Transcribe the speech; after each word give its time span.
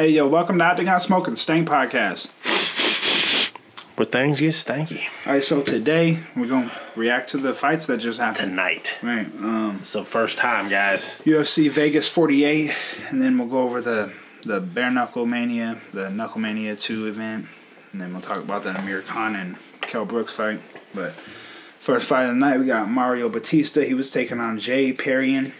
Hey, 0.00 0.08
yo, 0.12 0.26
welcome 0.26 0.56
to 0.58 0.64
Acting 0.64 0.88
Out 0.88 1.02
Smoking, 1.02 1.34
the 1.34 1.40
Stain 1.40 1.66
Podcast. 1.66 2.28
Where 4.00 4.06
things 4.06 4.40
get 4.40 4.52
stanky. 4.52 5.02
All 5.26 5.34
right, 5.34 5.44
so 5.44 5.60
today 5.60 6.20
we're 6.34 6.46
going 6.46 6.70
to 6.70 6.74
react 6.96 7.28
to 7.32 7.36
the 7.36 7.52
fights 7.52 7.84
that 7.88 7.98
just 7.98 8.18
happened. 8.18 8.52
Tonight. 8.52 8.96
Right. 9.02 9.26
Um, 9.26 9.76
It's 9.80 9.92
the 9.92 10.06
first 10.06 10.38
time, 10.38 10.70
guys. 10.70 11.20
UFC 11.26 11.68
Vegas 11.68 12.08
48, 12.08 12.74
and 13.10 13.20
then 13.20 13.36
we'll 13.36 13.48
go 13.48 13.58
over 13.58 13.82
the, 13.82 14.10
the 14.42 14.58
Bare 14.58 14.90
Knuckle 14.90 15.26
Mania, 15.26 15.82
the 15.92 16.08
Knuckle 16.08 16.40
Mania 16.40 16.76
2 16.76 17.08
event, 17.08 17.46
and 17.92 18.00
then 18.00 18.14
we'll 18.14 18.22
talk 18.22 18.38
about 18.38 18.62
the 18.62 18.70
Amir 18.70 19.02
Khan 19.02 19.36
and 19.36 19.58
Kell 19.82 20.06
Brooks 20.06 20.32
fight. 20.32 20.62
But 20.94 21.12
first 21.12 22.08
fight 22.08 22.22
of 22.22 22.30
the 22.30 22.40
night, 22.40 22.58
we 22.58 22.64
got 22.64 22.88
Mario 22.88 23.28
Batista. 23.28 23.82
He 23.82 23.92
was 23.92 24.10
taking 24.10 24.40
on 24.40 24.58
Jay 24.58 24.94
Perrin. 24.94 25.52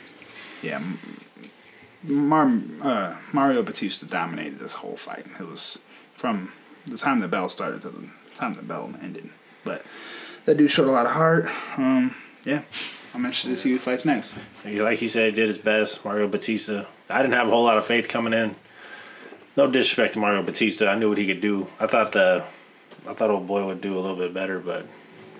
Yeah, 0.62 0.83
Mar- 2.05 2.62
uh, 2.80 3.16
Mario 3.34 3.62
Batista 3.62 4.06
dominated 4.06 4.61
this 4.61 4.72
whole 4.72 4.97
fight. 4.97 5.27
It 5.38 5.47
was 5.47 5.78
from 6.14 6.52
the 6.86 6.97
time 6.97 7.19
the 7.19 7.28
bell 7.28 7.50
started 7.50 7.83
to 7.83 7.91
the 7.91 8.09
time 8.40 8.54
the 8.54 8.62
bell 8.62 8.92
ended. 9.02 9.30
But 9.64 9.84
that 10.46 10.56
dude 10.56 10.70
showed 10.70 10.88
a 10.88 10.92
lot 10.92 11.06
of 11.06 11.12
heart. 11.12 11.46
Um, 11.76 12.14
yeah, 12.44 12.62
I'm 13.14 13.24
interested 13.24 13.50
to 13.50 13.56
see 13.56 13.70
who 13.70 13.78
fights 13.78 14.04
next. 14.04 14.36
Like 14.64 14.98
he 14.98 15.08
said, 15.08 15.30
he 15.30 15.36
did 15.36 15.48
his 15.48 15.58
best. 15.58 16.04
Mario 16.04 16.26
Batista. 16.28 16.86
I 17.08 17.22
didn't 17.22 17.34
have 17.34 17.48
a 17.48 17.50
whole 17.50 17.64
lot 17.64 17.78
of 17.78 17.86
faith 17.86 18.08
coming 18.08 18.32
in. 18.32 18.56
No 19.56 19.70
disrespect 19.70 20.14
to 20.14 20.20
Mario 20.20 20.42
Batista. 20.42 20.88
I 20.88 20.94
knew 20.98 21.08
what 21.08 21.19
he 21.19 21.27
could 21.27 21.41
do. 21.41 21.66
I 21.78 21.86
thought 21.86 22.12
the, 22.12 22.44
I 23.06 23.14
thought 23.14 23.30
old 23.30 23.47
boy 23.47 23.66
would 23.66 23.80
do 23.80 23.98
a 23.98 24.00
little 24.00 24.16
bit 24.16 24.32
better, 24.32 24.58
but 24.60 24.86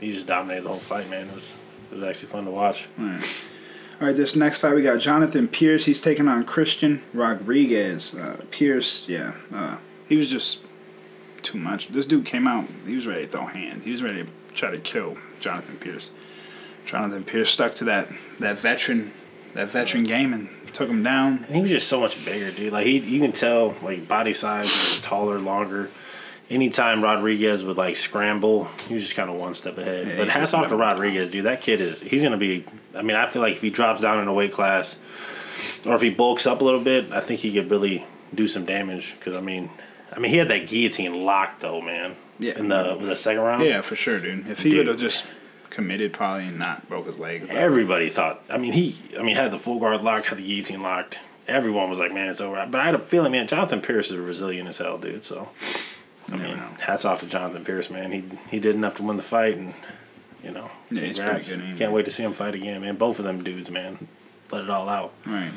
he 0.00 0.10
just 0.12 0.26
dominated 0.26 0.64
the 0.64 0.68
whole 0.70 0.78
fight, 0.78 1.08
man. 1.08 1.28
It 1.28 1.34
was, 1.34 1.54
it 1.90 1.94
was 1.94 2.04
actually 2.04 2.28
fun 2.28 2.44
to 2.44 2.50
watch. 2.50 2.88
All 2.98 4.06
right, 4.06 4.16
this 4.16 4.34
next 4.34 4.60
fight 4.60 4.74
we 4.74 4.82
got 4.82 4.98
Jonathan 4.98 5.46
Pierce. 5.46 5.84
He's 5.84 6.00
taking 6.00 6.26
on 6.26 6.44
Christian 6.44 7.02
Rodriguez. 7.12 8.14
Uh, 8.14 8.42
Pierce, 8.50 9.04
yeah, 9.06 9.34
uh, 9.54 9.76
he 10.08 10.16
was 10.16 10.28
just 10.28 10.60
too 11.42 11.58
much. 11.58 11.88
This 11.88 12.06
dude 12.06 12.27
came 12.27 12.46
out. 12.46 12.66
He 12.86 12.94
was 12.94 13.06
ready 13.06 13.27
to 13.27 13.28
throw 13.30 13.46
hands. 13.46 13.84
He 13.84 13.92
was 13.92 14.02
ready 14.02 14.24
to 14.24 14.30
try 14.55 14.70
to 14.70 14.78
kill 14.78 15.16
Jonathan 15.41 15.77
Pierce. 15.77 16.10
Jonathan 16.86 17.24
Pierce 17.24 17.50
stuck 17.50 17.74
to 17.77 17.84
that 17.84 18.08
that 18.38 18.58
veteran 18.58 19.12
that 19.55 19.70
veteran 19.70 20.05
game 20.05 20.32
and 20.32 20.48
took 20.72 20.88
him 20.88 21.02
down. 21.02 21.44
And 21.47 21.56
he 21.56 21.62
was 21.62 21.70
just 21.70 21.88
so 21.88 22.00
much 22.00 22.24
bigger, 22.24 22.50
dude. 22.50 22.72
Like 22.72 22.86
he, 22.86 22.98
you 22.98 23.20
can 23.20 23.32
tell, 23.32 23.74
like 23.82 24.06
body 24.06 24.32
size, 24.32 25.00
taller, 25.00 25.38
longer. 25.38 25.91
Anytime 26.48 27.02
Rodriguez 27.02 27.62
would 27.62 27.77
like 27.77 27.94
scramble, 27.94 28.64
he 28.88 28.94
was 28.94 29.04
just 29.04 29.14
kind 29.14 29.30
of 29.30 29.36
one 29.36 29.54
step 29.54 29.78
ahead. 29.78 30.08
Yeah, 30.08 30.16
but 30.16 30.28
hats 30.28 30.52
off 30.52 30.69
to 30.69 30.77
Rodriguez, 30.77 31.30
dude. 31.30 31.44
That 31.44 31.60
kid 31.60 31.80
is, 31.80 32.00
he's 32.00 32.25
gonna 32.25 32.36
be. 32.36 32.64
I 32.94 33.02
mean, 33.02 33.16
I 33.16 33.28
feel 33.28 33.41
like 33.41 33.54
if 33.54 33.62
he 33.62 33.70
drops 33.70 34.00
down 34.00 34.20
in 34.20 34.27
a 34.27 34.34
weight 34.34 34.52
class, 34.52 34.98
or 35.86 35.94
if 35.94 36.00
he 36.00 36.10
bulks 36.10 36.47
up 36.48 36.60
a 36.60 36.64
little 36.64 36.80
bit, 36.80 37.12
I 37.12 37.20
think 37.20 37.41
he 37.41 37.52
could 37.52 37.70
really 37.70 38.04
do 38.34 38.48
some 38.48 38.64
damage. 38.64 39.14
Because 39.16 39.34
I 39.34 39.41
mean, 39.41 39.70
I 40.12 40.19
mean, 40.19 40.30
he 40.30 40.39
had 40.39 40.48
that 40.48 40.66
guillotine 40.66 41.22
locked 41.25 41.61
though, 41.61 41.80
man. 41.80 42.16
Yeah. 42.39 42.58
In 42.58 42.69
the 42.69 42.97
was 42.98 43.08
that 43.08 43.16
second 43.16 43.42
round? 43.42 43.62
Yeah, 43.64 43.80
for 43.83 43.97
sure, 43.97 44.19
dude. 44.19 44.48
If 44.48 44.62
he 44.62 44.77
would 44.77 44.86
have 44.86 44.98
just 44.98 45.25
committed, 45.69 46.12
probably 46.12 46.47
and 46.47 46.58
not 46.58 46.89
broke 46.89 47.06
his 47.06 47.19
leg. 47.19 47.47
Everybody 47.50 48.08
thought. 48.08 48.42
I 48.48 48.58
mean, 48.58 48.72
he. 48.72 48.97
I 49.19 49.22
mean, 49.22 49.36
had 49.36 49.50
the 49.53 49.58
full 49.58 49.78
guard 49.78 50.03
locked, 50.03 50.27
had 50.27 50.38
the 50.38 50.47
guillotine 50.47 50.81
locked. 50.81 51.20
Everyone 51.47 51.91
was 51.91 51.98
like, 51.98 52.12
"Man, 52.14 52.28
it's 52.28 52.41
over." 52.41 52.66
But 52.70 52.81
I 52.81 52.84
had 52.86 52.94
a 52.94 52.98
feeling, 52.98 53.33
man, 53.33 53.47
Jonathan 53.47 53.81
Pierce 53.81 54.11
is 54.11 54.16
resilient 54.16 54.69
as 54.69 54.78
hell, 54.78 54.98
dude. 54.98 55.25
So, 55.25 55.48
I 56.28 56.36
mean, 56.36 56.56
know. 56.56 56.69
hats 56.81 57.05
off 57.05 57.20
to 57.20 57.27
Jonathan 57.27 57.64
Pierce, 57.64 57.91
man. 57.91 58.12
He 58.12 58.25
he 58.48 58.58
did 58.61 58.75
enough 58.75 58.94
to 58.97 59.03
win 59.03 59.16
the 59.16 59.22
fight, 59.22 59.56
and 59.56 59.75
you 60.44 60.50
know, 60.53 60.70
Yeah, 60.91 61.06
congrats. 61.12 61.49
good. 61.49 61.76
Can't 61.76 61.93
wait 61.93 62.04
to 62.06 62.10
see 62.10 62.22
him 62.22 62.32
fight 62.32 62.54
again, 62.54 62.81
man. 62.81 62.97
Both 62.97 63.19
of 63.19 63.25
them 63.25 63.43
dudes, 63.44 63.70
man, 63.70 64.09
let 64.50 64.65
it 64.65 64.70
all 64.70 64.88
out. 64.88 65.12
Right. 65.26 65.50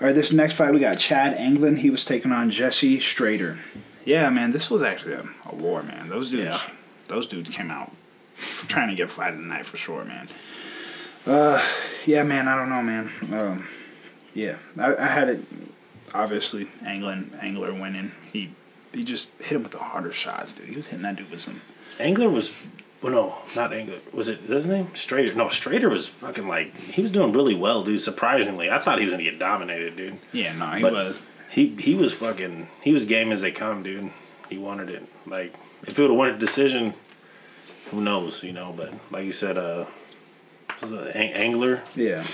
All 0.00 0.06
right, 0.06 0.14
this 0.14 0.30
next 0.32 0.54
fight 0.54 0.72
we 0.72 0.78
got 0.78 0.98
Chad 0.98 1.34
Anglin. 1.34 1.76
He 1.78 1.90
was 1.90 2.04
taking 2.04 2.30
on 2.32 2.50
Jesse 2.50 2.98
Strader. 2.98 3.58
Yeah, 4.04 4.30
man, 4.30 4.52
this 4.52 4.70
was 4.70 4.82
actually 4.82 5.14
a, 5.14 5.28
a 5.46 5.54
war, 5.54 5.82
man. 5.82 6.08
Those 6.08 6.30
dudes, 6.30 6.44
Yeah. 6.44 6.60
those 7.08 7.26
dudes 7.26 7.50
came 7.50 7.70
out 7.70 7.92
trying 8.68 8.88
to 8.90 8.94
get 8.94 9.10
fight 9.10 9.32
of 9.34 9.40
the 9.40 9.44
night 9.44 9.66
for 9.66 9.76
sure, 9.76 10.04
man. 10.04 10.28
Uh, 11.26 11.62
yeah, 12.06 12.22
man, 12.22 12.46
I 12.48 12.54
don't 12.56 12.70
know, 12.70 12.82
man. 12.82 13.10
Um, 13.32 13.68
yeah, 14.34 14.56
I, 14.78 14.94
I 14.96 15.06
had 15.06 15.28
it. 15.28 15.44
Obviously, 16.14 16.68
Anglin, 16.86 17.36
Angler 17.42 17.74
winning. 17.74 18.12
He 18.32 18.52
he 18.94 19.04
just 19.04 19.30
hit 19.38 19.56
him 19.56 19.62
with 19.64 19.72
the 19.72 19.78
harder 19.78 20.12
shots, 20.12 20.54
dude. 20.54 20.68
He 20.68 20.76
was 20.76 20.86
hitting 20.86 21.02
that 21.02 21.16
dude 21.16 21.30
with 21.30 21.40
some. 21.40 21.60
Angler 21.98 22.30
was. 22.30 22.52
Well, 23.00 23.12
no, 23.12 23.34
not 23.54 23.72
Angler. 23.72 23.98
Was 24.12 24.28
it 24.28 24.40
his 24.40 24.66
name? 24.66 24.88
Strader. 24.88 25.34
No, 25.36 25.46
Strader 25.46 25.88
was 25.88 26.08
fucking 26.08 26.48
like 26.48 26.74
he 26.76 27.00
was 27.02 27.12
doing 27.12 27.32
really 27.32 27.54
well, 27.54 27.84
dude. 27.84 28.00
Surprisingly, 28.00 28.70
I 28.70 28.78
thought 28.80 28.98
he 28.98 29.04
was 29.04 29.12
gonna 29.12 29.22
get 29.22 29.38
dominated, 29.38 29.96
dude. 29.96 30.18
Yeah, 30.32 30.52
no, 30.56 30.70
he 30.72 30.82
But 30.82 30.92
was. 30.92 31.22
He 31.50 31.68
he 31.78 31.94
was 31.94 32.12
fucking 32.12 32.68
he 32.82 32.92
was 32.92 33.04
game 33.04 33.30
as 33.32 33.40
they 33.40 33.52
come, 33.52 33.82
dude. 33.82 34.10
He 34.50 34.58
wanted 34.58 34.90
it. 34.90 35.06
Like 35.26 35.54
if 35.86 35.96
he 35.96 36.02
would 36.02 36.10
have 36.10 36.18
won 36.18 36.30
a 36.30 36.38
decision, 36.38 36.94
who 37.90 38.00
knows, 38.00 38.42
you 38.42 38.52
know? 38.52 38.74
But 38.76 38.92
like 39.12 39.24
you 39.24 39.32
said, 39.32 39.56
uh, 39.56 39.84
was 40.82 40.90
it 40.92 41.14
Ang- 41.16 41.32
Angler 41.34 41.82
Yeah, 41.94 42.24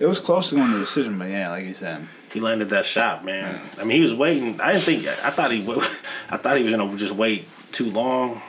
it 0.00 0.06
was 0.06 0.18
close 0.18 0.48
to 0.50 0.56
going 0.56 0.72
to 0.72 0.78
decision, 0.80 1.18
but 1.18 1.28
yeah, 1.30 1.50
like 1.50 1.64
you 1.66 1.74
said. 1.74 2.06
he 2.32 2.40
landed 2.40 2.68
that 2.70 2.84
shot, 2.84 3.24
man. 3.24 3.60
I 3.78 3.84
mean, 3.84 3.92
he 3.96 4.00
was 4.02 4.14
waiting. 4.14 4.60
I 4.60 4.72
didn't 4.72 4.82
think. 4.84 5.06
I 5.06 5.30
thought 5.30 5.52
he. 5.52 5.62
I 6.30 6.36
thought 6.36 6.56
he 6.56 6.64
was 6.64 6.72
gonna 6.74 6.96
just 6.96 7.14
wait 7.14 7.46
too 7.72 7.90
long, 7.90 8.42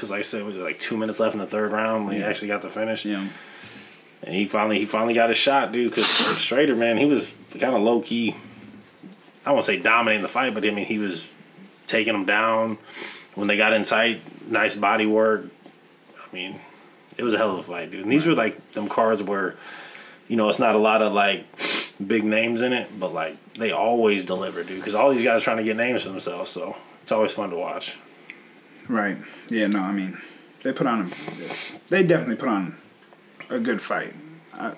because 0.00 0.10
like 0.10 0.20
I 0.20 0.22
said, 0.22 0.40
it 0.40 0.44
was 0.44 0.54
like 0.54 0.78
two 0.78 0.96
minutes 0.96 1.20
left 1.20 1.34
in 1.34 1.40
the 1.40 1.46
third 1.46 1.72
round 1.72 2.06
when 2.06 2.16
he 2.16 2.22
actually 2.22 2.48
got 2.48 2.62
the 2.62 2.70
finish. 2.70 3.04
Yeah. 3.04 3.28
And 4.22 4.34
he 4.34 4.46
finally 4.46 4.78
he 4.78 4.86
finally 4.86 5.12
got 5.12 5.28
his 5.28 5.36
shot, 5.36 5.72
dude. 5.72 5.90
Because 5.90 6.06
Strader, 6.06 6.74
man, 6.74 6.96
he 6.96 7.04
was 7.04 7.34
kind 7.50 7.76
of 7.76 7.82
low 7.82 8.00
key. 8.00 8.34
I 9.44 9.52
won't 9.52 9.66
say 9.66 9.78
dominating 9.78 10.22
the 10.22 10.28
fight, 10.28 10.54
but 10.54 10.64
I 10.64 10.70
mean 10.70 10.86
he 10.86 10.96
was 10.96 11.28
taking 11.86 12.14
them 12.14 12.24
down 12.24 12.78
when 13.34 13.46
they 13.46 13.58
got 13.58 13.74
in 13.74 13.84
tight. 13.84 14.22
Nice 14.50 14.74
body 14.74 15.04
work. 15.04 15.44
I 16.16 16.34
mean, 16.34 16.58
it 17.18 17.22
was 17.22 17.34
a 17.34 17.36
hell 17.36 17.50
of 17.50 17.58
a 17.58 17.62
fight, 17.62 17.90
dude. 17.90 18.02
And 18.02 18.10
these 18.10 18.24
were 18.24 18.32
like 18.32 18.72
them 18.72 18.88
cards 18.88 19.22
where, 19.22 19.56
you 20.28 20.36
know, 20.38 20.48
it's 20.48 20.58
not 20.58 20.74
a 20.74 20.78
lot 20.78 21.02
of 21.02 21.12
like 21.12 21.44
big 22.04 22.24
names 22.24 22.62
in 22.62 22.72
it, 22.72 22.98
but 22.98 23.12
like 23.12 23.36
they 23.52 23.70
always 23.70 24.24
deliver, 24.24 24.64
dude. 24.64 24.78
Because 24.78 24.94
all 24.94 25.10
these 25.10 25.24
guys 25.24 25.42
are 25.42 25.44
trying 25.44 25.58
to 25.58 25.64
get 25.64 25.76
names 25.76 26.04
for 26.04 26.08
themselves, 26.08 26.50
so 26.50 26.74
it's 27.02 27.12
always 27.12 27.32
fun 27.32 27.50
to 27.50 27.56
watch. 27.56 27.98
Right. 28.90 29.16
Yeah. 29.48 29.66
No. 29.68 29.80
I 29.80 29.92
mean, 29.92 30.18
they 30.62 30.72
put 30.72 30.86
on. 30.86 31.02
A, 31.02 31.14
they 31.88 32.02
definitely 32.02 32.36
put 32.36 32.48
on 32.48 32.76
a 33.48 33.58
good 33.58 33.80
fight. 33.80 34.14
I, 34.54 34.72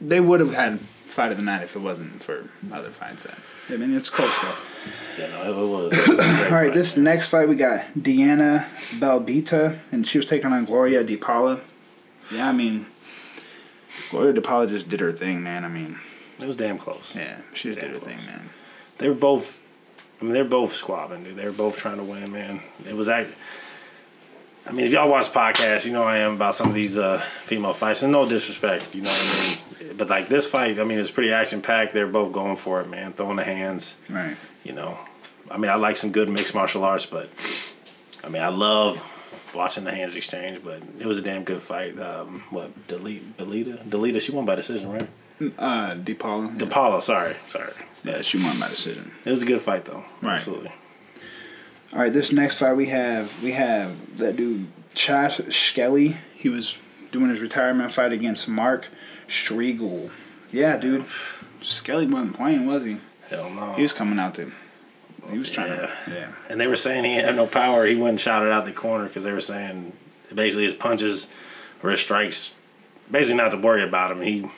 they 0.00 0.20
would 0.20 0.40
have 0.40 0.54
had 0.54 0.80
fight 0.80 1.30
of 1.30 1.36
the 1.38 1.42
night 1.44 1.62
if 1.62 1.76
it 1.76 1.80
wasn't 1.80 2.22
for 2.22 2.48
other 2.72 2.90
fights. 2.90 3.24
That 3.24 3.34
I 3.70 3.76
mean, 3.76 3.94
it's 3.96 4.10
close 4.10 4.36
though. 4.42 5.22
Yeah, 5.22 5.30
no, 5.44 5.64
it, 5.64 5.68
was. 5.68 5.92
It 6.08 6.08
was 6.08 6.18
All 6.18 6.34
right. 6.34 6.48
fight, 6.50 6.74
This 6.74 6.96
man. 6.96 7.04
next 7.04 7.28
fight 7.28 7.48
we 7.48 7.54
got 7.56 7.84
Diana 8.00 8.66
Belbita, 8.98 9.78
and 9.92 10.06
she 10.06 10.18
was 10.18 10.26
taking 10.26 10.52
on 10.52 10.64
Gloria 10.64 11.04
DePaula. 11.04 11.60
Yeah. 12.32 12.48
I 12.48 12.52
mean, 12.52 12.86
Gloria 14.10 14.32
DePaula 14.34 14.68
just 14.68 14.88
did 14.88 15.00
her 15.00 15.12
thing, 15.12 15.42
man. 15.42 15.64
I 15.64 15.68
mean, 15.68 15.98
it 16.40 16.46
was 16.46 16.56
damn 16.56 16.78
close. 16.78 17.14
yeah, 17.16 17.36
she 17.54 17.68
just 17.70 17.80
Damn 17.80 17.92
did 17.92 17.98
her 18.00 18.04
close. 18.06 18.16
thing, 18.22 18.26
man. 18.26 18.50
they 18.98 19.08
were 19.08 19.14
both. 19.14 19.61
I 20.22 20.24
mean, 20.24 20.34
they're 20.34 20.44
both 20.44 20.72
squabbling, 20.72 21.24
dude. 21.24 21.36
They're 21.36 21.50
both 21.50 21.76
trying 21.76 21.96
to 21.96 22.04
win, 22.04 22.30
man. 22.30 22.62
It 22.88 22.94
was 22.94 23.08
act. 23.08 23.30
I 24.64 24.70
mean, 24.70 24.86
if 24.86 24.92
y'all 24.92 25.10
watch 25.10 25.32
podcasts, 25.32 25.84
you 25.84 25.92
know 25.92 26.04
I 26.04 26.18
am 26.18 26.34
about 26.34 26.54
some 26.54 26.68
of 26.68 26.76
these 26.76 26.96
uh, 26.96 27.18
female 27.40 27.72
fights, 27.72 28.04
and 28.04 28.12
no 28.12 28.28
disrespect, 28.28 28.94
you 28.94 29.02
know 29.02 29.10
what 29.10 29.58
I 29.80 29.84
mean. 29.88 29.96
But 29.96 30.08
like 30.08 30.28
this 30.28 30.46
fight, 30.46 30.78
I 30.78 30.84
mean, 30.84 31.00
it's 31.00 31.10
pretty 31.10 31.32
action 31.32 31.60
packed. 31.60 31.92
They're 31.92 32.06
both 32.06 32.32
going 32.32 32.54
for 32.54 32.80
it, 32.80 32.88
man, 32.88 33.12
throwing 33.14 33.34
the 33.34 33.42
hands. 33.42 33.96
Right. 34.08 34.36
You 34.62 34.74
know, 34.74 34.96
I 35.50 35.58
mean, 35.58 35.72
I 35.72 35.74
like 35.74 35.96
some 35.96 36.12
good 36.12 36.28
mixed 36.28 36.54
martial 36.54 36.84
arts, 36.84 37.04
but 37.04 37.28
I 38.22 38.28
mean, 38.28 38.42
I 38.42 38.48
love 38.48 39.02
watching 39.52 39.82
the 39.82 39.90
hands 39.90 40.14
exchange. 40.14 40.60
But 40.62 40.84
it 41.00 41.06
was 41.06 41.18
a 41.18 41.22
damn 41.22 41.42
good 41.42 41.60
fight. 41.60 41.98
Um, 41.98 42.44
what, 42.50 42.86
delete, 42.86 43.36
Delita, 43.36 43.84
Delita, 43.84 44.20
she 44.20 44.30
won 44.30 44.44
by 44.44 44.54
decision, 44.54 44.88
right? 44.88 45.08
Uh, 45.58 45.94
DePaula. 45.94 46.58
Yeah. 46.60 46.66
DePaula, 46.66 47.02
sorry, 47.02 47.36
sorry. 47.48 47.72
yeah, 48.04 48.22
she 48.22 48.42
won 48.42 48.58
by 48.60 48.68
decision. 48.68 49.10
It 49.24 49.30
was 49.30 49.42
a 49.42 49.46
good 49.46 49.60
fight 49.60 49.84
though. 49.84 50.04
Right. 50.20 50.34
Absolutely. 50.34 50.72
All 51.92 51.98
right, 52.00 52.12
this 52.12 52.32
next 52.32 52.58
fight 52.58 52.72
we 52.74 52.86
have 52.86 53.42
we 53.42 53.52
have 53.52 54.18
that 54.18 54.36
dude 54.36 54.66
Chas 54.94 55.40
Skelly. 55.54 56.16
He 56.34 56.48
was 56.48 56.76
doing 57.10 57.28
his 57.30 57.40
retirement 57.40 57.92
fight 57.92 58.12
against 58.12 58.48
Mark 58.48 58.88
Striegel. 59.28 60.10
Yeah, 60.50 60.78
dude. 60.78 61.04
Skelly 61.60 62.06
wasn't 62.06 62.34
playing, 62.34 62.66
was 62.66 62.84
he? 62.84 62.96
Hell 63.28 63.50
no. 63.50 63.74
He 63.74 63.82
was 63.82 63.92
coming 63.92 64.18
out 64.18 64.34
to. 64.36 64.50
He 65.30 65.38
was 65.38 65.48
trying 65.50 65.68
Yeah. 65.70 65.76
to. 65.86 65.92
Yeah. 66.08 66.32
And 66.48 66.60
they 66.60 66.66
were 66.66 66.76
saying 66.76 67.04
he 67.04 67.14
had 67.14 67.36
no 67.36 67.46
power. 67.46 67.86
He 67.86 67.94
wouldn't 67.94 68.20
shout 68.20 68.44
it 68.44 68.50
out 68.52 68.64
the 68.64 68.72
corner 68.72 69.06
because 69.06 69.22
they 69.24 69.32
were 69.32 69.40
saying 69.40 69.92
basically 70.34 70.64
his 70.64 70.74
punches 70.74 71.28
or 71.82 71.90
his 71.90 72.00
strikes, 72.00 72.54
basically 73.10 73.36
not 73.36 73.50
to 73.52 73.58
worry 73.58 73.82
about 73.84 74.10
him. 74.10 74.20
He, 74.22 74.48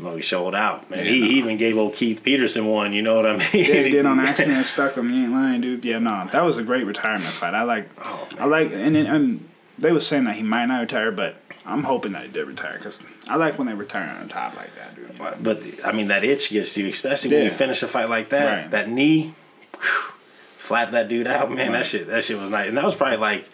No, 0.00 0.14
he 0.14 0.22
showed 0.22 0.54
out, 0.54 0.88
man. 0.90 1.04
Yeah, 1.04 1.10
he, 1.10 1.20
no. 1.20 1.26
he 1.26 1.32
even 1.38 1.56
gave 1.56 1.76
old 1.76 1.94
Keith 1.94 2.22
Peterson 2.22 2.66
one. 2.66 2.92
You 2.92 3.02
know 3.02 3.16
what 3.16 3.26
I 3.26 3.36
mean? 3.36 3.46
Yeah, 3.52 3.62
he 3.82 3.90
did 3.90 4.06
on 4.06 4.20
accident. 4.20 4.56
and 4.58 4.66
Stuck 4.66 4.96
him. 4.96 5.12
You 5.12 5.24
ain't 5.24 5.32
lying, 5.32 5.60
dude. 5.60 5.84
Yeah, 5.84 5.98
no, 5.98 6.28
that 6.30 6.42
was 6.44 6.56
a 6.58 6.62
great 6.62 6.86
retirement 6.86 7.24
fight. 7.24 7.54
I 7.54 7.62
like. 7.62 7.88
Oh, 8.02 8.28
I 8.38 8.44
like, 8.46 8.70
and 8.72 8.96
and- 8.96 9.08
and 9.08 9.48
they 9.78 9.92
were 9.92 10.00
saying 10.00 10.24
that 10.24 10.34
he 10.36 10.42
might 10.42 10.66
not 10.66 10.80
retire, 10.80 11.10
but 11.12 11.36
I'm 11.64 11.84
hoping 11.84 12.12
that 12.12 12.22
he 12.24 12.28
did 12.28 12.46
retire 12.46 12.74
because 12.78 13.02
I 13.28 13.36
like 13.36 13.58
when 13.58 13.66
they 13.68 13.74
retire 13.74 14.16
on 14.20 14.28
top 14.28 14.56
like 14.56 14.74
that, 14.76 14.96
dude. 14.96 15.16
But 15.18 15.42
But 15.42 15.62
I 15.84 15.92
mean, 15.92 16.08
that 16.08 16.24
itch 16.24 16.50
gets 16.50 16.76
you, 16.76 16.88
especially 16.88 17.32
when 17.34 17.44
you 17.44 17.50
finish 17.50 17.82
a 17.82 17.88
fight 17.88 18.08
like 18.08 18.30
that. 18.30 18.62
Right. 18.62 18.70
That 18.70 18.88
knee, 18.88 19.34
whew, 19.74 20.12
flat 20.58 20.92
that 20.92 21.08
dude 21.08 21.26
out, 21.26 21.50
man. 21.52 21.72
That 21.72 21.86
shit, 21.86 22.06
that 22.08 22.24
shit 22.24 22.38
was 22.40 22.50
nice, 22.50 22.68
and 22.68 22.76
that 22.76 22.84
was 22.84 22.94
probably 22.94 23.18
like, 23.18 23.48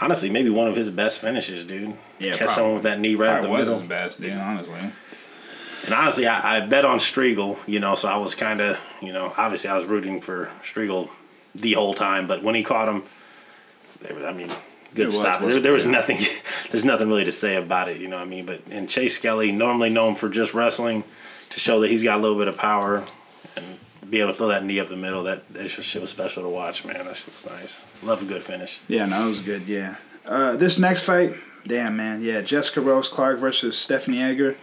honestly, 0.00 0.30
maybe 0.30 0.50
one 0.50 0.68
of 0.68 0.76
his 0.76 0.90
best 0.90 1.18
finishes, 1.20 1.64
dude. 1.64 1.94
Yeah, 2.18 2.34
catch 2.36 2.50
someone 2.50 2.74
with 2.74 2.82
that 2.84 3.00
knee 3.00 3.14
right 3.14 3.30
up 3.30 3.40
probably 3.40 3.64
the 3.64 3.70
was 3.72 3.80
middle. 3.80 3.80
his 3.80 3.88
best, 3.88 4.20
dude. 4.22 4.34
Honestly. 4.34 4.92
And 5.84 5.94
honestly, 5.94 6.26
I, 6.26 6.58
I 6.58 6.60
bet 6.60 6.84
on 6.84 6.98
Striegel, 6.98 7.58
you 7.66 7.80
know, 7.80 7.94
so 7.94 8.08
I 8.08 8.16
was 8.16 8.34
kind 8.34 8.60
of, 8.60 8.78
you 9.00 9.12
know, 9.12 9.32
obviously 9.36 9.70
I 9.70 9.76
was 9.76 9.86
rooting 9.86 10.20
for 10.20 10.50
Striegel 10.62 11.10
the 11.54 11.72
whole 11.72 11.94
time, 11.94 12.26
but 12.26 12.42
when 12.42 12.54
he 12.54 12.62
caught 12.62 12.88
him, 12.88 13.02
was, 14.02 14.24
I 14.24 14.32
mean, 14.32 14.50
good 14.94 15.06
was, 15.06 15.16
stop. 15.16 15.40
There, 15.40 15.60
there 15.60 15.72
was 15.72 15.84
there? 15.84 15.92
nothing, 15.92 16.18
there's 16.70 16.84
nothing 16.84 17.08
really 17.08 17.24
to 17.24 17.32
say 17.32 17.56
about 17.56 17.88
it, 17.88 18.00
you 18.00 18.08
know 18.08 18.16
what 18.16 18.26
I 18.26 18.30
mean? 18.30 18.46
But, 18.46 18.62
and 18.70 18.88
Chase 18.88 19.16
Skelly, 19.16 19.52
normally 19.52 19.90
known 19.90 20.14
for 20.14 20.28
just 20.28 20.54
wrestling, 20.54 21.04
to 21.50 21.60
show 21.60 21.80
that 21.80 21.90
he's 21.90 22.04
got 22.04 22.18
a 22.18 22.22
little 22.22 22.38
bit 22.38 22.48
of 22.48 22.56
power 22.56 23.04
and 23.56 23.78
be 24.08 24.20
able 24.20 24.32
to 24.32 24.36
throw 24.36 24.48
that 24.48 24.64
knee 24.64 24.80
up 24.80 24.88
the 24.88 24.96
middle, 24.96 25.24
that, 25.24 25.52
that 25.52 25.68
shit 25.68 26.00
was 26.00 26.10
special 26.10 26.42
to 26.42 26.48
watch, 26.48 26.84
man. 26.84 27.04
That 27.04 27.16
shit 27.16 27.34
was 27.34 27.46
nice. 27.46 27.84
Love 28.02 28.22
a 28.22 28.24
good 28.24 28.42
finish. 28.42 28.80
Yeah, 28.86 29.06
no, 29.06 29.26
it 29.26 29.28
was 29.28 29.40
good. 29.40 29.66
Yeah. 29.66 29.96
Uh, 30.26 30.56
this 30.56 30.78
next 30.78 31.04
fight, 31.04 31.34
damn 31.66 31.96
man, 31.96 32.22
yeah, 32.22 32.42
Jessica 32.42 32.80
Rose 32.80 33.08
Clark 33.08 33.38
versus 33.38 33.76
Stephanie 33.76 34.22
Egger. 34.22 34.56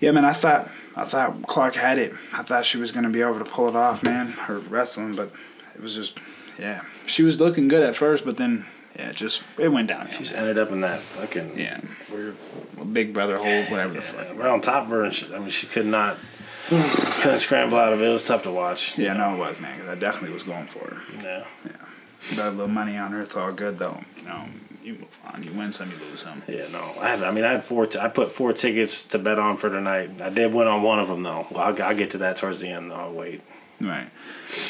Yeah, 0.00 0.10
man, 0.10 0.24
I 0.24 0.32
thought 0.32 0.70
I 0.96 1.04
thought 1.04 1.46
Clark 1.46 1.74
had 1.74 1.98
it. 1.98 2.14
I 2.32 2.42
thought 2.42 2.66
she 2.66 2.78
was 2.78 2.92
gonna 2.92 3.10
be 3.10 3.20
able 3.22 3.38
to 3.38 3.44
pull 3.44 3.68
it 3.68 3.76
off, 3.76 4.02
man. 4.02 4.28
Her 4.28 4.58
wrestling, 4.58 5.12
but 5.14 5.30
it 5.74 5.80
was 5.82 5.94
just, 5.94 6.18
yeah, 6.58 6.82
she 7.06 7.22
was 7.22 7.40
looking 7.40 7.68
good 7.68 7.82
at 7.82 7.96
first, 7.96 8.24
but 8.24 8.36
then 8.36 8.66
yeah, 8.96 9.10
it 9.10 9.16
just 9.16 9.42
it 9.58 9.68
went 9.68 9.88
down. 9.88 10.08
She's 10.08 10.32
ended 10.32 10.58
up 10.58 10.70
in 10.70 10.80
that 10.82 11.00
fucking, 11.00 11.58
Yeah, 11.58 11.80
weird 12.12 12.36
Big 12.92 13.12
Brother 13.12 13.38
hold, 13.38 13.70
whatever 13.70 13.94
the 13.94 14.02
fuck. 14.02 14.36
right 14.38 14.48
on 14.50 14.60
top 14.60 14.84
of 14.84 14.90
her. 14.90 15.02
And 15.04 15.12
she, 15.14 15.34
I 15.34 15.38
mean, 15.40 15.48
she 15.48 15.66
could 15.66 15.86
not, 15.86 16.16
couldn't 16.68 17.40
scramble 17.40 17.76
out 17.78 17.92
of 17.92 18.00
it. 18.00 18.06
It 18.08 18.12
was 18.12 18.22
tough 18.22 18.42
to 18.42 18.52
watch. 18.52 18.96
Yeah, 18.96 19.14
no, 19.14 19.34
it 19.34 19.38
was 19.38 19.60
man, 19.60 19.74
because 19.76 19.88
I 19.90 19.96
definitely 19.96 20.32
was 20.34 20.44
going 20.44 20.66
for 20.66 20.94
her. 20.94 21.02
Yeah. 21.22 21.44
Yeah. 21.64 22.36
Got 22.36 22.48
a 22.48 22.50
little 22.52 22.68
money 22.68 22.96
on 22.96 23.10
her. 23.12 23.20
It's 23.20 23.36
all 23.36 23.52
good 23.52 23.78
though. 23.78 24.00
You 24.16 24.24
know, 24.28 24.44
you 24.84 24.94
move 24.94 25.18
on. 25.32 25.42
You 25.42 25.52
win 25.52 25.72
some, 25.72 25.90
you 25.90 25.96
lose 25.96 26.20
some. 26.20 26.42
Yeah, 26.46 26.68
no. 26.68 26.94
I 27.00 27.08
have. 27.08 27.22
I 27.22 27.30
mean, 27.30 27.44
I 27.44 27.52
had 27.52 27.64
four. 27.64 27.86
T- 27.86 27.98
I 27.98 28.08
put 28.08 28.30
four 28.30 28.52
tickets 28.52 29.04
to 29.06 29.18
bet 29.18 29.38
on 29.38 29.56
for 29.56 29.70
tonight. 29.70 30.20
I 30.20 30.28
did 30.28 30.52
win 30.52 30.68
on 30.68 30.82
one 30.82 30.98
of 30.98 31.08
them 31.08 31.22
though. 31.22 31.46
Well, 31.50 31.62
I'll, 31.62 31.82
I'll 31.82 31.96
get 31.96 32.10
to 32.12 32.18
that 32.18 32.36
towards 32.36 32.60
the 32.60 32.68
end. 32.68 32.90
though. 32.90 32.96
I'll 32.96 33.12
wait. 33.12 33.40
Right. 33.80 34.08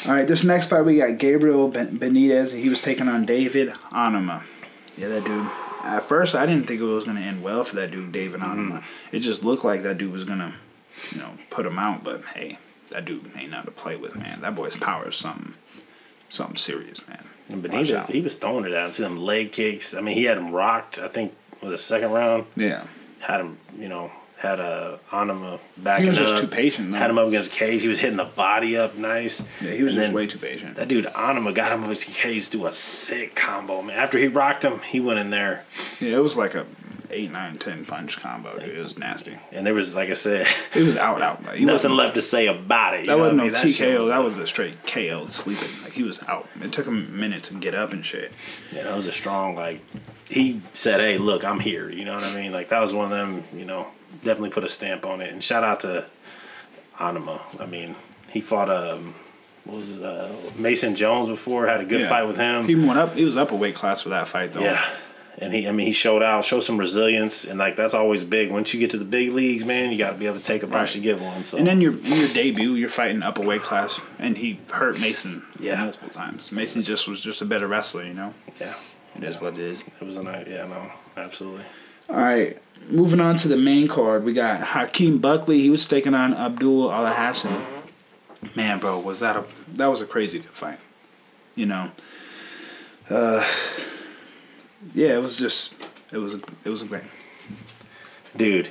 All 0.05 0.13
right. 0.13 0.27
This 0.27 0.43
next 0.43 0.69
fight 0.69 0.81
we 0.81 0.97
got 0.97 1.17
Gabriel 1.17 1.67
Ben- 1.67 1.99
Benitez. 1.99 2.57
He 2.57 2.69
was 2.69 2.81
taking 2.81 3.07
on 3.07 3.25
David 3.25 3.69
Onama. 3.91 4.43
Yeah, 4.97 5.09
that 5.09 5.25
dude. 5.25 5.47
At 5.83 6.03
first, 6.03 6.33
I 6.33 6.45
didn't 6.45 6.65
think 6.65 6.81
it 6.81 6.85
was 6.85 7.03
gonna 7.03 7.19
end 7.19 7.43
well 7.43 7.63
for 7.63 7.75
that 7.75 7.91
dude, 7.91 8.11
David 8.11 8.39
mm-hmm. 8.39 8.71
Onama. 8.71 8.83
It 9.11 9.19
just 9.19 9.43
looked 9.43 9.65
like 9.65 9.83
that 9.83 9.97
dude 9.97 10.11
was 10.11 10.23
gonna, 10.23 10.55
you 11.11 11.19
know, 11.19 11.31
put 11.49 11.65
him 11.65 11.77
out. 11.77 12.03
But 12.03 12.23
hey, 12.33 12.57
that 12.91 13.05
dude 13.05 13.29
ain't 13.35 13.51
nothing 13.51 13.65
to 13.65 13.71
play 13.71 13.95
with, 13.95 14.15
man. 14.15 14.41
That 14.41 14.55
boy's 14.55 14.77
power 14.77 15.09
is 15.09 15.15
something, 15.17 15.53
something 16.29 16.57
serious, 16.57 17.05
man. 17.07 17.25
And 17.49 17.63
Benitez, 17.63 18.07
he 18.09 18.21
was 18.21 18.35
throwing 18.35 18.65
it 18.65 18.71
at 18.73 18.87
him. 18.87 18.93
See 18.93 19.03
them 19.03 19.17
leg 19.17 19.51
kicks. 19.51 19.93
I 19.93 20.01
mean, 20.01 20.15
he 20.15 20.23
had 20.25 20.37
him 20.37 20.51
rocked. 20.51 20.97
I 20.99 21.07
think 21.07 21.33
was 21.61 21.71
the 21.71 21.77
second 21.77 22.11
round. 22.11 22.45
Yeah. 22.55 22.85
Had 23.19 23.41
him, 23.41 23.57
you 23.79 23.87
know, 23.89 24.11
had 24.37 24.59
uh, 24.59 24.97
a 25.11 25.15
Onama 25.15 25.55
uh, 25.55 25.57
backing 25.77 26.03
He 26.05 26.09
was 26.09 26.17
just 26.17 26.33
up. 26.35 26.39
too 26.41 26.47
patient. 26.47 26.91
Though. 26.91 26.97
Had 26.97 27.09
him 27.09 27.17
up 27.17 27.27
against 27.27 27.51
the 27.51 27.55
cage. 27.55 27.81
He 27.81 27.87
was 27.87 27.99
hitting 27.99 28.17
the 28.17 28.25
body 28.25 28.77
up 28.77 28.95
nice. 28.95 29.41
Yeah, 29.61 29.71
he 29.71 29.83
was 29.83 29.93
And 29.93 30.01
just 30.01 30.13
way 30.13 30.27
too 30.27 30.37
patient. 30.39 30.75
That 30.75 30.87
dude 30.87 31.05
Onama 31.05 31.53
got 31.53 31.71
him 31.71 31.79
up 31.81 31.85
against 31.85 32.07
the 32.07 32.13
cage. 32.13 32.49
Do 32.49 32.65
a 32.65 32.73
sick 32.73 33.35
combo, 33.35 33.81
man. 33.81 33.97
After 33.97 34.17
he 34.17 34.27
rocked 34.27 34.63
him, 34.63 34.79
he 34.79 34.99
went 34.99 35.19
in 35.19 35.29
there. 35.29 35.65
Yeah, 35.99 36.17
it 36.17 36.23
was 36.23 36.35
like 36.37 36.53
a 36.55 36.65
eight, 37.11 37.31
nine, 37.31 37.57
ten 37.57 37.85
punch 37.85 38.17
combo. 38.19 38.57
Dude. 38.59 38.69
It 38.69 38.81
was 38.81 38.97
nasty. 38.97 39.37
And 39.51 39.65
there 39.65 39.73
was, 39.73 39.95
like 39.95 40.09
I 40.09 40.13
said, 40.13 40.47
It 40.73 40.83
was 40.83 40.97
out, 40.97 41.21
out. 41.21 41.43
Like, 41.43 41.61
nothing 41.61 41.91
left 41.91 42.15
to 42.15 42.21
say 42.21 42.47
about 42.47 42.93
it. 42.95 43.07
That 43.07 43.17
wasn't 43.17 43.41
I 43.41 43.47
no 43.47 43.51
mean? 43.51 43.61
TKO. 43.61 44.07
that 44.09 44.23
was 44.23 44.37
a 44.37 44.47
straight 44.47 44.85
KO 44.87 45.25
sleeping. 45.25 45.69
Like 45.83 45.93
he 45.93 46.03
was 46.03 46.21
out. 46.23 46.47
It 46.61 46.71
took 46.71 46.85
him 46.87 46.97
a 47.05 47.09
minute 47.09 47.43
to 47.45 47.53
get 47.55 47.73
up 47.75 47.93
and 47.93 48.05
shit. 48.05 48.31
Yeah, 48.71 48.83
that 48.83 48.95
was 48.95 49.07
a 49.07 49.11
strong 49.11 49.55
like. 49.55 49.81
He 50.27 50.61
said, 50.73 50.99
"Hey, 51.01 51.17
look, 51.19 51.43
I'm 51.45 51.59
here." 51.59 51.89
You 51.89 52.03
know 52.05 52.15
what 52.15 52.23
I 52.23 52.33
mean? 52.33 52.51
Like 52.51 52.69
that 52.69 52.79
was 52.79 52.93
one 52.93 53.05
of 53.05 53.11
them. 53.11 53.43
You 53.53 53.65
know, 53.65 53.87
definitely 54.23 54.49
put 54.49 54.63
a 54.63 54.69
stamp 54.69 55.05
on 55.05 55.21
it. 55.21 55.31
And 55.31 55.43
shout 55.43 55.63
out 55.63 55.81
to 55.81 56.05
Onama. 56.97 57.39
I 57.59 57.65
mean, 57.67 57.95
he 58.29 58.41
fought 58.41 58.69
um, 58.69 59.13
was 59.65 59.99
uh, 60.01 60.33
Mason 60.57 60.95
Jones 60.95 61.29
before. 61.29 61.67
Had 61.67 61.81
a 61.81 61.85
good 61.85 62.01
Yeah. 62.01 62.09
fight 62.09 62.23
with 62.27 62.37
him. 62.37 62.67
He 62.67 62.75
went 62.75 62.97
up. 62.97 63.13
He 63.13 63.23
was 63.23 63.37
up 63.37 63.51
a 63.51 63.55
weight 63.55 63.75
class 63.75 64.01
for 64.01 64.09
that 64.09 64.27
fight 64.27 64.53
though. 64.53 64.61
yeah. 64.61 64.83
And 65.37 65.53
he, 65.53 65.67
I 65.67 65.73
mean, 65.73 65.85
he 65.87 65.91
showed 65.91 66.23
out, 66.23 66.45
showed 66.45 66.61
some 66.61 66.77
resilience, 66.77 67.43
and 67.43 67.59
like 67.59 67.75
that's 67.75 67.93
always 67.93 68.23
big. 68.23 68.51
Once 68.51 68.73
you 68.73 68.79
get 68.79 68.91
to 68.91 68.97
the 68.97 69.03
big 69.03 69.31
leagues, 69.33 69.65
man, 69.65 69.91
you 69.91 69.97
got 69.97 70.11
to 70.11 70.17
be 70.17 70.27
able 70.27 70.37
to 70.37 70.43
take 70.43 70.63
a 70.63 70.67
punch 70.67 70.93
to 70.93 70.99
give 71.01 71.21
one. 71.21 71.43
So 71.43 71.57
And 71.57 71.67
then 71.67 71.81
your 71.81 71.91
your 71.93 72.29
debut, 72.29 72.75
you're 72.75 72.87
fighting 72.87 73.21
up 73.21 73.37
a 73.37 73.41
weight 73.41 73.61
class, 73.61 73.99
and 74.17 74.37
he 74.37 74.59
hurt 74.71 74.97
Mason 74.99 75.43
Yeah. 75.59 75.83
multiple 75.83 76.07
times. 76.09 76.53
Mason 76.53 76.83
just 76.83 77.07
was 77.09 77.19
just 77.19 77.41
a 77.41 77.45
better 77.45 77.67
wrestler, 77.67 78.05
you 78.05 78.13
know. 78.13 78.33
yeah, 78.61 78.75
It 79.17 79.23
is 79.25 79.41
what 79.41 79.53
it 79.55 79.59
is. 79.59 79.81
it 79.81 80.05
was 80.05 80.17
a 80.17 80.23
night. 80.23 80.47
Yeah, 80.49 80.67
no, 80.67 80.89
absolutely. 81.17 81.63
All 82.09 82.15
right, 82.15 82.57
moving 82.87 83.19
on 83.19 83.35
to 83.39 83.47
the 83.49 83.57
main 83.57 83.89
card, 83.89 84.23
we 84.23 84.31
got 84.31 84.61
Joaquin 84.61 85.17
Buckley. 85.17 85.59
He 85.59 85.69
was 85.69 85.85
taking 85.85 86.13
on 86.13 86.33
Abdul 86.33 86.89
Al 86.93 87.07
Hassan. 87.13 87.65
Man, 88.55 88.79
bro, 88.79 88.99
was 88.99 89.19
that 89.19 89.35
a 89.35 89.43
that 89.73 89.87
was 89.87 89.99
a 89.99 90.05
crazy 90.05 90.39
good 90.39 90.51
fight. 90.51 90.79
You 91.55 91.65
know. 91.65 91.91
Uh, 93.09 93.43
yeah, 94.93 95.15
it 95.15 95.21
was 95.21 95.37
just 95.37 95.73
it 96.11 96.17
was 96.17 96.33
a 96.35 96.41
it 96.63 96.69
was 96.69 96.81
a 96.81 96.85
great. 96.85 97.03
dude, 98.35 98.69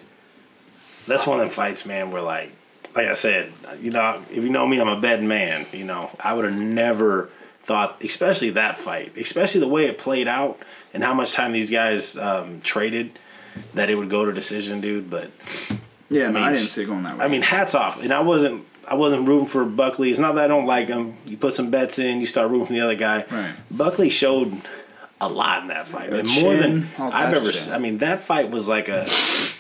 that's 1.07 1.27
one 1.27 1.41
of 1.41 1.47
them 1.47 1.55
fights, 1.55 1.87
man. 1.87 2.11
Where 2.11 2.23
like, 2.23 2.53
like 2.95 3.07
I 3.07 3.15
said, 3.15 3.53
you 3.81 3.91
know, 3.91 4.23
if 4.31 4.43
you 4.43 4.51
know 4.51 4.67
me, 4.67 4.81
I'm 4.81 4.89
a 4.89 5.01
betting 5.01 5.29
man. 5.29 5.67
You 5.73 5.85
know, 5.85 6.11
I 6.21 6.35
would 6.35 6.45
have 6.45 6.61
never 6.61 7.31
thought, 7.63 8.03
especially 8.05 8.51
that 8.51 8.77
fight, 8.79 9.17
especially 9.17 9.61
the 9.61 9.69
way 9.69 9.87
it 9.87 9.99
played 9.99 10.29
out 10.29 10.59
and 10.93 11.03
how 11.03 11.15
much 11.15 11.33
time 11.33 11.53
these 11.53 11.71
guys 11.71 12.17
um, 12.17 12.61
traded, 12.61 13.19
that 13.73 13.89
it 13.91 13.97
would 13.97 14.11
go 14.11 14.25
to 14.25 14.33
decision, 14.33 14.81
dude. 14.81 15.11
But 15.11 15.31
Yeah, 16.11 16.27
no, 16.27 16.35
mean, 16.35 16.43
I 16.43 16.53
didn't 16.53 16.69
see 16.69 16.83
it 16.83 16.87
going 16.87 17.03
that 17.05 17.19
way. 17.19 17.25
I 17.25 17.29
mean, 17.29 17.43
hats 17.43 17.75
off. 17.75 18.03
And 18.03 18.13
I 18.13 18.21
wasn't. 18.21 18.67
I 18.87 18.97
wasn't 18.97 19.27
rooting 19.27 19.47
for 19.47 19.65
Buckley. 19.65 20.11
It's 20.11 20.19
not 20.19 20.35
that 20.35 20.45
I 20.45 20.47
don't 20.47 20.67
like 20.67 20.89
him. 20.89 21.17
You 21.25 21.39
put 21.39 21.55
some 21.55 21.71
bets 21.71 21.99
in, 21.99 22.21
you 22.21 22.27
start 22.27 22.51
rooting 22.51 22.67
for 22.67 22.75
the 22.75 22.83
other 22.83 22.95
guy. 22.95 23.25
Right. 23.31 23.55
Buckley 23.71 24.11
showed 24.11 24.61
a 25.31 25.33
lot 25.33 25.63
in 25.63 25.69
that 25.69 25.87
fight, 25.87 26.13
and 26.13 26.29
more 26.43 26.55
than 26.57 26.89
I've 26.99 27.35
ever. 27.35 27.53
seen. 27.53 27.73
I 27.73 27.79
mean, 27.79 27.99
that 27.99 28.21
fight 28.21 28.51
was 28.51 28.69
like 28.69 28.89
a. 28.89 29.09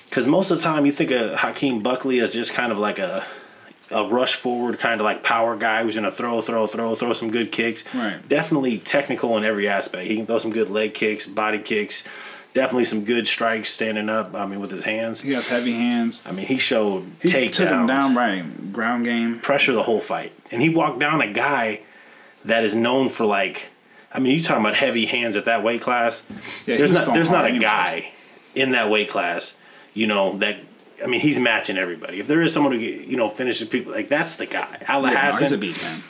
Because 0.06 0.26
most 0.28 0.50
of 0.52 0.59
the 0.59 0.62
time, 0.62 0.87
you 0.87 0.92
think 0.92 1.11
of 1.11 1.33
Joaquin 1.42 1.83
Buckley 1.83 2.21
as 2.21 2.33
just 2.33 2.52
kind 2.54 2.71
of 2.73 2.78
like 2.78 2.99
a. 2.99 3.25
A 3.90 4.09
rush 4.09 4.35
forward 4.35 4.78
kind 4.78 4.99
of 5.00 5.04
like 5.04 5.23
power 5.23 5.54
guy 5.56 5.83
who's 5.83 5.94
gonna 5.94 6.11
throw, 6.11 6.40
throw, 6.40 6.66
throw, 6.66 6.94
throw 6.97 7.12
some 7.12 7.30
good 7.30 7.52
kicks. 7.52 7.85
Right. 7.94 8.18
Definitely 8.28 8.78
technical 8.78 9.37
in 9.37 9.44
every 9.44 9.68
aspect. 9.68 10.09
He 10.09 10.16
can 10.16 10.26
throw 10.26 10.38
some 10.38 10.50
good 10.50 10.71
leg 10.71 10.94
kicks, 10.94 11.26
body 11.26 11.59
kicks. 11.59 12.02
Definitely 12.54 12.87
some 12.87 13.04
good 13.04 13.28
strikes 13.28 13.68
standing 13.68 14.09
up. 14.09 14.35
I 14.35 14.47
mean, 14.47 14.59
with 14.59 14.71
his 14.71 14.85
hands. 14.85 15.21
he 15.21 15.33
has 15.35 15.47
heavy 15.49 15.75
hands. 15.75 16.23
I 16.25 16.33
mean, 16.33 16.47
he 16.47 16.56
showed 16.56 17.04
He 17.21 17.28
takedowns 17.28 17.52
took 17.52 17.68
him 17.68 17.87
down 17.87 18.14
right, 18.16 18.73
ground 18.73 19.04
game. 19.04 19.38
pressure 19.40 19.73
the 19.73 19.83
whole 19.83 20.00
fight. 20.00 20.33
And 20.50 20.62
he 20.62 20.71
walked 20.71 20.99
down 20.99 21.21
a 21.21 21.30
guy 21.33 21.80
that 22.47 22.64
is 22.64 22.75
known 22.75 23.11
for 23.11 23.26
like 23.26 23.68
I 24.14 24.21
mean, 24.21 24.37
you 24.37 24.42
talking 24.42 24.62
about 24.62 24.76
heavy 24.76 25.06
hands 25.06 25.37
at 25.37 25.47
that 25.47 25.64
weight 25.64 25.80
class. 25.80 26.23
Yeah, 26.66 26.76
there's 26.76 26.92
not 26.92 27.12
there's 27.12 27.30
not 27.30 27.47
a 27.47 27.59
guy 27.59 28.12
in 28.54 28.71
that 28.71 28.88
weight 28.88 29.09
class, 29.09 29.56
you 29.92 30.06
know, 30.06 30.38
that 30.38 30.61
I 31.02 31.06
mean, 31.06 31.21
he's 31.21 31.40
matching 31.40 31.76
everybody. 31.76 32.21
If 32.21 32.28
there 32.28 32.40
is 32.40 32.52
someone 32.52 32.73
who 32.73 32.78
you 32.78 33.16
know 33.16 33.28
finishes 33.28 33.68
people 33.68 33.92
like 33.92 34.09
that's 34.09 34.37
the 34.37 34.47
guy. 34.47 34.83
Al 34.87 35.02
Yeah, 35.02 35.11
no, 35.11 35.18
Hassan, 35.18 35.42
he's 35.42 35.52
a 35.52 35.59
beast, 35.59 35.83
man. 35.83 36.02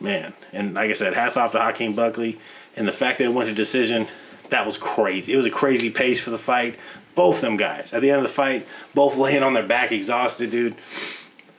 man. 0.00 0.34
And 0.52 0.74
like 0.74 0.90
I 0.90 0.94
said, 0.94 1.14
hats 1.14 1.36
off 1.36 1.52
to 1.52 1.58
Joaquin 1.58 1.94
Buckley. 1.94 2.38
And 2.76 2.88
the 2.88 2.92
fact 2.92 3.18
that 3.18 3.24
it 3.24 3.34
went 3.34 3.48
to 3.48 3.54
decision, 3.54 4.08
that 4.48 4.64
was 4.64 4.78
crazy. 4.78 5.32
It 5.32 5.36
was 5.36 5.46
a 5.46 5.50
crazy 5.50 5.90
pace 5.90 6.20
for 6.20 6.30
the 6.30 6.38
fight. 6.38 6.78
Both 7.14 7.40
them 7.40 7.56
guys. 7.56 7.92
At 7.92 8.00
the 8.00 8.10
end 8.10 8.18
of 8.18 8.22
the 8.22 8.32
fight, 8.32 8.66
both 8.94 9.16
laying 9.16 9.42
on 9.42 9.52
their 9.52 9.66
back, 9.66 9.92
exhausted, 9.92 10.50
dude. 10.50 10.76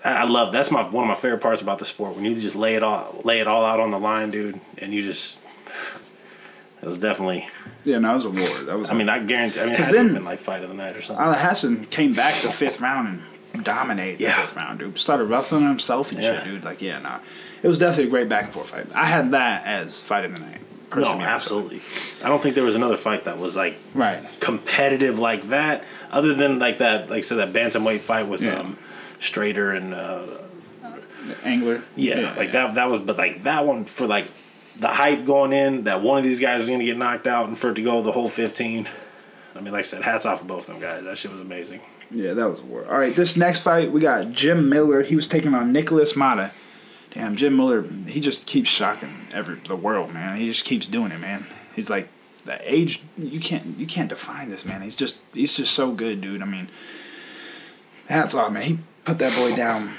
I 0.04 0.22
I 0.22 0.24
love 0.24 0.52
that's 0.52 0.72
my 0.72 0.82
one 0.82 1.04
of 1.04 1.10
my 1.10 1.16
favorite 1.16 1.42
parts 1.42 1.62
about 1.62 1.78
the 1.78 1.86
sport 1.86 2.16
when 2.16 2.26
you 2.26 2.40
just 2.40 2.56
lay 2.56 2.76
it 2.76 2.82
all 2.82 3.22
lay 3.24 3.40
it 3.40 3.48
all 3.48 3.64
out 3.64 3.80
on 3.80 3.92
the 3.92 4.00
line, 4.00 4.32
dude, 4.32 4.60
and 4.80 4.94
you 4.94 5.04
just 5.04 5.38
it 6.82 6.86
was 6.86 6.98
definitely. 6.98 7.48
Yeah, 7.84 8.00
no, 8.00 8.12
it 8.12 8.16
was 8.16 8.26
a 8.26 8.30
war. 8.30 8.48
That 8.66 8.78
was. 8.80 8.90
I 8.90 8.94
mean, 8.94 9.10
I 9.10 9.20
guarantee. 9.20 9.60
I 9.62 9.66
mean, 9.66 9.74
it 9.76 9.80
had 9.80 9.94
then- 9.94 10.14
been 10.14 10.24
like 10.26 10.40
fight 10.40 10.64
of 10.64 10.70
the 10.70 10.76
night 10.76 10.96
or 10.96 11.02
something. 11.02 11.24
Al 11.26 11.34
Hassan 11.34 11.86
came 11.86 12.14
back 12.14 12.42
the 12.42 12.52
fifth 12.52 12.80
round 12.82 13.22
and 13.54 13.64
dominated 13.64 14.20
Yeah. 14.20 14.36
the 14.36 14.42
fifth 14.48 14.56
round, 14.56 14.80
dude. 14.80 14.98
Started 15.00 15.26
wrestling 15.26 15.68
himself 15.68 16.12
and 16.12 16.22
Yeah. 16.22 16.36
shit, 16.38 16.46
dude. 16.46 16.64
Like, 16.64 16.82
yeah, 16.82 17.00
nah. 17.00 17.20
It 17.64 17.68
was 17.68 17.78
definitely 17.80 18.06
a 18.06 18.10
great 18.10 18.30
back 18.30 18.46
and 18.46 18.54
forth 18.54 18.70
fight. 18.70 18.88
I 18.96 19.06
had 19.06 19.32
that 19.32 19.66
as 19.66 20.00
fight 20.02 20.26
of 20.26 20.34
the 20.34 20.40
night. 20.42 20.58
no, 20.96 21.22
absolutely. 21.22 21.82
I 22.24 22.28
don't 22.30 22.42
think 22.44 22.54
there 22.56 22.64
was 22.66 22.76
another 22.76 22.98
fight 22.98 23.24
that 23.24 23.38
was 23.38 23.56
like 23.56 23.76
Right. 23.94 24.24
competitive 24.42 25.18
like 25.20 25.48
that, 25.50 25.86
other 26.12 26.34
than 26.34 26.60
like 26.60 26.80
that, 26.80 27.10
like 27.10 27.20
I 27.20 27.22
said, 27.22 27.38
that 27.38 27.54
bantamweight 27.54 28.02
fight 28.02 28.28
with 28.28 28.42
Yeah. 28.42 28.60
um, 28.60 28.78
Strader 29.20 29.76
and 29.78 29.94
uh, 29.94 30.22
Angler. 31.44 31.82
yeah, 31.96 32.34
like 32.36 32.52
that. 32.54 32.76
That 32.76 32.90
was, 32.90 33.00
but 33.00 33.18
like 33.18 33.44
that 33.44 33.66
one 33.66 33.86
for 33.86 34.06
like 34.08 34.26
the 34.82 34.88
hype 34.88 35.26
going 35.26 35.54
in 35.54 35.84
that 35.86 36.02
one 36.02 36.18
of 36.18 36.24
these 36.24 36.40
guys 36.40 36.62
is 36.62 36.70
gonna 36.70 36.84
get 36.84 36.98
knocked 36.98 37.28
out 37.28 37.48
and 37.48 37.58
for 37.58 37.70
it 37.70 37.76
to 37.76 37.84
go 37.84 38.02
the 38.02 38.12
whole 38.12 38.28
fifteen. 38.30 38.90
I 39.56 39.62
mean, 39.62 39.72
like 39.72 39.80
I 39.80 39.84
said, 39.84 40.02
hats 40.02 40.26
off 40.26 40.40
to 40.40 40.46
both 40.46 40.62
of 40.70 40.74
them 40.74 40.80
guys. 40.80 41.04
That 41.04 41.18
shit 41.18 41.32
was 41.32 41.40
amazing. 41.40 41.82
Yeah, 42.10 42.34
that 42.34 42.50
was 42.50 42.60
a 42.60 42.64
war. 42.64 42.86
All 42.90 42.98
right, 42.98 43.16
this 43.16 43.38
next 43.38 43.60
fight 43.62 43.92
we 43.92 44.02
got 44.02 44.32
Jim 44.32 44.68
Miller. 44.70 45.04
He 45.04 45.16
was 45.16 45.28
taking 45.28 45.54
on 45.54 45.72
Nikolas 45.72 46.14
Motta. 46.14 46.52
Damn, 47.14 47.36
Jim 47.36 47.56
Miller, 47.58 47.84
he 48.08 48.20
just 48.22 48.48
keeps 48.48 48.70
shocking 48.70 49.28
every 49.34 49.56
the 49.68 49.76
world, 49.76 50.14
man. 50.14 50.38
He 50.38 50.48
just 50.50 50.66
keeps 50.66 50.88
doing 50.88 51.12
it, 51.12 51.20
man. 51.20 51.46
He's 51.76 51.90
like 51.90 52.10
the 52.46 52.58
age 52.64 53.04
you 53.18 53.40
can't 53.40 53.78
you 53.78 53.86
can't 53.86 54.10
define 54.10 54.50
this 54.50 54.66
man. 54.66 54.82
He's 54.82 54.96
just 54.96 55.22
he's 55.34 55.56
just 55.56 55.74
so 55.74 55.92
good, 55.92 56.22
dude. 56.22 56.42
I 56.42 56.46
mean, 56.46 56.70
hats 58.08 58.34
off, 58.34 58.52
man. 58.52 58.64
He 58.64 58.80
put 59.06 59.20
that 59.20 59.36
boy 59.38 59.56
down. 59.56 59.94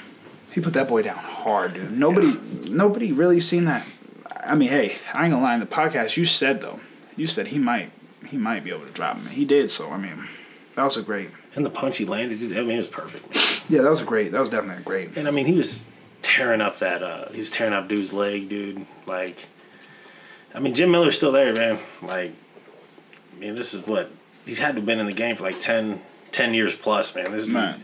He 0.51 0.61
put 0.61 0.73
that 0.73 0.87
boy 0.87 1.03
down 1.03 1.17
hard, 1.17 1.73
dude. 1.75 1.97
Nobody 1.97 2.27
Yeah. 2.27 2.69
nobody 2.69 3.11
really 3.11 3.39
seen 3.39 3.65
that. 3.65 3.85
I 4.45 4.55
mean, 4.55 4.69
hey, 4.69 4.97
I 5.13 5.25
ain't 5.25 5.33
gonna 5.33 5.43
lie. 5.43 5.53
In 5.53 5.59
the 5.59 5.65
podcast, 5.65 6.17
you 6.17 6.25
said 6.25 6.61
though, 6.61 6.79
you 7.15 7.27
said 7.27 7.47
he 7.47 7.59
might 7.59 7.91
he 8.27 8.37
might 8.37 8.63
be 8.63 8.71
able 8.71 8.85
to 8.85 8.91
drop 8.91 9.17
him. 9.17 9.27
He 9.27 9.45
did, 9.45 9.69
so 9.69 9.91
I 9.91 9.97
mean, 9.97 10.27
that 10.75 10.83
was 10.83 10.97
a 10.97 11.01
great. 11.01 11.29
And 11.55 11.65
the 11.65 11.69
punch 11.69 11.97
he 11.97 12.05
landed, 12.05 12.39
dude, 12.39 12.57
I 12.57 12.61
mean, 12.61 12.71
it 12.71 12.77
was 12.77 12.87
perfect. 12.87 13.69
Yeah, 13.69 13.81
that 13.83 13.89
was 13.89 14.01
great. 14.03 14.31
That 14.31 14.41
was 14.41 14.49
definitely 14.49 14.81
a 14.81 14.85
great. 14.85 15.15
And 15.17 15.27
I 15.27 15.31
mean, 15.31 15.45
he 15.45 15.53
was 15.55 15.85
tearing 16.21 16.61
up 16.61 16.79
that. 16.79 17.03
uh 17.03 17.29
He 17.31 17.39
was 17.39 17.49
tearing 17.51 17.73
up 17.73 17.87
dude's 17.87 18.11
leg, 18.13 18.49
dude. 18.49 18.85
Like, 19.05 19.47
I 20.53 20.59
mean, 20.59 20.73
Jim 20.73 20.91
Miller's 20.91 21.15
still 21.15 21.31
there, 21.31 21.53
man. 21.53 21.79
Like, 22.01 22.33
I 23.33 23.39
mean, 23.39 23.55
this 23.55 23.73
is 23.73 23.85
what 23.85 24.11
he's 24.45 24.59
had 24.59 24.69
to 24.69 24.75
have 24.75 24.85
been 24.85 24.99
in 24.99 25.05
the 25.05 25.13
game 25.13 25.35
for 25.35 25.43
like 25.43 25.59
10, 25.59 26.01
10 26.31 26.53
years 26.53 26.75
plus, 26.75 27.13
man. 27.15 27.31
This 27.31 27.41
is 27.41 27.47
Man. 27.47 27.83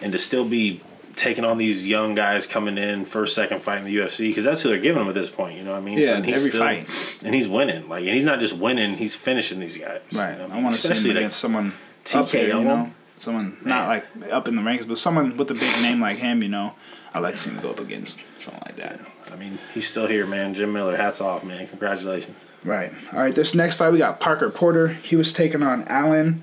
and 0.00 0.12
to 0.12 0.18
still 0.18 0.44
be 0.44 0.80
taking 1.16 1.44
on 1.44 1.58
these 1.58 1.86
young 1.86 2.14
guys 2.14 2.46
coming 2.46 2.78
in 2.78 3.04
first, 3.04 3.34
second 3.34 3.60
fight 3.62 3.78
in 3.78 3.84
the 3.84 3.96
UFC 3.96 4.28
because 4.30 4.44
that's 4.44 4.62
who 4.62 4.68
they're 4.70 4.78
giving 4.78 5.02
him 5.02 5.08
at 5.08 5.14
this 5.14 5.30
point. 5.30 5.56
You 5.58 5.64
know 5.64 5.72
what 5.72 5.78
I 5.78 5.80
mean? 5.80 5.98
Yeah, 5.98 6.14
and 6.16 6.24
he's 6.24 6.36
every 6.38 6.50
still- 6.50 6.62
fight. 6.62 6.88
and 7.24 7.34
he's 7.34 7.48
winning. 7.48 7.88
Like, 7.88 8.04
and 8.04 8.14
he's 8.14 8.24
not 8.24 8.40
just 8.40 8.54
winning; 8.56 8.96
he's 8.96 9.14
finishing 9.14 9.60
these 9.60 9.76
guys. 9.76 10.00
you 10.10 10.18
Right. 10.20 10.36
know 10.38 10.44
what 10.44 10.52
I 10.52 10.62
want 10.62 10.74
to 10.76 10.94
see 10.94 11.10
him 11.10 11.16
against 11.16 11.38
someone 11.38 11.68
up 12.14 12.28
there, 12.30 12.48
TKO 12.48 12.58
you 12.58 12.64
know, 12.64 12.90
someone 13.18 13.56
not 13.64 13.88
like 13.88 14.06
up 14.30 14.48
in 14.48 14.56
the 14.56 14.62
ranks, 14.62 14.86
but 14.86 14.98
someone 14.98 15.36
with 15.36 15.50
a 15.50 15.54
big 15.54 15.80
name 15.82 16.00
like 16.00 16.18
him. 16.18 16.42
You 16.42 16.48
know, 16.48 16.74
I 17.14 17.18
like 17.20 17.34
to 17.34 17.40
see 17.40 17.50
him 17.50 17.60
go 17.60 17.70
up 17.70 17.80
against 17.80 18.20
someone 18.38 18.62
like 18.66 18.76
that. 18.76 19.00
I 19.32 19.36
mean, 19.36 19.58
he's 19.72 19.86
still 19.88 20.06
here, 20.06 20.26
man. 20.26 20.52
Jim 20.54 20.72
Miller, 20.72 20.96
hats 20.96 21.20
off, 21.20 21.42
man. 21.44 21.66
Congratulations. 21.66 22.36
Right. 22.64 22.92
All 23.12 23.18
right. 23.18 23.34
This 23.34 23.54
next 23.54 23.76
fight 23.76 23.90
we 23.92 23.98
got 23.98 24.20
Parker 24.20 24.50
Porter. 24.50 24.88
He 24.88 25.16
was 25.16 25.32
taking 25.32 25.62
on 25.62 25.84
Alan 25.88 26.42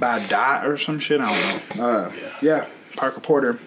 Dot 0.00 0.66
or 0.66 0.76
some 0.76 0.98
shit. 0.98 1.20
I 1.20 1.26
don't 1.52 1.76
know. 1.76 1.84
Uh, 1.84 2.12
Yeah. 2.14 2.28
yeah. 2.42 2.66
Parker 2.96 3.20
Porter. 3.20 3.58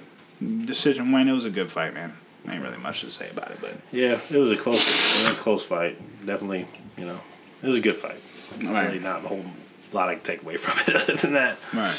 Decision 0.65 1.11
win. 1.11 1.27
It 1.27 1.33
was 1.33 1.45
a 1.45 1.49
good 1.49 1.71
fight, 1.71 1.93
man. 1.93 2.13
Ain't 2.49 2.61
really 2.61 2.77
much 2.77 3.01
to 3.01 3.11
say 3.11 3.29
about 3.29 3.51
it, 3.51 3.59
but 3.61 3.75
Yeah, 3.91 4.19
it 4.29 4.37
was 4.37 4.51
a 4.51 4.57
close, 4.57 4.81
it 4.81 5.29
was 5.29 5.37
a 5.37 5.41
close 5.41 5.63
fight. 5.63 5.97
Definitely, 6.25 6.67
you 6.97 7.05
know, 7.05 7.19
it 7.61 7.65
was 7.65 7.77
a 7.77 7.81
good 7.81 7.95
fight. 7.95 8.21
Right. 8.61 8.87
Really, 8.87 8.99
not 8.99 9.23
a 9.23 9.27
whole 9.27 9.45
lot 9.93 10.09
I 10.09 10.15
can 10.15 10.23
take 10.23 10.43
away 10.43 10.57
from 10.57 10.77
it 10.87 10.95
other 10.95 11.15
than 11.15 11.33
that. 11.33 11.57
Right. 11.73 11.97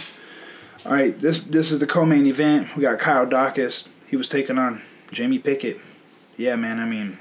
All 0.84 0.92
right. 0.92 1.18
This 1.18 1.40
this 1.44 1.72
is 1.72 1.78
the 1.78 1.86
co-main 1.86 2.26
event. 2.26 2.76
We 2.76 2.82
got 2.82 2.98
Kyle 2.98 3.26
Daukaus. 3.26 3.86
He 4.06 4.16
was 4.16 4.28
taking 4.28 4.58
on 4.58 4.82
Jamie 5.10 5.38
Pickett. 5.38 5.80
Yeah, 6.36 6.56
man. 6.56 6.78
I 6.78 6.84
mean, 6.84 7.18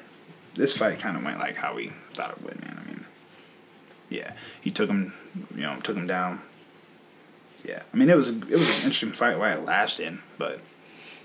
this 0.56 0.76
fight 0.76 1.00
kind 1.00 1.16
of 1.16 1.24
went 1.24 1.40
like 1.40 1.56
how 1.56 1.76
we 1.76 1.94
thought 2.14 2.32
it 2.32 2.42
would, 2.44 2.60
man. 2.62 2.82
I 2.84 2.88
mean, 2.90 3.06
yeah, 4.10 4.34
he 4.60 4.70
took 4.70 4.90
him, 4.90 5.14
you 5.56 5.62
know, 5.62 5.80
took 5.82 5.96
him 5.96 6.08
down. 6.08 6.42
Yeah, 7.64 7.84
I 7.94 7.98
mean, 7.98 8.10
it 8.10 8.18
was 8.18 8.30
a, 8.30 8.34
it 8.34 8.52
was 8.52 8.68
an 8.68 8.76
interesting 8.76 9.14
fight 9.14 9.40
while 9.40 9.58
it 9.58 9.64
lasted, 9.64 10.18
but 10.38 10.60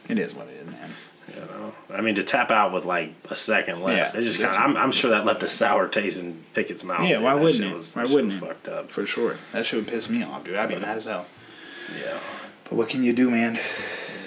it 0.08 0.18
is 0.18 0.34
what 0.34 0.48
it 0.48 0.54
is, 0.54 0.66
man. 0.66 0.90
You 1.28 1.40
know, 1.42 1.74
I 1.90 2.00
mean, 2.00 2.14
to 2.14 2.22
tap 2.22 2.50
out 2.50 2.72
with 2.72 2.84
like 2.86 3.12
a 3.30 3.36
second 3.36 3.80
left, 3.82 4.14
Yeah, 4.14 4.20
it 4.20 4.24
just 4.24 4.40
kind 4.40 4.50
of. 4.54 4.58
I'm, 4.60 4.76
I'm 4.76 4.92
sure 4.92 5.10
that 5.10 5.24
left 5.26 5.42
a 5.42 5.48
sour 5.48 5.86
taste 5.86 6.18
in 6.18 6.42
Pickett's 6.54 6.82
mouth. 6.82 7.02
Yeah, 7.06 7.16
man. 7.16 7.22
why 7.24 7.34
wouldn't 7.34 7.62
it? 7.64 7.74
Was, 7.74 7.94
Why 7.94 8.04
wouldn't 8.04 8.32
it? 8.32 8.40
Fucked 8.40 8.68
up. 8.68 8.90
For 8.90 9.06
sure, 9.06 9.36
that 9.52 9.66
should 9.66 9.86
piss 9.86 10.08
me 10.08 10.22
off, 10.22 10.44
dude. 10.44 10.56
I'd 10.56 10.68
be 10.70 10.76
mad 10.76 10.96
as 10.96 11.04
hell. 11.04 11.26
Yeah, 12.00 12.18
But 12.64 12.74
what 12.74 12.88
can 12.88 13.02
you 13.02 13.12
do, 13.12 13.30
man? 13.30 13.58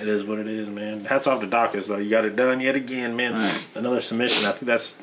it 0.01 0.07
is 0.07 0.23
what 0.23 0.39
it 0.39 0.47
is, 0.47 0.69
man. 0.69 1.05
Hats 1.05 1.27
off 1.27 1.41
to 1.41 1.47
Daukaus 1.47 1.87
though. 1.87 1.97
You 1.97 2.09
got 2.09 2.25
it 2.25 2.35
done 2.35 2.59
yet 2.59 2.75
again, 2.75 3.15
man. 3.15 3.33
Right. 3.33 3.67
Another 3.75 3.99
submission. 3.99 4.45
I 4.47 4.51
think 4.51 4.65
that's 4.65 4.95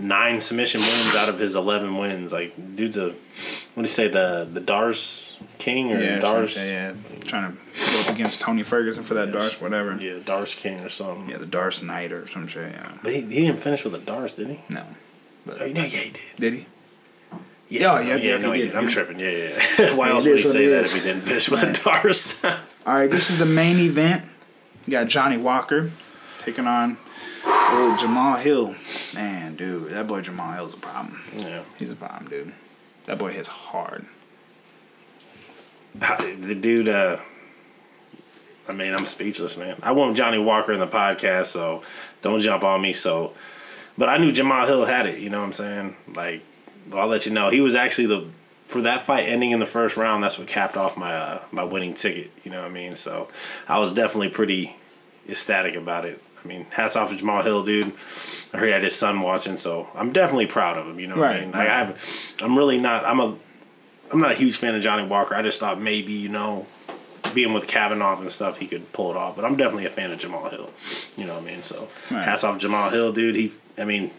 nine 0.00 0.40
submission 0.40 0.80
wins 0.80 1.14
out 1.14 1.28
of 1.28 1.38
his 1.38 1.54
eleven 1.54 1.96
wins. 1.96 2.32
Like, 2.32 2.54
dude's 2.76 2.96
a 2.96 3.08
what 3.10 3.14
do 3.76 3.80
you 3.82 3.86
say 3.86 4.08
the 4.08 4.48
the 4.52 4.60
D'Arce 4.60 5.36
King 5.58 5.92
or 5.92 6.00
Yeah, 6.02 6.18
D'Arce? 6.18 6.56
yeah, 6.56 6.64
yeah. 6.64 6.92
Trying 7.24 7.52
to 7.52 7.58
go 7.92 8.00
up 8.00 8.08
against 8.08 8.40
Tony 8.40 8.62
Ferguson 8.62 9.04
for 9.04 9.14
that 9.14 9.28
Yes. 9.28 9.36
D'Arce, 9.36 9.60
whatever. 9.60 9.96
Yeah. 10.00 10.18
D'Arce 10.24 10.54
King 10.54 10.80
or 10.80 10.88
something. 10.88 11.28
Yeah, 11.30 11.38
the 11.38 11.46
D'Arce 11.46 11.82
Knight 11.82 12.12
or 12.12 12.26
some 12.26 12.46
shit. 12.48 12.72
Yeah. 12.72 12.92
But 13.02 13.12
he, 13.14 13.20
he 13.22 13.46
didn't 13.46 13.60
finish 13.60 13.84
with 13.84 13.94
a 13.94 13.98
D'Arce, 13.98 14.34
did 14.34 14.48
he? 14.48 14.60
No. 14.68 14.84
But 15.46 15.62
Oh, 15.62 15.66
no, 15.66 15.80
yeah, 15.82 15.86
he 15.86 16.10
did. 16.10 16.20
did 16.38 16.52
he? 16.54 16.66
Yeah, 17.68 17.92
Oh, 17.94 18.00
yeah, 18.00 18.16
yeah, 18.16 18.16
yeah, 18.16 18.36
no, 18.38 18.50
he 18.52 18.62
did, 18.62 18.66
did. 18.68 18.76
I'm 18.76 18.88
tripping. 18.88 19.20
Yeah, 19.20 19.30
yeah. 19.78 19.94
Why 19.94 20.08
else 20.10 20.24
would 20.26 20.38
he 20.38 20.44
say 20.44 20.66
that 20.68 20.86
if 20.86 20.92
he 20.94 21.00
didn't 21.00 21.22
finish 21.22 21.48
with 21.48 21.62
Right. 21.62 21.78
a 21.78 21.82
D'Arce? 21.84 22.44
All 22.44 22.54
right, 22.86 23.08
this 23.10 23.30
is 23.30 23.38
the 23.38 23.46
main 23.46 23.78
event. 23.78 24.24
You 24.86 24.90
got 24.92 25.06
Johnny 25.08 25.36
Walker 25.36 25.92
taking 26.40 26.66
on 26.66 26.96
old 27.46 27.98
Jamal 27.98 28.36
Hill. 28.36 28.74
Man, 29.14 29.56
dude, 29.56 29.90
that 29.90 30.06
boy 30.06 30.20
Jamal 30.20 30.52
Hill's 30.52 30.74
a 30.74 30.78
problem. 30.78 31.20
yeah. 31.36 31.62
He's 31.78 31.90
a 31.90 31.96
problem, 31.96 32.28
dude. 32.30 32.52
That 33.06 33.18
boy 33.18 33.30
hits 33.30 33.48
hard. 33.48 34.06
The 35.94 36.54
dude, 36.54 36.88
uh, 36.88 37.18
I 38.68 38.72
mean, 38.72 38.94
I'm 38.94 39.06
speechless, 39.06 39.56
man. 39.56 39.76
I 39.82 39.92
want 39.92 40.16
Johnny 40.16 40.38
Walker 40.38 40.72
in 40.72 40.78
the 40.78 40.86
podcast, 40.86 41.46
so 41.46 41.82
don't 42.22 42.40
jump 42.40 42.62
on 42.62 42.80
me. 42.80 42.92
So, 42.92 43.32
but 43.98 44.08
I 44.08 44.16
knew 44.18 44.30
Jamal 44.30 44.66
Hill 44.66 44.84
had 44.84 45.06
it. 45.06 45.18
You 45.18 45.30
know 45.30 45.40
what 45.40 45.46
I'm 45.46 45.52
saying? 45.52 45.96
Like, 46.14 46.42
I'll 46.94 47.08
let 47.08 47.26
you 47.26 47.32
know. 47.32 47.50
He 47.50 47.60
was 47.60 47.74
actually 47.74 48.06
the 48.06 48.28
for 48.68 48.82
that 48.82 49.02
fight 49.02 49.28
ending 49.28 49.50
in 49.50 49.58
the 49.58 49.66
first 49.66 49.96
round. 49.96 50.22
That's 50.22 50.38
what 50.38 50.46
capped 50.46 50.76
off 50.76 50.96
my 50.96 51.12
uh, 51.12 51.42
my 51.50 51.64
winning 51.64 51.94
ticket. 51.94 52.30
You 52.44 52.52
know 52.52 52.62
what 52.62 52.70
I 52.70 52.74
mean? 52.74 52.94
So, 52.94 53.28
I 53.66 53.80
was 53.80 53.92
definitely 53.92 54.28
pretty 54.28 54.76
ecstatic 55.28 55.74
about 55.74 56.04
it. 56.04 56.22
I 56.42 56.48
mean, 56.48 56.66
hats 56.70 56.96
off 56.96 57.10
to 57.10 57.16
Jamal 57.16 57.42
Hill, 57.42 57.62
dude. 57.64 57.92
I 58.52 58.58
heard 58.58 58.66
he 58.66 58.72
had 58.72 58.82
his 58.84 58.96
son 58.96 59.20
watching, 59.20 59.56
so 59.56 59.88
I'm 59.94 60.12
definitely 60.12 60.46
proud 60.46 60.76
of 60.78 60.86
him. 60.86 60.98
You 60.98 61.06
know 61.08 61.16
what 61.16 61.30
I 61.30 61.40
mean? 61.40 61.52
Like, 61.52 61.54
right. 61.54 61.68
I 61.68 61.78
have, 61.84 62.32
I'm 62.40 62.56
really 62.56 62.78
not. 62.78 63.04
I'm 63.04 63.20
a 63.20 63.36
I'm 64.12 64.18
not 64.20 64.32
a 64.32 64.34
huge 64.34 64.56
fan 64.56 64.74
of 64.74 64.82
Johnny 64.82 65.06
Walker. 65.06 65.34
I 65.34 65.42
just 65.42 65.60
thought 65.60 65.80
maybe, 65.80 66.12
you 66.12 66.28
know, 66.28 66.66
being 67.32 67.52
with 67.52 67.68
Kavanaugh 67.68 68.20
and 68.20 68.32
stuff, 68.32 68.56
he 68.56 68.66
could 68.66 68.92
pull 68.92 69.10
it 69.10 69.16
off. 69.16 69.36
But 69.36 69.44
I'm 69.44 69.56
definitely 69.56 69.86
a 69.86 69.90
fan 69.90 70.10
of 70.10 70.18
Jamal 70.18 70.48
Hill. 70.50 70.70
You 71.16 71.26
know 71.26 71.34
what 71.34 71.44
I 71.44 71.46
mean? 71.46 71.62
So 71.62 71.88
Right. 72.10 72.24
hats 72.24 72.42
off 72.42 72.58
Jamal 72.58 72.90
Hill, 72.90 73.12
dude. 73.12 73.36
He, 73.36 73.52
I 73.78 73.84
mean, 73.84 74.10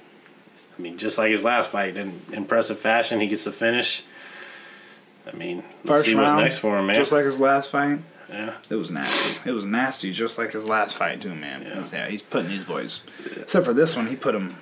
I 0.77 0.81
mean, 0.81 0.97
just 0.97 1.17
like 1.17 1.31
his 1.31 1.43
last 1.43 1.71
fight 1.71 1.97
in 1.97 2.21
impressive 2.31 2.79
fashion, 2.79 3.19
he 3.19 3.27
gets 3.27 3.43
the 3.43 3.51
finish. 3.51 4.03
I 5.27 5.35
mean, 5.35 5.57
let's 5.83 5.97
First 5.97 6.05
see 6.05 6.13
round, 6.15 6.27
what's 6.27 6.41
next 6.41 6.57
for 6.59 6.77
him, 6.79 6.87
man. 6.87 6.95
Just 6.95 7.11
like 7.11 7.25
his 7.25 7.39
last 7.39 7.69
fight. 7.69 7.99
Yeah, 8.31 8.53
It 8.69 8.75
was 8.75 8.89
nasty. 8.89 9.49
It 9.49 9.51
was 9.53 9.65
nasty, 9.65 10.11
just 10.11 10.37
like 10.37 10.53
his 10.53 10.65
last 10.67 10.95
fight 10.95 11.21
too, 11.21 11.35
man. 11.35 11.63
Yeah. 11.63 11.81
Was- 11.81 11.91
yeah 11.93 12.07
he's 12.07 12.21
putting 12.21 12.49
these 12.49 12.63
boys. 12.63 13.01
Except 13.37 13.65
for 13.65 13.73
this 13.73 13.95
one, 13.95 14.07
he 14.07 14.15
put 14.15 14.33
him. 14.35 14.55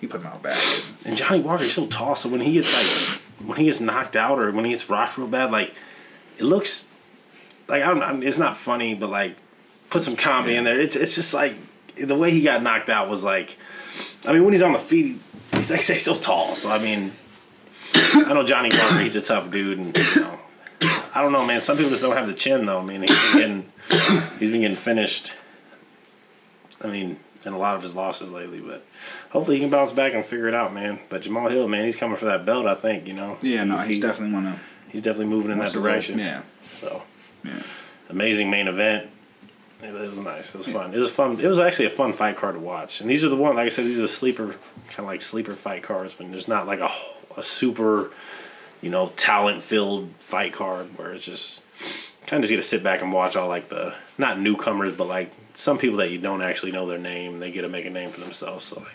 He 0.00 0.06
put 0.06 0.20
him 0.20 0.26
out 0.28 0.42
bad. 0.42 0.58
And 1.04 1.16
Johnny 1.16 1.40
Walker, 1.40 1.64
he's 1.64 1.72
so 1.74 1.86
tall. 1.86 2.14
So 2.14 2.28
when 2.28 2.40
he 2.40 2.52
gets 2.52 2.72
like, 2.72 3.20
when 3.46 3.58
he 3.58 3.64
gets 3.64 3.80
knocked 3.80 4.14
out 4.16 4.38
or 4.38 4.50
when 4.52 4.64
he 4.64 4.70
gets 4.72 4.88
rocked 4.88 5.18
real 5.18 5.26
bad, 5.26 5.50
like, 5.50 5.74
it 6.38 6.44
looks 6.44 6.84
like 7.68 7.82
I 7.82 7.92
don't. 7.94 8.22
It's 8.22 8.38
not 8.38 8.56
funny, 8.56 8.94
but 8.94 9.10
like, 9.10 9.36
put 9.90 10.02
some 10.02 10.16
comedy 10.16 10.56
in 10.56 10.64
there. 10.64 10.78
It's 10.78 10.96
it's 10.96 11.14
just 11.14 11.34
like 11.34 11.54
the 11.96 12.16
way 12.16 12.30
he 12.30 12.42
got 12.42 12.62
knocked 12.62 12.90
out 12.90 13.08
was 13.08 13.24
like, 13.24 13.56
I 14.24 14.32
mean, 14.32 14.44
when 14.44 14.52
he's 14.52 14.62
on 14.62 14.72
the 14.72 14.78
feet, 14.78 15.18
he's 15.52 15.70
like 15.70 15.82
he's 15.82 16.02
so 16.02 16.14
tall. 16.14 16.54
So 16.54 16.70
I 16.70 16.78
mean, 16.78 17.12
I 17.94 18.32
know 18.32 18.44
Johnny 18.44 18.70
Walker, 18.72 19.00
he's 19.00 19.16
a 19.16 19.20
tough 19.20 19.50
dude, 19.50 19.78
and 19.78 19.98
you 20.14 20.20
know, 20.22 20.37
I 21.18 21.22
don't 21.22 21.32
know, 21.32 21.44
man. 21.44 21.60
Some 21.60 21.76
people 21.76 21.90
just 21.90 22.02
don't 22.02 22.16
have 22.16 22.28
the 22.28 22.32
chin 22.34 22.64
though. 22.64 22.78
I 22.78 22.84
mean, 22.84 23.02
he's 23.02 23.32
been 23.32 23.40
getting, 23.88 24.22
he's 24.38 24.52
been 24.52 24.60
getting 24.60 24.76
finished. 24.76 25.32
I 26.80 26.86
mean, 26.86 27.18
in 27.44 27.52
a 27.52 27.58
lot 27.58 27.74
of 27.74 27.82
his 27.82 27.96
losses 27.96 28.30
lately, 28.30 28.60
but 28.60 28.84
hopefully 29.30 29.56
he 29.56 29.60
can 29.60 29.68
bounce 29.68 29.90
back 29.90 30.14
and 30.14 30.24
figure 30.24 30.46
it 30.46 30.54
out, 30.54 30.72
man. 30.72 31.00
But 31.08 31.22
Jamal 31.22 31.48
Hill, 31.48 31.66
man, 31.66 31.84
he's 31.84 31.96
coming 31.96 32.16
for 32.16 32.26
that 32.26 32.46
belt. 32.46 32.66
I 32.66 32.76
think 32.76 33.08
you 33.08 33.14
know. 33.14 33.36
Yeah, 33.42 33.64
no, 33.64 33.78
he's, 33.78 33.98
definitely 33.98 34.32
one 34.32 34.46
of. 34.46 34.60
he's 34.90 35.02
definitely 35.02 35.26
moving 35.26 35.50
in 35.50 35.58
that 35.58 35.72
direction. 35.72 36.20
Yeah, 36.20 36.42
So 36.80 37.02
yeah. 37.42 37.62
amazing 38.10 38.48
main 38.48 38.68
event. 38.68 39.10
It, 39.82 39.92
it 39.92 40.10
was 40.10 40.20
nice. 40.20 40.54
It 40.54 40.58
was 40.58 40.68
fun. 40.68 40.94
It 40.94 40.98
was 40.98 41.10
fun. 41.10 41.40
It 41.40 41.46
was 41.48 41.58
actually 41.58 41.86
a 41.86 41.90
fun 41.90 42.12
fight 42.12 42.36
card 42.36 42.54
to 42.54 42.60
watch. 42.60 43.00
And 43.00 43.10
these 43.10 43.24
are 43.24 43.28
the 43.28 43.36
one, 43.36 43.56
like 43.56 43.66
I 43.66 43.68
said, 43.70 43.86
these 43.86 43.98
are 43.98 44.06
sleeper, 44.06 44.54
kind 44.86 45.00
of 45.00 45.06
like 45.06 45.22
sleeper 45.22 45.54
fight 45.54 45.82
cards. 45.82 46.16
When 46.16 46.30
there's 46.30 46.46
not 46.48 46.68
like 46.68 46.78
a 46.80 46.90
a 47.36 47.42
super, 47.42 48.10
you 48.80 48.90
know, 48.90 49.08
talent 49.16 49.62
filled 49.62 50.10
fight 50.18 50.52
card 50.52 50.96
where 50.98 51.12
it's 51.12 51.24
just 51.24 51.62
kind 52.26 52.42
of 52.42 52.48
just 52.48 52.50
get 52.50 52.56
to 52.58 52.62
sit 52.62 52.82
back 52.82 53.02
and 53.02 53.12
watch 53.12 53.36
all 53.36 53.48
like 53.48 53.68
the 53.68 53.94
not 54.18 54.40
newcomers, 54.40 54.92
but 54.92 55.08
like 55.08 55.32
some 55.54 55.78
people 55.78 55.98
that 55.98 56.10
you 56.10 56.18
don't 56.18 56.42
actually 56.42 56.72
know 56.72 56.86
their 56.86 56.98
name. 56.98 57.38
They 57.38 57.50
get 57.50 57.62
to 57.62 57.68
make 57.68 57.86
a 57.86 57.90
name 57.90 58.10
for 58.10 58.20
themselves. 58.20 58.64
So 58.66 58.80
like, 58.80 58.94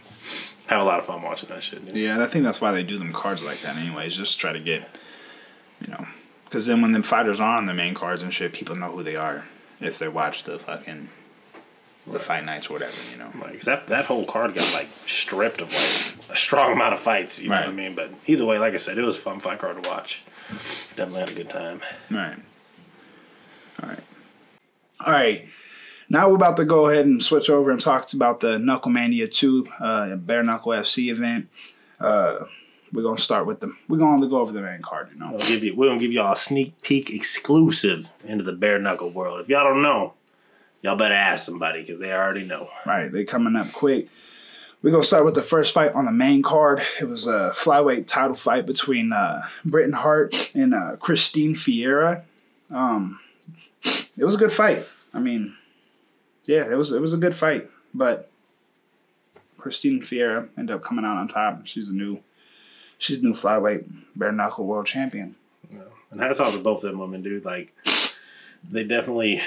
have 0.67 0.81
a 0.81 0.85
lot 0.85 0.99
of 0.99 1.05
fun 1.05 1.21
watching 1.21 1.49
that 1.49 1.61
shit. 1.63 1.85
dude. 1.85 1.95
Yeah, 1.95 2.23
I 2.23 2.27
think 2.27 2.45
that's 2.45 2.61
why 2.61 2.71
they 2.71 2.83
do 2.83 2.97
them 2.97 3.11
cards 3.11 3.43
like 3.43 3.61
that, 3.61 3.75
anyways. 3.75 4.15
Just 4.15 4.39
try 4.39 4.53
to 4.53 4.59
get, 4.59 4.87
you 5.81 5.91
know, 5.91 6.07
because 6.45 6.67
then 6.67 6.81
when 6.81 6.91
the 6.91 7.03
fighters 7.03 7.39
are 7.39 7.57
on 7.57 7.65
the 7.65 7.73
main 7.73 7.93
cards 7.93 8.21
and 8.21 8.33
shit, 8.33 8.53
people 8.53 8.75
know 8.75 8.91
who 8.91 9.03
they 9.03 9.15
are. 9.15 9.45
if 9.81 9.99
they 9.99 10.07
watch 10.07 10.43
the 10.43 10.57
fucking 10.59 11.09
the 12.07 12.19
fight 12.19 12.45
nights 12.45 12.69
whatever, 12.69 12.95
you 13.11 13.17
know. 13.17 13.31
Like 13.41 13.61
that 13.61 13.87
that 13.87 14.05
whole 14.05 14.25
card 14.25 14.53
got 14.53 14.71
like 14.73 14.87
stripped 15.05 15.61
of 15.61 15.71
like 15.71 16.29
a 16.29 16.35
strong 16.35 16.73
amount 16.73 16.93
of 16.93 16.99
fights. 16.99 17.41
You 17.41 17.49
know 17.49 17.55
what 17.55 17.69
I 17.69 17.71
mean? 17.71 17.95
But 17.95 18.11
either 18.25 18.45
way, 18.45 18.59
like 18.59 18.73
I 18.73 18.77
said, 18.77 18.97
it 18.97 19.03
was 19.03 19.17
a 19.17 19.21
fun 19.21 19.39
fight 19.39 19.59
card 19.59 19.81
to 19.81 19.89
watch. 19.89 20.23
Definitely 20.95 21.19
had 21.21 21.29
a 21.29 21.33
good 21.33 21.49
time. 21.49 21.81
All 22.11 22.17
right. 22.17 22.39
All 23.81 23.89
right. 23.89 23.99
All 25.05 25.13
right. 25.13 25.47
Now 26.09 26.29
we're 26.29 26.35
about 26.35 26.57
to 26.57 26.65
go 26.65 26.89
ahead 26.89 27.05
and 27.05 27.23
switch 27.23 27.49
over 27.49 27.71
and 27.71 27.79
talk 27.79 28.11
about 28.13 28.41
the 28.41 28.57
Knucklemania 28.57 29.31
2 29.31 29.67
uh, 29.79 30.15
Bare 30.17 30.43
Knuckle 30.43 30.73
FC 30.73 31.09
event. 31.09 31.47
Uh, 31.99 32.45
we're 32.91 33.01
gonna 33.01 33.17
start 33.17 33.47
with 33.47 33.61
the. 33.61 33.73
We're 33.87 33.97
gonna 33.97 34.27
go 34.27 34.39
over 34.39 34.51
the 34.51 34.61
main 34.61 34.81
card. 34.81 35.09
You 35.13 35.19
know. 35.19 35.29
We'll 35.31 35.39
give 35.39 35.63
you 35.63 35.75
we're 35.75 35.87
gonna 35.87 35.99
give 35.99 36.11
y'all 36.11 36.33
a 36.33 36.37
sneak 36.37 36.81
peek 36.83 37.09
exclusive 37.09 38.11
into 38.25 38.43
the 38.43 38.53
bare 38.53 38.77
knuckle 38.77 39.09
world. 39.09 39.39
If 39.39 39.49
y'all 39.49 39.63
don't 39.63 39.81
know, 39.81 40.13
y'all 40.83 40.95
better 40.95 41.15
ask 41.15 41.45
somebody 41.45 41.81
because 41.81 41.99
they 41.99 42.11
already 42.11 42.43
know. 42.43 42.69
Right, 42.85 43.11
they 43.11 43.23
coming 43.23 43.55
up 43.55 43.71
quick. 43.71 44.09
We're 44.83 44.91
gonna 44.91 45.03
start 45.03 45.25
with 45.25 45.33
the 45.33 45.41
first 45.41 45.73
fight 45.73 45.93
on 45.93 46.05
the 46.05 46.11
main 46.11 46.43
card. 46.43 46.83
It 46.99 47.05
was 47.05 47.25
a 47.25 47.51
flyweight 47.55 48.05
title 48.05 48.35
fight 48.35 48.67
between 48.67 49.13
uh, 49.13 49.47
Britain 49.65 49.93
Hart 49.93 50.51
and 50.53 50.75
uh, 50.75 50.97
Christine 50.97 51.55
Ferea. 51.55 52.23
Um, 52.69 53.19
it 53.83 54.25
was 54.25 54.35
a 54.35 54.37
good 54.37 54.51
fight. 54.51 54.85
I 55.13 55.19
mean, 55.19 55.55
yeah, 56.43 56.69
it 56.69 56.75
was 56.75 56.91
it 56.91 57.01
was 57.01 57.13
a 57.13 57.17
good 57.17 57.33
fight, 57.35 57.69
but 57.93 58.29
Christine 59.57 60.01
Ferea 60.01 60.49
ended 60.57 60.75
up 60.75 60.83
coming 60.83 61.05
out 61.05 61.15
on 61.15 61.29
top. 61.29 61.65
She's 61.65 61.87
a 61.87 61.93
new, 61.93 62.19
she's 62.97 63.21
the 63.21 63.27
new 63.27 63.33
flyweight 63.33 63.85
bare 64.13 64.33
knuckle 64.33 64.65
world 64.65 64.85
champion. 64.85 65.35
Yeah. 65.71 65.79
And 66.11 66.19
hats 66.19 66.41
off 66.41 66.53
to 66.53 66.59
both 66.59 66.83
of 66.83 66.91
them 66.91 66.99
women, 66.99 67.23
dude. 67.23 67.45
Like 67.45 67.73
they 68.69 68.83
definitely 68.83 69.41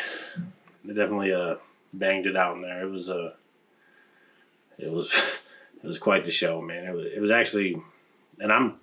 they 0.87 0.95
definitely 0.95 1.33
uh 1.33 1.57
banged 1.93 2.27
it 2.27 2.37
out 2.37 2.57
in 2.57 2.63
there. 2.63 2.83
It 2.83 2.91
was 2.91 3.09
a 3.09 3.35
it 4.79 4.91
was 4.93 5.13
it 5.83 5.87
was 5.87 5.99
quite 5.99 6.25
the 6.25 6.31
show, 6.31 6.61
man. 6.61 6.85
It 6.85 6.95
was 6.95 7.07
it 7.07 7.21
was 7.21 7.31
actually 7.31 7.81
and 8.41 8.53
I'm 8.53 8.75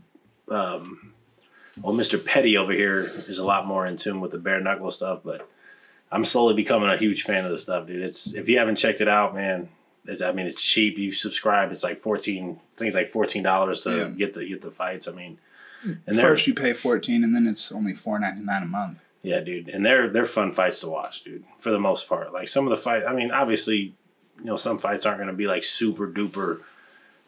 um 0.49 1.13
well 1.81 1.93
Mr. 1.93 2.23
Petty 2.23 2.57
over 2.57 2.71
here 2.73 2.99
is 2.99 3.39
a 3.39 3.45
lot 3.45 3.65
more 3.65 3.85
in 3.87 3.97
tune 3.97 4.21
with 4.21 4.31
the 4.31 4.39
bare 4.39 4.59
knuckle 4.59 4.91
stuff, 4.91 5.21
but 5.23 5.49
I'm 6.11 6.25
slowly 6.25 6.53
becoming 6.53 6.89
a 6.89 6.97
huge 6.97 7.23
fan 7.23 7.45
of 7.45 7.51
the 7.51 7.57
stuff, 7.57 7.87
dude. 7.87 8.01
It's 8.03 8.33
if 8.33 8.47
you 8.49 8.59
haven't 8.59 8.75
checked 8.75 9.01
it 9.01 9.07
out, 9.07 9.33
man, 9.33 9.69
it's, 10.05 10.21
I 10.21 10.31
mean 10.31 10.45
it's 10.47 10.61
cheap. 10.61 10.97
You 10.97 11.11
subscribe, 11.11 11.71
it's 11.71 11.83
like 11.83 11.99
fourteen 11.99 12.59
I 12.75 12.77
think 12.77 12.87
it's 12.87 12.95
like 12.95 13.09
fourteen 13.09 13.43
dollars 13.43 13.81
to 13.81 13.95
Yeah. 13.97 14.07
get 14.09 14.33
the 14.33 14.47
get 14.47 14.61
the 14.61 14.71
fights. 14.71 15.07
I 15.07 15.11
mean 15.11 15.37
and 16.07 16.17
First, 16.17 16.47
you 16.47 16.53
pay 16.53 16.71
fourteen, 16.71 17.25
and 17.25 17.35
then 17.35 17.45
it's 17.45 17.69
only 17.71 17.93
four 17.93 18.17
ninety 18.17 18.41
nine 18.41 18.63
a 18.63 18.65
month. 18.65 18.99
Yeah, 19.23 19.39
dude, 19.39 19.69
and 19.69 19.85
they're 19.85 20.09
they're 20.09 20.25
fun 20.25 20.51
fights 20.51 20.81
to 20.81 20.89
watch, 20.89 21.23
dude. 21.23 21.45
For 21.57 21.71
the 21.71 21.79
most 21.79 22.07
part, 22.09 22.33
like 22.33 22.47
some 22.49 22.65
of 22.65 22.71
the 22.71 22.77
fight. 22.77 23.03
I 23.07 23.13
mean, 23.13 23.31
obviously, 23.31 23.77
you 24.39 24.43
know, 24.43 24.57
some 24.57 24.77
fights 24.77 25.05
aren't 25.05 25.17
going 25.19 25.29
to 25.29 25.33
be 25.33 25.47
like 25.47 25.63
super 25.63 26.07
duper 26.07 26.59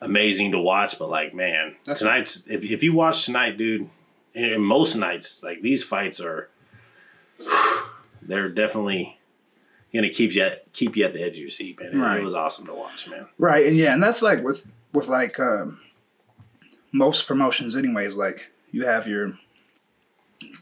amazing 0.01 0.51
to 0.51 0.59
watch, 0.59 0.99
but 0.99 1.09
like, 1.09 1.33
man, 1.33 1.75
That's 1.85 1.99
tonight's 2.01 2.43
if 2.47 2.65
if 2.65 2.83
you 2.83 2.91
watch 2.93 3.23
tonight, 3.25 3.57
dude, 3.57 3.89
and 4.35 4.61
most 4.63 4.95
nights, 4.95 5.41
like 5.41 5.61
these 5.61 5.85
fights 5.85 6.19
are, 6.19 6.49
they're 8.21 8.49
definitely 8.49 9.17
going 9.93 10.03
to 10.03 10.09
keep 10.09 10.35
you 10.35 10.41
at, 10.43 10.71
keep 10.73 10.97
you 10.97 11.05
at 11.05 11.13
the 11.13 11.21
edge 11.23 11.37
of 11.37 11.41
your 11.41 11.49
seat, 11.49 11.79
man. 11.79 11.93
It, 11.93 11.97
Right. 11.97 12.19
it 12.19 12.23
was 12.23 12.33
awesome 12.33 12.65
to 12.65 12.73
watch, 12.73 13.07
man. 13.09 13.27
Right, 13.37 13.65
and 13.67 13.77
yeah, 13.77 13.93
and 13.93 14.03
that's 14.03 14.21
like 14.21 14.43
with 14.43 14.67
with 14.91 15.07
like 15.07 15.39
um, 15.39 15.79
most 16.91 17.25
promotions, 17.27 17.75
anyways. 17.75 18.15
Like 18.17 18.51
you 18.71 18.85
have 18.85 19.07
your 19.07 19.39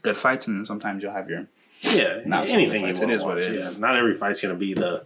good 0.02 0.16
fights, 0.16 0.46
and 0.48 0.56
then 0.56 0.64
sometimes 0.64 1.02
you'll 1.02 1.12
have 1.12 1.28
your 1.28 1.46
Yeah, 1.80 2.20
Not 2.26 2.48
anything 2.50 2.80
you 2.86 2.94
want 2.94 2.98
it 3.02 3.10
is 3.10 3.22
what 3.22 3.38
it 3.38 3.54
yeah, 3.58 3.72
not 3.78 3.96
every 3.96 4.14
fight's 4.14 4.40
going 4.42 4.54
to 4.54 4.58
be 4.58 4.74
the, 4.74 5.04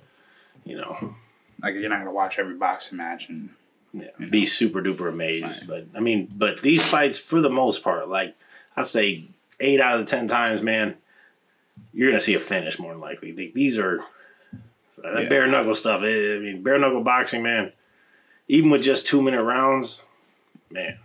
you 0.65 0.77
know, 0.77 1.15
like 1.63 1.75
you're 1.75 1.89
not 1.89 1.99
gonna 1.99 2.13
watch 2.13 2.39
every 2.39 2.55
boxing 2.55 2.99
match, 2.99 3.29
and 3.29 3.51
yeah, 3.93 4.09
You 4.19 4.27
know. 4.27 4.31
be 4.31 4.45
super 4.45 4.81
duper 4.83 5.09
amazed. 5.09 5.69
Right. 5.69 5.87
But 5.93 5.99
I 5.99 6.01
mean, 6.01 6.31
but 6.37 6.63
these 6.63 6.87
fights, 6.87 7.19
for 7.19 7.41
the 7.41 7.51
most 7.51 7.83
part, 7.83 8.09
like 8.09 8.37
I 8.77 8.83
say, 8.83 9.25
eight 9.61 9.81
out 9.81 9.99
of 9.99 10.07
the 10.07 10.11
ten 10.11 10.29
times, 10.29 10.63
man, 10.63 10.97
you're 11.93 12.11
gonna 12.11 12.21
see 12.21 12.35
a 12.35 12.41
finish 12.41 12.79
more 12.79 12.93
than 12.93 13.01
likely. 13.01 13.33
These 13.33 13.79
are 13.79 14.05
that 15.03 15.23
Yeah. 15.25 15.29
bare 15.29 15.47
knuckle 15.49 15.75
stuff. 15.75 16.03
eh, 16.03 16.37
I 16.37 16.39
mean, 16.39 16.63
bare 16.63 16.79
knuckle 16.79 17.03
boxing, 17.03 17.43
man. 17.43 17.73
Even 18.47 18.71
with 18.71 18.83
just 18.83 19.07
two 19.07 19.21
minute 19.23 19.43
rounds, 19.43 20.03
man, 20.71 20.99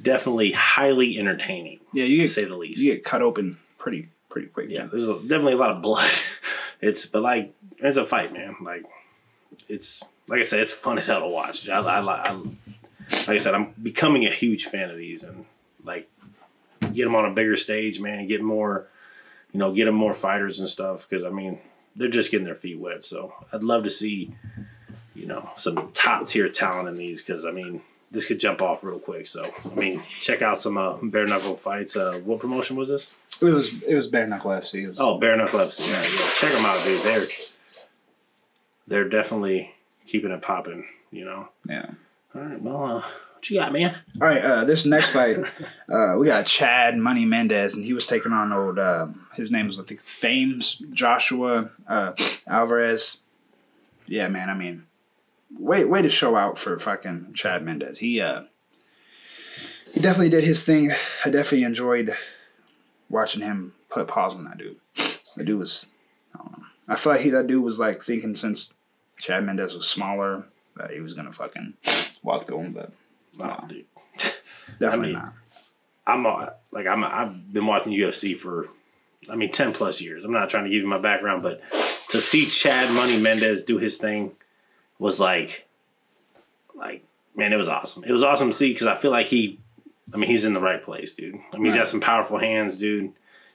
definitely 0.00 0.52
highly 0.52 1.18
entertaining 1.18 1.80
yeah, 1.92 2.04
you 2.04 2.22
to 2.22 2.28
say 2.28 2.44
the 2.44 2.56
least. 2.56 2.80
you 2.80 2.92
get 2.92 3.04
cut 3.04 3.22
open 3.22 3.58
pretty 3.78 4.08
pretty 4.28 4.48
quick. 4.48 4.68
Yeah, 4.68 4.82
too. 4.82 4.88
there's 4.90 5.08
a, 5.08 5.14
definitely 5.14 5.54
a 5.54 5.56
lot 5.56 5.70
of 5.70 5.82
blood. 5.82 6.10
It's 6.78 7.06
but 7.06 7.22
like 7.22 7.54
it's 7.78 7.96
a 7.96 8.04
fight, 8.04 8.34
man. 8.34 8.54
Like 8.60 8.84
it's 9.66 10.02
like 10.28 10.40
I 10.40 10.42
said, 10.42 10.60
it's 10.60 10.74
fun 10.74 10.98
as 10.98 11.06
hell 11.06 11.20
to 11.20 11.26
watch. 11.26 11.66
I, 11.70 11.80
I, 11.80 12.00
I, 12.00 12.32
like 12.32 13.28
I 13.28 13.38
said, 13.38 13.54
I'm 13.54 13.72
becoming 13.82 14.26
a 14.26 14.30
huge 14.30 14.66
fan 14.66 14.90
of 14.90 14.98
these, 14.98 15.24
and 15.24 15.46
like 15.84 16.10
get 16.80 17.04
them 17.04 17.16
on 17.16 17.24
a 17.24 17.32
bigger 17.32 17.56
stage, 17.56 17.98
man. 17.98 18.26
Get 18.26 18.42
more, 18.42 18.88
you 19.52 19.58
know, 19.58 19.72
get 19.72 19.86
them 19.86 19.94
more 19.94 20.12
fighters 20.12 20.60
and 20.60 20.68
stuff. 20.68 21.08
Because 21.08 21.24
I 21.24 21.30
mean, 21.30 21.58
they're 21.96 22.08
just 22.08 22.30
getting 22.30 22.46
their 22.46 22.54
feet 22.54 22.78
wet. 22.78 23.02
So 23.02 23.32
I'd 23.52 23.62
love 23.62 23.84
to 23.84 23.90
see, 23.90 24.34
you 25.14 25.26
know, 25.26 25.48
some 25.56 25.92
top 25.92 26.26
tier 26.26 26.48
talent 26.50 26.88
in 26.88 26.94
these. 26.94 27.22
Because 27.22 27.46
I 27.46 27.52
mean, 27.52 27.80
this 28.10 28.26
could 28.26 28.38
jump 28.40 28.62
off 28.62 28.82
real 28.84 28.98
quick. 28.98 29.26
So 29.26 29.50
I 29.70 29.74
mean, 29.74 30.00
check 30.20 30.42
out 30.42 30.58
some 30.58 30.76
uh, 30.78 30.94
bare 31.02 31.26
knuckle 31.26 31.56
fights. 31.56 31.96
Uh, 31.96 32.20
what 32.24 32.40
promotion 32.40 32.76
was 32.76 32.88
this? 32.88 33.10
It 33.40 33.46
was 33.46 33.82
it 33.82 33.94
was 33.94 34.06
bare 34.08 34.26
knuckle 34.26 34.50
FC. 34.52 34.88
Was, 34.88 34.98
Oh, 34.98 35.18
Bare 35.18 35.36
Knuckle 35.36 35.58
FC. 35.60 35.90
Yeah, 35.90 36.00
yeah. 36.00 36.30
Check 36.36 36.52
them 36.52 36.64
out, 36.64 36.82
dude. 36.84 37.02
They're 37.02 37.26
they're 38.86 39.08
definitely 39.08 39.74
keeping 40.06 40.30
it 40.30 40.42
popping. 40.42 40.84
You 41.10 41.24
know. 41.24 41.48
yeah. 41.68 41.90
All 42.34 42.42
right. 42.42 42.60
Well, 42.60 42.84
uh, 42.84 43.00
what 43.00 43.50
you 43.50 43.58
got, 43.60 43.72
man? 43.72 43.96
All 44.20 44.26
right, 44.26 44.42
uh, 44.42 44.64
this 44.64 44.84
next 44.86 45.10
fight, 45.10 45.38
uh, 45.88 46.16
we 46.18 46.26
got 46.26 46.46
Chad 46.46 46.96
Money 46.98 47.24
Mendes, 47.24 47.74
and 47.74 47.84
he 47.84 47.92
was 47.92 48.06
taking 48.06 48.32
on 48.32 48.52
old. 48.52 48.78
Um, 48.78 49.26
his 49.34 49.50
name 49.50 49.66
was 49.66 49.78
I 49.78 49.84
think 49.84 50.00
Fames 50.00 50.82
Joshua 50.92 51.70
uh, 51.86 52.12
Alvarez. 52.46 53.20
Yeah, 54.06 54.28
man. 54.28 54.50
I 54.50 54.54
mean, 54.54 54.85
way 55.58 55.84
way 55.84 56.02
to 56.02 56.10
show 56.10 56.36
out 56.36 56.58
for 56.58 56.78
fucking 56.78 57.32
Chad 57.34 57.62
Mendes. 57.64 57.98
He 57.98 58.20
uh, 58.20 58.42
he 59.92 60.00
definitely 60.00 60.30
did 60.30 60.44
his 60.44 60.64
thing. 60.64 60.92
I 61.24 61.30
definitely 61.30 61.64
enjoyed 61.64 62.14
watching 63.08 63.42
him 63.42 63.74
put 63.88 64.08
paws 64.08 64.36
on 64.36 64.44
that 64.44 64.58
dude. 64.58 64.76
The 65.36 65.44
dude 65.44 65.58
was, 65.58 65.86
I 66.34 66.38
don't 66.38 66.58
know. 66.58 66.64
I 66.88 66.96
feel 66.96 67.12
like 67.12 67.22
he 67.22 67.30
that 67.30 67.46
dude 67.46 67.62
was 67.62 67.78
like 67.78 68.02
thinking 68.02 68.34
since 68.36 68.72
Chad 69.18 69.44
Mendes 69.44 69.74
was 69.74 69.86
smaller 69.86 70.44
that 70.76 70.90
he 70.90 71.00
was 71.00 71.14
gonna 71.14 71.32
fucking 71.32 71.74
walk 72.22 72.44
through 72.44 72.60
him, 72.60 72.72
but 72.72 72.92
Oh, 73.40 73.66
dude. 73.68 73.84
definitely 74.78 74.90
I 74.90 74.96
mean, 74.96 75.12
not. 75.12 75.32
I'm 76.06 76.26
uh, 76.26 76.50
like 76.70 76.86
I'm. 76.86 77.04
I've 77.04 77.52
been 77.52 77.66
watching 77.66 77.92
UFC 77.92 78.38
for, 78.38 78.68
I 79.28 79.36
mean, 79.36 79.50
ten 79.50 79.72
plus 79.72 80.00
years. 80.00 80.24
I'm 80.24 80.32
not 80.32 80.48
trying 80.48 80.64
to 80.64 80.70
give 80.70 80.82
you 80.82 80.88
my 80.88 80.98
background, 80.98 81.42
but 81.42 81.60
to 82.10 82.20
see 82.20 82.46
Chad 82.46 82.92
Money 82.94 83.20
Mendes 83.20 83.64
do 83.64 83.78
his 83.78 83.96
thing 83.96 84.32
was 84.98 85.20
like, 85.20 85.66
like 86.74 87.04
man, 87.34 87.52
it 87.52 87.56
was 87.56 87.68
awesome. 87.68 88.04
It 88.04 88.12
was 88.12 88.24
awesome 88.24 88.50
to 88.50 88.56
see 88.56 88.72
because 88.72 88.86
I 88.86 88.96
feel 88.96 89.10
like 89.10 89.26
he, 89.26 89.58
I 90.12 90.16
mean, 90.16 90.30
he's 90.30 90.44
in 90.44 90.52
the 90.54 90.60
right 90.60 90.82
place, 90.82 91.14
dude. 91.14 91.34
I 91.52 91.56
mean, 91.56 91.64
he's 91.66 91.74
got 91.76 91.88
some 91.88 92.00
powerful 92.00 92.38
hands, 92.38 92.78
dude, 92.78 93.12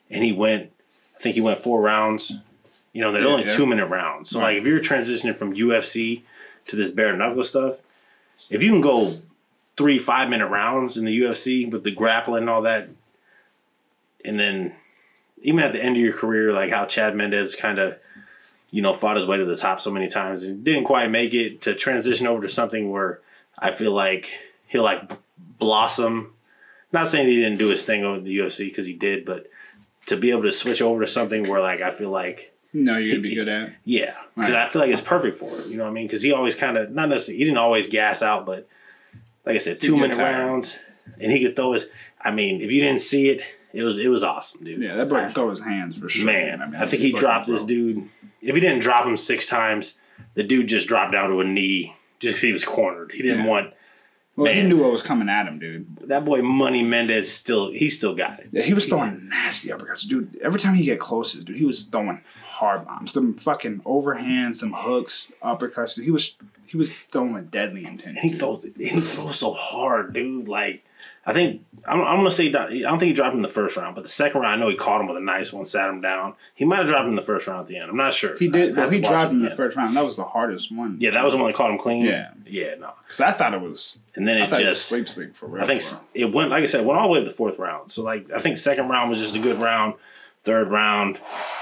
and 0.09 0.23
he 0.23 0.31
went. 0.31 0.71
I 1.15 1.19
think 1.19 1.35
he 1.35 1.41
went 1.41 1.59
four 1.59 1.81
rounds. 1.81 2.37
You 2.93 3.01
know, 3.01 3.11
they're 3.11 3.21
Yeah, 3.23 3.27
only 3.29 3.45
yeah. 3.45 3.55
two 3.55 3.65
minute 3.65 3.85
rounds. 3.87 4.29
So 4.29 4.39
Right. 4.39 4.53
like, 4.55 4.57
if 4.57 4.65
you're 4.65 4.79
transitioning 4.79 5.35
from 5.35 5.53
UFC 5.55 6.23
to 6.67 6.75
this 6.75 6.91
bare 6.91 7.15
knuckle 7.15 7.43
stuff, 7.43 7.77
if 8.49 8.61
you 8.61 8.69
can 8.69 8.81
go 8.81 9.13
three 9.77 9.97
five 9.97 10.29
minute 10.29 10.47
rounds 10.47 10.97
in 10.97 11.05
the 11.05 11.21
UFC 11.21 11.69
with 11.71 11.83
the 11.83 11.91
grappling 11.91 12.41
and 12.43 12.49
all 12.49 12.63
that, 12.63 12.89
and 14.25 14.39
then 14.39 14.75
even 15.41 15.59
at 15.61 15.73
the 15.73 15.83
end 15.83 15.95
of 15.95 16.01
your 16.01 16.13
career, 16.13 16.51
like 16.53 16.69
how 16.71 16.85
Chad 16.85 17.15
Mendes 17.15 17.55
kind 17.55 17.79
of, 17.79 17.97
you 18.71 18.81
know, 18.81 18.93
fought 18.93 19.17
his 19.17 19.25
way 19.27 19.37
to 19.37 19.45
the 19.45 19.55
top 19.55 19.79
so 19.79 19.91
many 19.91 20.07
times 20.07 20.43
and 20.43 20.63
didn't 20.63 20.85
quite 20.85 21.09
make 21.11 21.33
it 21.33 21.61
to 21.61 21.75
transition 21.75 22.25
over 22.27 22.41
to 22.41 22.49
something 22.49 22.89
where 22.89 23.19
I 23.59 23.71
feel 23.71 23.91
like 23.91 24.33
he'll 24.67 24.83
like 24.83 25.11
blossom. 25.59 26.33
Not 26.93 27.07
saying 27.07 27.27
he 27.27 27.37
didn't 27.37 27.57
do 27.57 27.67
his 27.69 27.83
thing 27.83 28.03
over 28.03 28.19
the 28.19 28.37
UFC 28.37 28.65
because 28.69 28.85
he 28.85 28.93
did, 28.93 29.23
but 29.25 29.47
to 30.07 30.17
be 30.17 30.31
able 30.31 30.43
to 30.43 30.51
switch 30.51 30.81
over 30.81 31.01
to 31.01 31.07
something 31.07 31.47
where 31.49 31.61
like 31.61 31.81
I 31.81 31.91
feel 31.91 32.09
like 32.09 32.53
No, 32.73 32.97
you're 32.97 33.11
gonna 33.15 33.21
be 33.21 33.35
good 33.35 33.47
at. 33.47 33.73
yeah, 33.85 34.15
because 34.35 34.53
Right. 34.53 34.65
I 34.65 34.69
feel 34.69 34.81
like 34.81 34.91
it's 34.91 34.99
perfect 35.01 35.37
for 35.37 35.49
him. 35.49 35.69
You 35.71 35.77
know 35.77 35.83
what 35.83 35.91
I 35.91 35.93
mean? 35.93 36.07
Because 36.07 36.21
he 36.23 36.31
always 36.33 36.55
kind 36.55 36.77
of 36.77 36.91
not 36.91 37.09
necessarily 37.09 37.37
he 37.39 37.43
didn't 37.45 37.57
always 37.59 37.87
gas 37.87 38.21
out, 38.21 38.45
but 38.45 38.67
like 39.45 39.55
I 39.55 39.59
said, 39.59 39.79
two 39.79 39.95
minute 39.97 40.17
tired. 40.17 40.35
rounds, 40.37 40.79
and 41.19 41.31
he 41.31 41.41
could 41.45 41.55
throw 41.55 41.73
his. 41.73 41.85
I 42.21 42.31
mean, 42.31 42.61
if 42.61 42.71
you 42.71 42.81
didn't 42.81 43.01
see 43.01 43.29
it, 43.29 43.41
it 43.73 43.83
was 43.83 43.97
it 43.97 44.07
was 44.09 44.23
awesome, 44.23 44.63
dude. 44.63 44.81
Yeah, 44.81 44.95
that 44.95 45.07
boy 45.09 45.19
can 45.21 45.31
throw 45.31 45.49
his 45.49 45.59
hands 45.61 45.97
for 45.97 46.09
sure. 46.09 46.25
Man, 46.25 46.61
I, 46.61 46.65
mean, 46.65 46.75
I 46.81 46.85
think 46.85 47.01
he 47.01 47.11
dropped 47.13 47.47
this 47.47 47.63
dude. 47.63 48.07
If 48.41 48.55
he 48.55 48.61
didn't 48.61 48.81
drop 48.81 49.05
him 49.05 49.17
six 49.17 49.47
times, 49.47 49.97
the 50.33 50.43
dude 50.43 50.67
just 50.67 50.87
dropped 50.87 51.11
down 51.11 51.29
to 51.29 51.39
a 51.41 51.43
knee 51.43 51.95
just 52.19 52.41
he 52.41 52.51
was 52.53 52.63
cornered. 52.63 53.11
He 53.13 53.21
didn't 53.23 53.39
Yeah. 53.45 53.47
want 53.47 53.73
Well, 54.37 54.51
he 54.53 54.61
Man. 54.61 54.69
knew 54.69 54.77
what 54.81 54.91
was 54.93 55.03
coming 55.03 55.27
at 55.27 55.45
him, 55.45 55.59
dude. 55.59 55.87
That 56.03 56.23
boy 56.23 56.41
Money 56.41 56.83
Mendes 56.83 57.29
still 57.31 57.71
he 57.71 57.89
still 57.89 58.15
got 58.15 58.39
it. 58.39 58.47
Yeah, 58.51 58.61
he 58.63 58.73
was 58.73 58.85
throwing 58.87 59.27
nasty 59.29 59.67
uppercuts, 59.69 60.07
dude. 60.07 60.37
Every 60.41 60.59
time 60.59 60.75
he 60.75 60.85
get 60.85 60.99
close, 60.99 61.33
dude, 61.33 61.55
he 61.55 61.65
was 61.65 61.83
throwing 61.83 62.21
hard 62.45 62.85
bombs, 62.85 63.11
them 63.13 63.35
fucking 63.35 63.81
overhands, 63.85 64.55
some 64.55 64.73
hooks, 64.73 65.31
uppercuts. 65.43 65.95
Dude, 65.95 66.05
he 66.05 66.11
was 66.11 66.37
he 66.65 66.77
was 66.77 66.91
throwing 67.11 67.33
with 67.33 67.51
deadly 67.51 67.83
intent. 67.85 68.17
And 68.17 68.19
he 68.19 68.29
throws 68.29 68.63
he 68.77 68.89
throws 69.01 69.37
so 69.39 69.51
hard, 69.51 70.13
dude. 70.13 70.47
Like 70.47 70.83
I 71.25 71.33
think 71.33 71.63
I'm, 71.85 72.01
I'm 72.01 72.17
gonna 72.17 72.31
say 72.31 72.47
I 72.47 72.51
don't 72.51 72.97
think 72.99 73.09
he 73.09 73.13
dropped 73.13 73.33
him 73.33 73.39
in 73.39 73.43
the 73.43 73.47
first 73.49 73.77
round, 73.77 73.93
but 73.95 74.01
the 74.03 74.09
second 74.09 74.41
round 74.41 74.55
I 74.55 74.63
know 74.63 74.69
he 74.69 74.75
caught 74.75 75.01
him 75.01 75.07
with 75.07 75.17
a 75.17 75.21
nice 75.21 75.53
one, 75.53 75.65
sat 75.65 75.89
him 75.89 76.01
down. 76.01 76.33
He 76.55 76.65
might 76.65 76.79
have 76.79 76.87
dropped 76.87 77.03
him 77.03 77.09
in 77.11 77.15
the 77.15 77.21
first 77.21 77.45
round 77.47 77.61
at 77.61 77.67
the 77.67 77.77
end. 77.77 77.89
I'm 77.91 77.95
not 77.97 78.13
sure. 78.13 78.37
He 78.37 78.47
I 78.47 78.51
did. 78.51 78.75
Well, 78.75 78.85
have 78.85 78.93
he 78.93 78.99
dropped 79.01 79.31
him 79.31 79.39
in 79.39 79.45
the 79.45 79.55
first 79.55 79.77
round. 79.77 79.95
That 79.95 80.03
was 80.03 80.17
the 80.17 80.23
hardest 80.23 80.71
one. 80.75 80.97
Yeah, 80.99 81.11
that 81.11 81.23
was 81.23 81.33
the 81.33 81.37
one 81.39 81.47
that 81.47 81.55
caught 81.55 81.69
him 81.69 81.77
clean. 81.77 82.05
Yeah. 82.05 82.31
yeah, 82.47 82.73
no. 82.79 82.93
because 83.05 83.21
I 83.21 83.31
thought 83.31 83.53
it 83.53 83.61
was. 83.61 83.99
And 84.15 84.27
then 84.27 84.41
I 84.41 84.45
it 84.45 84.49
thought 84.49 84.61
it 84.61 84.65
just 84.65 84.87
sleep 84.87 85.07
sleep 85.07 85.35
for 85.35 85.45
real. 85.47 85.63
I 85.63 85.67
think 85.67 85.81
for 85.81 85.95
s- 85.97 86.05
real. 86.15 86.27
it 86.29 86.33
went 86.33 86.49
like 86.49 86.63
I 86.63 86.65
said, 86.67 86.85
went 86.85 86.99
all 86.99 87.07
the 87.07 87.13
way 87.13 87.19
to 87.19 87.25
the 87.25 87.31
fourth 87.31 87.59
round. 87.59 87.91
So 87.91 88.01
like 88.01 88.31
I 88.31 88.39
think 88.41 88.57
second 88.57 88.89
round 88.89 89.09
was 89.11 89.19
just 89.21 89.35
a 89.35 89.39
good 89.39 89.57
round. 89.59 89.93
Third 90.43 90.71
round, 90.71 91.19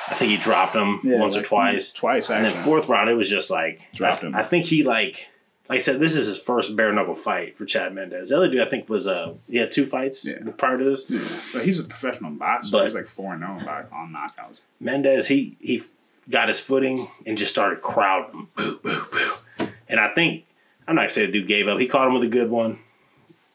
I 0.08 0.14
think 0.14 0.32
he 0.32 0.38
dropped 0.38 0.74
him 0.74 1.02
Yeah, 1.04 1.20
once 1.20 1.36
or 1.36 1.40
like, 1.40 1.48
twice. 1.50 1.92
Twice, 1.92 2.30
And 2.30 2.46
then 2.46 2.54
fourth 2.64 2.88
round, 2.88 3.10
it 3.10 3.14
was 3.16 3.30
just 3.30 3.52
like 3.52 3.86
Dropped 3.94 4.24
I, 4.24 4.28
him. 4.28 4.36
I 4.38 4.44
think 4.44 4.68
he 4.68 4.84
like 4.84 5.28
like 5.70 5.78
I 5.78 5.82
said, 5.82 6.00
this 6.00 6.16
is 6.16 6.26
his 6.28 6.40
first 6.40 6.76
bare 6.76 6.92
knuckle 6.92 7.14
fight 7.16 7.58
for 7.58 7.64
Chad 7.66 7.94
Mendes. 7.94 8.30
The 8.30 8.38
other 8.38 8.50
dude 8.50 8.62
I 8.62 8.66
think 8.66 8.90
was 8.90 9.06
uh 9.08 9.36
he 9.50 9.58
had 9.58 9.72
two 9.72 9.86
fights 9.86 10.26
Yeah. 10.26 10.38
prior 10.58 10.78
to 10.78 10.84
this. 10.84 11.06
Yeah. 11.08 11.20
But 11.54 11.66
he's 11.66 11.80
a 11.80 11.84
professional 11.84 12.32
boxer. 12.32 12.72
But- 12.72 12.86
he's 12.86 12.96
like 12.96 13.08
four 13.08 13.34
and 13.34 13.42
zero 13.44 13.86
on 13.92 14.12
knockouts. 14.14 14.62
Mendes 14.80 15.28
he 15.28 15.56
he 15.60 15.84
got 16.30 16.48
his 16.48 16.60
footing 16.60 17.08
and 17.26 17.38
just 17.38 17.52
started 17.52 17.82
crowding. 17.82 18.48
Boo, 18.56 18.80
boo, 18.84 19.06
boo. 19.12 19.68
And 19.88 20.00
I 20.00 20.14
think 20.14 20.46
I'm 20.88 20.96
not 20.96 21.02
gonna 21.02 21.10
say 21.10 21.26
the 21.28 21.32
dude 21.32 21.48
gave 21.48 21.68
up. 21.68 21.80
He 21.80 21.88
caught 21.88 22.08
him 22.08 22.14
with 22.16 22.24
a 22.24 22.28
good 22.30 22.50
one. 22.50 22.80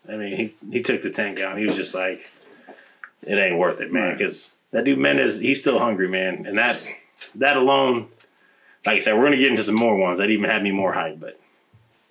I 0.09 0.17
mean, 0.17 0.37
he, 0.37 0.55
he 0.71 0.83
took 0.83 1.01
the 1.03 1.11
tank 1.11 1.41
out. 1.41 1.57
He 1.59 1.65
was 1.65 1.75
just 1.77 1.95
like, 1.95 2.21
it 3.23 3.37
ain't 3.39 3.59
worth 3.59 3.81
it, 3.81 3.91
man. 3.93 4.09
Right. 4.11 4.19
Because 4.19 4.55
that 4.71 4.85
dude 4.85 4.99
Mendes, 4.99 5.39
he's 5.41 5.61
still 5.61 5.79
hungry, 5.79 6.09
man. 6.09 6.45
And 6.47 6.59
that 6.59 6.87
that 7.37 7.57
alone, 7.57 8.09
like 8.85 8.97
I 8.97 8.99
said, 8.99 9.15
we're 9.17 9.25
gonna 9.25 9.37
get 9.39 9.51
into 9.51 9.63
some 9.63 9.77
more 9.77 9.97
ones 9.97 10.19
that 10.19 10.31
even 10.31 10.49
had 10.51 10.63
me 10.63 10.71
more 10.73 10.93
hyped. 10.95 11.21
But 11.21 11.41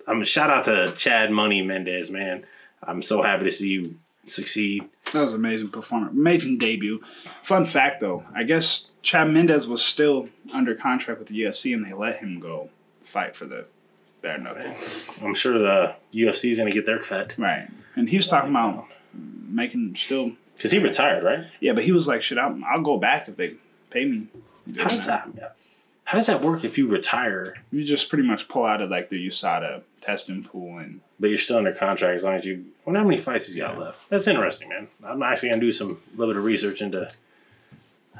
I'm 0.06 0.20
a 0.20 0.24
shout 0.24 0.50
out 0.50 0.64
to 0.64 0.92
Chad 0.96 1.30
Money 1.30 1.62
Mendes, 1.62 2.10
man. 2.10 2.44
I'm 2.82 3.02
so 3.02 3.22
happy 3.22 3.44
to 3.44 3.50
see 3.50 3.70
you 3.70 3.96
succeed. 4.26 4.84
That 5.12 5.22
was 5.22 5.32
an 5.34 5.40
amazing 5.40 5.68
performance, 5.68 6.12
amazing 6.12 6.58
debut. 6.58 7.00
Fun 7.42 7.64
fact 7.64 8.00
though, 8.00 8.24
I 8.34 8.42
guess 8.42 8.90
Chad 9.02 9.30
Mendes 9.30 9.66
was 9.66 9.82
still 9.84 10.28
under 10.52 10.74
contract 10.74 11.18
with 11.20 11.28
the 11.28 11.40
UFC, 11.42 11.74
and 11.74 11.84
they 11.84 11.92
let 11.92 12.18
him 12.18 12.40
go 12.40 12.70
fight 13.04 13.36
for 13.36 13.44
the 13.44 13.66
bare 14.22 14.38
knuckle. 14.38 14.74
I'm 15.22 15.34
sure 15.34 15.58
the 15.58 15.94
UFC 16.12 16.50
is 16.50 16.58
gonna 16.58 16.70
get 16.70 16.86
their 16.86 16.98
cut 16.98 17.34
Right, 17.38 17.68
and 17.96 18.08
he 18.08 18.16
was 18.16 18.26
talking 18.28 18.50
about 18.50 18.86
making 19.48 19.94
still. 19.96 20.32
because 20.56 20.70
he 20.72 20.78
retired, 20.78 21.22
right? 21.22 21.44
Yeah, 21.60 21.72
but 21.74 21.84
he 21.84 21.92
was 21.92 22.08
like, 22.08 22.22
"Shit, 22.22 22.38
I'll, 22.38 22.58
I'll 22.66 22.82
go 22.82 22.98
back 22.98 23.28
if 23.28 23.36
they 23.36 23.54
pay 23.90 24.04
me." 24.06 24.26
How 24.78 24.88
does 24.88 25.06
that? 25.06 25.28
How 26.04 26.18
does 26.18 26.26
that 26.26 26.42
work 26.42 26.64
if 26.64 26.76
you 26.76 26.86
retire, 26.86 27.54
You 27.72 27.82
just 27.84 28.08
pretty 28.10 28.24
much 28.26 28.46
pull 28.48 28.64
out 28.66 28.80
of 28.82 28.90
like 28.90 29.08
the 29.08 29.26
USADA 29.26 29.82
testing 30.02 30.44
pool, 30.44 30.78
and 30.78 31.00
but 31.18 31.28
you're 31.30 31.38
still 31.38 31.56
under 31.56 31.72
contract 31.72 32.16
as 32.16 32.24
long 32.24 32.34
as 32.34 32.44
you? 32.44 32.66
Wonder 32.84 33.00
how 33.00 33.06
many 33.06 33.16
fights 33.18 33.46
he's 33.46 33.56
got 33.56 33.78
left. 33.78 34.00
That's 34.10 34.26
interesting, 34.28 34.68
man. 34.68 34.88
I'm 35.02 35.22
actually 35.22 35.48
gonna 35.50 35.60
do 35.62 35.72
some 35.72 36.00
little 36.14 36.34
bit 36.34 36.38
of 36.38 36.44
research 36.44 36.82
into 36.82 37.10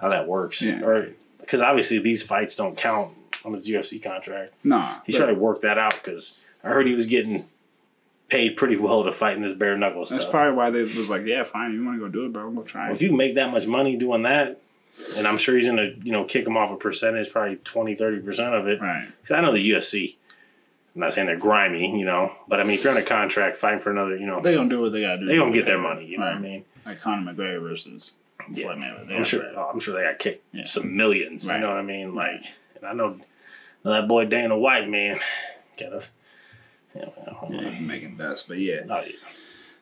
how 0.00 0.08
that 0.08 0.26
works, 0.26 0.62
Yeah. 0.62 0.82
or 0.82 1.08
because 1.40 1.60
obviously 1.60 1.98
these 1.98 2.22
fights 2.22 2.56
don't 2.56 2.76
count 2.76 3.12
on 3.44 3.52
his 3.52 3.68
UFC 3.68 3.98
contract. 4.02 4.54
nah, 4.64 4.94
He's 5.04 5.16
trying 5.16 5.34
to 5.34 5.38
work 5.40 5.60
that 5.60 5.76
out 5.76 5.92
because 6.02 6.42
I 6.64 6.68
heard 6.68 6.86
he 6.86 6.94
was 6.94 7.04
getting 7.04 7.44
paid 8.30 8.56
pretty 8.56 8.76
well 8.78 9.04
to 9.04 9.12
fight 9.12 9.36
in 9.36 9.42
this 9.42 9.52
bare 9.52 9.76
knuckle 9.76 10.06
that's 10.06 10.24
probably 10.24 10.54
why 10.56 10.70
they 10.70 10.80
was 10.80 11.10
like, 11.10 11.26
"Yeah, 11.26 11.44
fine, 11.44 11.74
you 11.74 11.84
want 11.84 11.98
to 11.98 12.06
go 12.06 12.08
do 12.08 12.24
it, 12.24 12.32
bro? 12.32 12.48
We'll 12.48 12.64
try." 12.64 12.90
if 12.90 13.02
you 13.02 13.12
make 13.12 13.34
that 13.34 13.52
much 13.52 13.66
money 13.66 13.96
doing 13.96 14.22
that, 14.22 14.58
and 15.16 15.26
I'm 15.26 15.38
sure 15.38 15.56
he's 15.56 15.66
gonna 15.66 15.92
you 16.02 16.12
know 16.12 16.24
kick 16.24 16.46
him 16.46 16.56
off 16.56 16.70
a 16.70 16.76
percentage, 16.76 17.30
probably 17.30 17.56
20, 17.56 17.94
30 17.94 18.20
percent 18.20 18.54
of 18.54 18.66
it. 18.66 18.80
right, 18.80 19.08
'Cause 19.26 19.36
I 19.36 19.40
know 19.40 19.52
the 19.52 19.70
UFC. 19.70 20.16
I'm 20.94 21.00
not 21.00 21.12
saying 21.12 21.26
they're 21.26 21.36
grimy, 21.36 21.98
you 21.98 22.04
know, 22.04 22.32
but 22.46 22.60
I 22.60 22.62
mean, 22.62 22.74
if 22.74 22.84
you're 22.84 22.92
on 22.92 22.98
a 22.98 23.02
contract 23.02 23.56
fighting 23.56 23.80
for 23.80 23.90
another, 23.90 24.16
you 24.16 24.26
know, 24.26 24.40
they 24.40 24.54
gonna 24.54 24.68
do 24.68 24.80
what 24.80 24.92
they 24.92 25.00
gotta 25.00 25.18
do. 25.18 25.26
they 25.26 25.36
gonna 25.36 25.50
get 25.52 25.66
their 25.66 25.78
money. 25.78 26.06
You 26.06 26.18
know 26.18 26.26
what 26.26 26.34
I 26.36 26.38
mean? 26.38 26.64
Like 26.86 27.00
Conor 27.00 27.32
McGregor 27.32 27.60
versus 27.62 28.12
Yeah. 28.52 28.64
Floyd 28.66 28.78
Mayweather. 28.78 29.16
I'm 29.16 29.24
sure. 29.24 29.44
oh, 29.56 29.70
I'm 29.72 29.80
sure 29.80 29.94
they 29.96 30.04
got 30.04 30.18
kicked 30.20 30.44
Yeah. 30.52 30.64
some 30.66 30.96
millions. 30.96 31.48
Right. 31.48 31.56
You 31.56 31.62
know 31.62 31.70
what 31.70 31.78
I 31.78 31.82
mean? 31.82 32.14
Like, 32.14 32.42
and 32.76 32.86
I 32.86 32.92
know 32.92 33.18
that 33.82 34.06
boy 34.06 34.26
Dana 34.26 34.56
White, 34.56 34.88
man, 34.88 35.18
kind 35.78 35.94
of. 35.94 36.08
Yeah, 36.94 37.06
well, 37.16 37.48
Yeah, 37.50 37.80
making 37.80 38.14
best, 38.16 38.46
but 38.46 38.58
yeah. 38.58 38.82
oh, 38.88 39.02
yeah. 39.04 39.12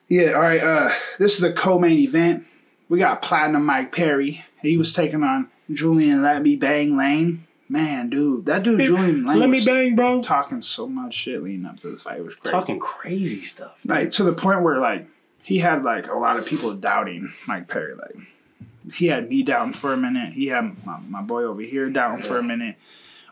Yeah, 0.09 0.33
all 0.33 0.41
right. 0.41 0.63
Uh, 0.63 0.91
this 1.19 1.37
is 1.37 1.43
a 1.45 1.53
co-main 1.53 1.99
event. 1.99 2.47
We 2.89 2.99
got 2.99 3.21
Platinum 3.23 3.65
Mike 3.67 3.93
Perry. 3.93 4.45
He 4.63 4.77
was 4.77 4.93
taking 4.93 5.23
on 5.23 5.51
Julian 5.71 6.23
Let 6.23 6.43
Me 6.43 6.57
Bang 6.57 6.97
Lane. 6.97 7.47
Man, 7.69 8.11
dude, 8.11 8.45
that 8.47 8.65
dude 8.65 8.85
Julian 8.85 9.25
Lane 9.25 9.39
Let 9.39 9.49
me 9.49 9.57
was 9.59 9.65
bang, 9.65 9.97
bro. 9.97 10.21
talking 10.21 10.61
so 10.61 10.87
much 10.87 11.15
shit 11.15 11.43
leading 11.43 11.65
up 11.65 11.79
to 11.79 11.89
this 11.89 12.03
fight. 12.03 12.19
It 12.19 12.25
was 12.25 12.35
crazy. 12.35 12.53
Talking 12.53 12.79
crazy 12.79 13.41
stuff. 13.41 13.81
like 13.87 14.11
to 14.13 14.25
the 14.25 14.35
point 14.35 14.61
where 14.63 14.79
like 14.79 15.07
he 15.43 15.59
had 15.59 15.83
like 15.83 16.07
a 16.07 16.15
lot 16.15 16.37
of 16.39 16.47
people 16.47 16.75
doubting 16.75 17.33
Mike 17.49 17.69
Perry. 17.69 17.95
Like 17.95 18.15
he 18.95 19.07
had 19.07 19.31
me 19.31 19.43
down 19.43 19.73
for 19.73 19.95
a 19.95 19.97
minute. 19.97 20.35
He 20.35 20.49
had 20.49 20.85
my, 20.85 20.99
my 21.09 21.23
boy 21.23 21.45
over 21.45 21.63
here 21.63 21.89
down 21.89 22.21
for 22.21 22.37
a 22.39 22.43
minute. 22.43 22.77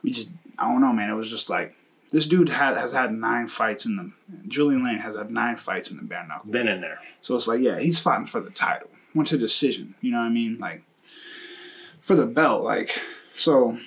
We 0.03 0.11
just 0.11 0.31
I 0.59 0.71
don't 0.71 0.81
know, 0.81 0.93
man. 0.93 1.11
It 1.11 1.15
was 1.15 1.31
just 1.31 1.51
like 1.51 1.77
this 2.11 2.27
dude 2.27 2.49
had 2.49 2.79
has 2.79 2.93
had 2.93 3.13
nine 3.13 3.47
fights 3.47 3.85
in 3.85 3.97
the 3.97 4.11
Julian 4.49 4.85
Lane 4.85 4.99
has 4.99 5.17
had 5.17 5.31
nine 5.31 5.57
fights 5.57 5.91
in 5.91 5.99
the 5.99 6.03
bare 6.03 6.27
knuckle. 6.27 6.51
Been 6.51 6.67
in 6.69 6.81
there. 6.81 6.99
So 7.21 7.37
it's 7.37 7.47
like, 7.47 7.61
yeah, 7.61 7.79
he's 7.79 8.01
fighting 8.01 8.27
for 8.27 8.41
the 8.41 8.51
title. 8.51 8.89
Went 9.15 9.29
to 9.29 9.39
decision. 9.39 9.95
You 10.01 10.13
know 10.13 10.19
what 10.19 10.25
I 10.25 10.31
mean? 10.31 10.59
Like 10.59 10.83
for 12.01 12.15
the 12.15 12.27
belt. 12.27 12.65
Like 12.65 13.01
so. 13.37 13.79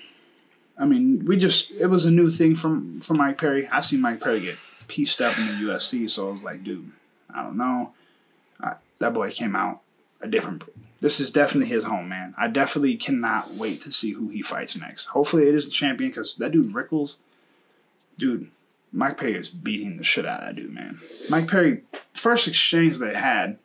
I 0.77 0.85
mean, 0.85 1.25
we 1.25 1.37
just 1.37 1.71
it 1.71 1.87
was 1.87 2.05
a 2.05 2.11
new 2.11 2.29
thing 2.29 2.55
from 2.55 2.99
from 3.01 3.17
Mike 3.17 3.37
Perry. 3.37 3.67
I've 3.67 3.85
seen 3.85 4.01
Mike 4.01 4.21
Perry 4.21 4.39
get 4.39 4.57
pieced 4.87 5.21
up 5.21 5.37
in 5.37 5.47
the 5.47 5.53
UFC, 5.53 6.09
so 6.09 6.27
I 6.27 6.31
was 6.31 6.43
like, 6.43 6.63
dude, 6.63 6.91
I 7.33 7.43
don't 7.43 7.57
know. 7.57 7.93
I, 8.59 8.73
that 8.99 9.13
boy 9.13 9.31
came 9.31 9.55
out 9.55 9.81
a 10.21 10.27
different. 10.27 10.63
This 10.99 11.19
is 11.19 11.31
definitely 11.31 11.67
his 11.69 11.83
home, 11.83 12.07
man. 12.07 12.33
I 12.37 12.47
definitely 12.47 12.95
cannot 12.95 13.51
wait 13.51 13.81
to 13.81 13.91
see 13.91 14.11
who 14.11 14.29
he 14.29 14.41
fights 14.41 14.77
next. 14.77 15.07
Hopefully, 15.07 15.47
it 15.47 15.55
is 15.55 15.65
the 15.65 15.71
champion 15.71 16.09
because 16.09 16.35
that 16.37 16.51
dude 16.51 16.73
Rickles, 16.73 17.17
dude, 18.17 18.49
Mike 18.91 19.17
Perry 19.17 19.35
is 19.35 19.49
beating 19.49 19.97
the 19.97 20.03
shit 20.03 20.25
out 20.25 20.41
of 20.41 20.47
that 20.47 20.55
dude, 20.55 20.71
man. 20.71 20.97
Mike 21.29 21.47
Perry, 21.47 21.81
first 22.13 22.47
exchange 22.47 22.99
they 22.99 23.13
had, 23.13 23.57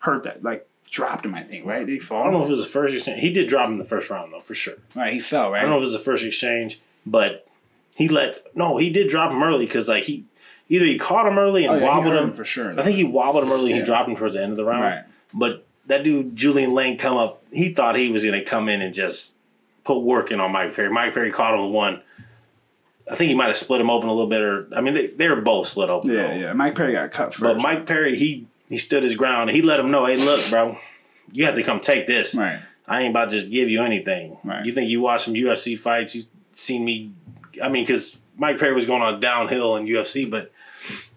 hurt 0.00 0.22
that 0.22 0.42
like 0.42 0.66
dropped 0.90 1.24
him. 1.24 1.34
I 1.34 1.42
think 1.42 1.66
right. 1.66 1.86
Did 1.86 1.92
he 1.92 1.98
fall? 1.98 2.22
I 2.22 2.24
don't 2.24 2.34
know 2.34 2.42
if 2.42 2.48
it 2.48 2.52
was 2.52 2.60
the 2.62 2.66
first 2.70 2.94
exchange. 2.94 3.20
He 3.20 3.32
did 3.32 3.48
drop 3.48 3.68
him 3.68 3.76
the 3.76 3.84
first 3.84 4.10
round 4.10 4.32
though, 4.32 4.40
for 4.40 4.54
sure. 4.54 4.74
Right, 4.94 5.12
he 5.12 5.20
fell. 5.20 5.50
Right. 5.50 5.58
I 5.58 5.62
don't 5.62 5.70
know 5.70 5.76
if 5.76 5.82
it 5.82 5.86
was 5.86 5.92
the 5.92 5.98
first 5.98 6.24
exchange, 6.24 6.80
but 7.06 7.46
he 7.96 8.08
let 8.08 8.54
no, 8.56 8.76
he 8.76 8.90
did 8.90 9.08
drop 9.08 9.30
him 9.30 9.42
early 9.42 9.66
because 9.66 9.88
like 9.88 10.04
he 10.04 10.24
either 10.68 10.84
he 10.86 10.98
caught 10.98 11.26
him 11.26 11.38
early 11.38 11.64
and 11.64 11.74
Oh, 11.74 11.78
yeah, 11.78 11.84
wobbled 11.84 12.14
him. 12.14 12.24
him 12.28 12.32
for 12.34 12.44
sure. 12.44 12.78
I 12.78 12.82
think 12.82 12.96
he 12.96 13.04
wobbled 13.04 13.44
him 13.44 13.52
early 13.52 13.70
Yeah. 13.70 13.76
he 13.78 13.82
dropped 13.82 14.08
him 14.08 14.16
towards 14.16 14.34
the 14.34 14.42
end 14.42 14.52
of 14.52 14.56
the 14.56 14.64
round. 14.64 14.82
Right. 14.84 15.02
But 15.34 15.64
that 15.86 16.04
dude 16.04 16.36
Julian 16.36 16.74
Lane 16.74 16.98
come 16.98 17.16
up, 17.16 17.42
he 17.52 17.72
thought 17.72 17.96
he 17.96 18.10
was 18.10 18.24
gonna 18.24 18.44
come 18.44 18.68
in 18.68 18.82
and 18.82 18.92
just 18.94 19.34
put 19.84 20.00
work 20.00 20.30
in 20.30 20.38
on 20.40 20.52
Mike 20.52 20.74
Perry. 20.74 20.90
Mike 20.90 21.14
Perry 21.14 21.30
caught 21.30 21.54
him 21.54 21.64
with 21.66 21.74
one. 21.74 22.02
I 23.10 23.14
think 23.14 23.30
he 23.30 23.34
might 23.34 23.46
have 23.46 23.56
split 23.56 23.80
him 23.80 23.88
open 23.88 24.10
a 24.10 24.12
little 24.12 24.28
bit, 24.28 24.42
or 24.42 24.68
I 24.76 24.82
mean, 24.82 24.92
they, 24.92 25.06
they 25.06 25.28
were 25.30 25.40
both 25.40 25.68
split 25.68 25.88
open. 25.88 26.10
Yeah, 26.10 26.26
though. 26.26 26.34
yeah. 26.34 26.52
Mike 26.52 26.74
Perry 26.74 26.92
got 26.92 27.10
cut 27.10 27.32
first. 27.32 27.40
But 27.42 27.56
Mike 27.56 27.86
Perry, 27.86 28.14
he 28.14 28.46
he 28.68 28.78
stood 28.78 29.02
his 29.02 29.14
ground 29.16 29.50
he 29.50 29.62
let 29.62 29.80
him 29.80 29.90
know, 29.90 30.04
hey, 30.06 30.16
look, 30.16 30.48
bro, 30.50 30.78
you 31.32 31.44
have 31.46 31.54
to 31.54 31.62
come 31.62 31.80
take 31.80 32.06
this. 32.06 32.34
right. 32.34 32.60
I 32.86 33.02
ain't 33.02 33.10
about 33.10 33.26
to 33.30 33.38
just 33.38 33.52
give 33.52 33.68
you 33.68 33.82
anything. 33.82 34.38
Right. 34.42 34.64
You 34.64 34.72
think 34.72 34.88
you 34.88 35.02
watch 35.02 35.24
some 35.24 35.34
UFC 35.34 35.78
fights? 35.78 36.14
You 36.14 36.24
seen 36.52 36.84
me? 36.86 37.12
I 37.62 37.68
mean, 37.68 37.84
because 37.84 38.18
Mike 38.36 38.58
Perry 38.58 38.72
was 38.72 38.86
going 38.86 39.02
on 39.02 39.20
downhill 39.20 39.76
in 39.76 39.84
UFC, 39.86 40.30
but 40.30 40.50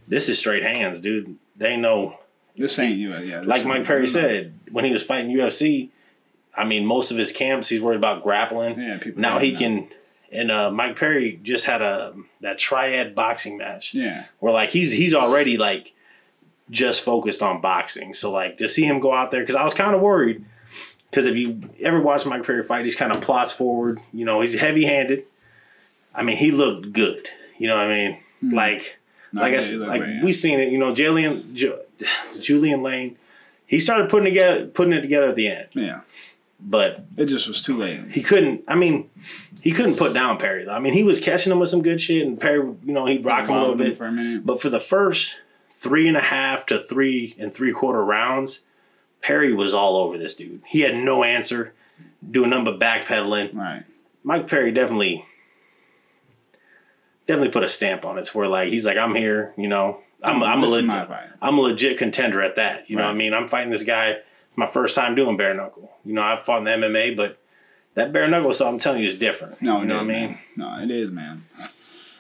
this 0.06 0.28
is 0.28 0.38
straight 0.38 0.64
hands, 0.64 1.00
dude. 1.00 1.38
They 1.56 1.78
know, 1.78 2.20
This 2.58 2.78
ain't 2.78 2.98
you. 2.98 3.16
Yeah. 3.20 3.42
like 3.46 3.66
Mike 3.66 3.86
Perry 3.86 4.06
said 4.06 4.54
when 4.70 4.84
he 4.84 4.92
was 4.92 5.02
fighting 5.02 5.32
UFC. 5.34 5.90
I 6.54 6.66
mean, 6.66 6.86
most 6.86 7.12
of 7.12 7.18
his 7.18 7.32
camps 7.32 7.70
he's 7.70 7.80
worried 7.80 7.96
about 7.96 8.22
grappling. 8.24 8.78
Yeah, 8.78 8.98
people. 8.98 9.22
now 9.22 9.40
he 9.40 9.54
know. 9.54 9.58
can. 9.60 9.88
And 10.34 10.52
uh, 10.52 10.72
Mike 10.72 10.98
Perry 10.98 11.40
just 11.42 11.64
had 11.66 11.82
a 11.82 12.14
that 12.42 12.58
triad 12.58 13.16
boxing 13.16 13.58
match 13.58 13.94
Yeah. 13.94 14.26
where 14.40 14.52
like 14.52 14.70
he's 14.72 14.92
he's 14.92 15.14
already 15.14 15.56
like 15.58 15.94
just 16.72 17.04
focused 17.04 17.44
on 17.44 17.62
boxing. 17.62 18.14
So 18.16 18.32
like 18.32 18.58
to 18.58 18.68
see 18.68 18.84
him 18.86 19.00
go 19.00 19.14
out 19.14 19.30
there 19.30 19.42
because 19.42 19.56
I 19.56 19.64
was 19.64 19.74
kind 19.76 19.94
of 19.94 20.02
worried 20.02 20.44
because 21.10 21.26
if 21.26 21.36
you 21.36 21.62
ever 21.84 22.00
watch 22.02 22.26
Mike 22.26 22.44
Perry 22.46 22.64
fight, 22.64 22.86
he's 22.86 22.96
kind 22.96 23.12
of 23.12 23.22
plots 23.22 23.52
forward. 23.52 24.00
You 24.14 24.26
know, 24.26 24.42
he's 24.42 24.58
heavy 24.60 24.86
handed. 24.86 25.26
I 26.16 26.24
mean, 26.24 26.38
he 26.38 26.52
looked 26.52 26.92
good. 26.94 27.30
You 27.58 27.68
know 27.68 27.76
what 27.76 27.86
I 27.86 27.90
mean? 27.90 28.18
Hmm. 28.40 28.50
Like 28.56 28.98
No, 29.34 29.42
like 29.42 29.54
I 29.54 29.62
he 29.62 29.76
like 29.76 30.02
great, 30.02 30.16
yeah. 30.16 30.24
we 30.24 30.34
seen 30.34 30.60
it. 30.60 30.72
You 30.72 30.78
know, 30.80 30.94
Julian 30.96 31.56
Ju- 31.56 31.80
Julian 32.42 32.82
Lane. 32.82 33.18
He 33.66 33.80
started 33.80 34.10
putting 34.10 34.26
together 34.26 34.66
putting 34.66 34.94
it 34.94 35.02
together 35.02 35.28
at 35.30 35.36
the 35.36 35.48
end, 35.48 35.68
Yeah. 35.74 36.02
but 36.60 37.06
It 37.18 37.28
just 37.28 37.48
was 37.48 37.62
too 37.62 37.78
late. 37.78 38.00
he 38.12 38.22
couldn't. 38.22 38.64
I 38.68 38.76
mean, 38.76 39.10
he 39.62 39.72
couldn't 39.72 39.96
put 39.98 40.14
down 40.14 40.38
Perry 40.38 40.66
though. 40.66 40.74
I 40.74 40.80
mean, 40.80 40.94
he 40.94 41.04
was 41.04 41.20
catching 41.20 41.52
him 41.52 41.60
with 41.60 41.70
some 41.70 41.82
good 41.82 42.02
shit, 42.02 42.26
and 42.28 42.40
Perry, 42.40 42.58
you 42.60 42.94
know, 42.94 43.06
he 43.06 43.18
rocked 43.20 43.48
him 43.50 43.56
a 43.56 43.60
little 43.62 43.76
bit. 43.76 43.98
for 43.98 44.06
a 44.08 44.12
minute. 44.12 44.46
But 44.46 44.62
for 44.62 44.70
the 44.70 44.80
first 44.80 45.38
three 45.72 46.08
and 46.08 46.18
a 46.18 46.22
half 46.22 46.66
to 46.68 46.80
three 46.80 47.36
and 47.40 47.54
three 47.54 47.72
quarter 47.72 48.04
rounds, 48.04 48.62
Perry 49.22 49.54
was 49.54 49.74
all 49.74 49.98
over 49.98 50.18
this 50.18 50.36
dude. 50.36 50.62
He 50.66 50.82
had 50.82 50.96
no 50.96 51.24
answer, 51.24 51.74
doing 52.30 52.50
nothing 52.50 52.66
but 52.66 52.80
backpedaling. 52.80 53.56
Right. 53.56 53.84
Mike 54.24 54.48
Perry 54.48 54.72
definitely, 54.72 55.26
definitely 57.28 57.52
put 57.52 57.64
a 57.64 57.70
stamp 57.70 58.06
on 58.06 58.18
it. 58.18 58.34
Where 58.34 58.48
like 58.48 58.70
he's 58.70 58.86
like, 58.86 58.98
I'm 58.98 59.16
here, 59.16 59.54
you 59.58 59.68
know. 59.68 60.02
I'm 60.24 60.44
I'm 60.44 60.64
a 60.64 60.68
This 60.68 60.76
is 60.76 60.84
legit. 60.84 61.10
I'm 61.42 61.58
a 61.58 61.62
legit 61.62 61.98
contender 61.98 62.44
at 62.44 62.58
that. 62.58 62.90
You 62.90 62.96
know 62.96 63.06
what 63.06 63.12
I 63.12 63.16
mean? 63.16 63.34
I'm 63.34 63.48
fighting 63.48 63.72
this 63.72 63.84
guy 63.84 64.18
my 64.56 64.68
first 64.68 64.96
time 64.96 65.16
doing 65.16 65.38
bare 65.38 65.54
knuckle. 65.54 65.92
You 66.06 66.14
know, 66.14 66.22
I've 66.22 66.42
fought 66.42 66.60
in 66.60 66.82
the 66.82 66.88
MMA, 66.88 67.16
but 67.16 67.40
that 67.96 68.14
bare 68.14 68.28
knuckle 68.28 68.54
stuff 68.54 68.68
I'm 68.68 68.80
telling 68.80 69.02
you 69.02 69.08
is 69.08 69.16
different. 69.16 69.62
No, 69.62 69.82
you 69.82 69.88
know 69.88 70.02
is, 70.02 70.08
what 70.08 70.16
I 70.16 70.20
mean? 70.20 70.30
man. 70.30 70.40
No, 70.56 70.84
it 70.84 70.92
is, 70.92 71.12
man. 71.12 71.44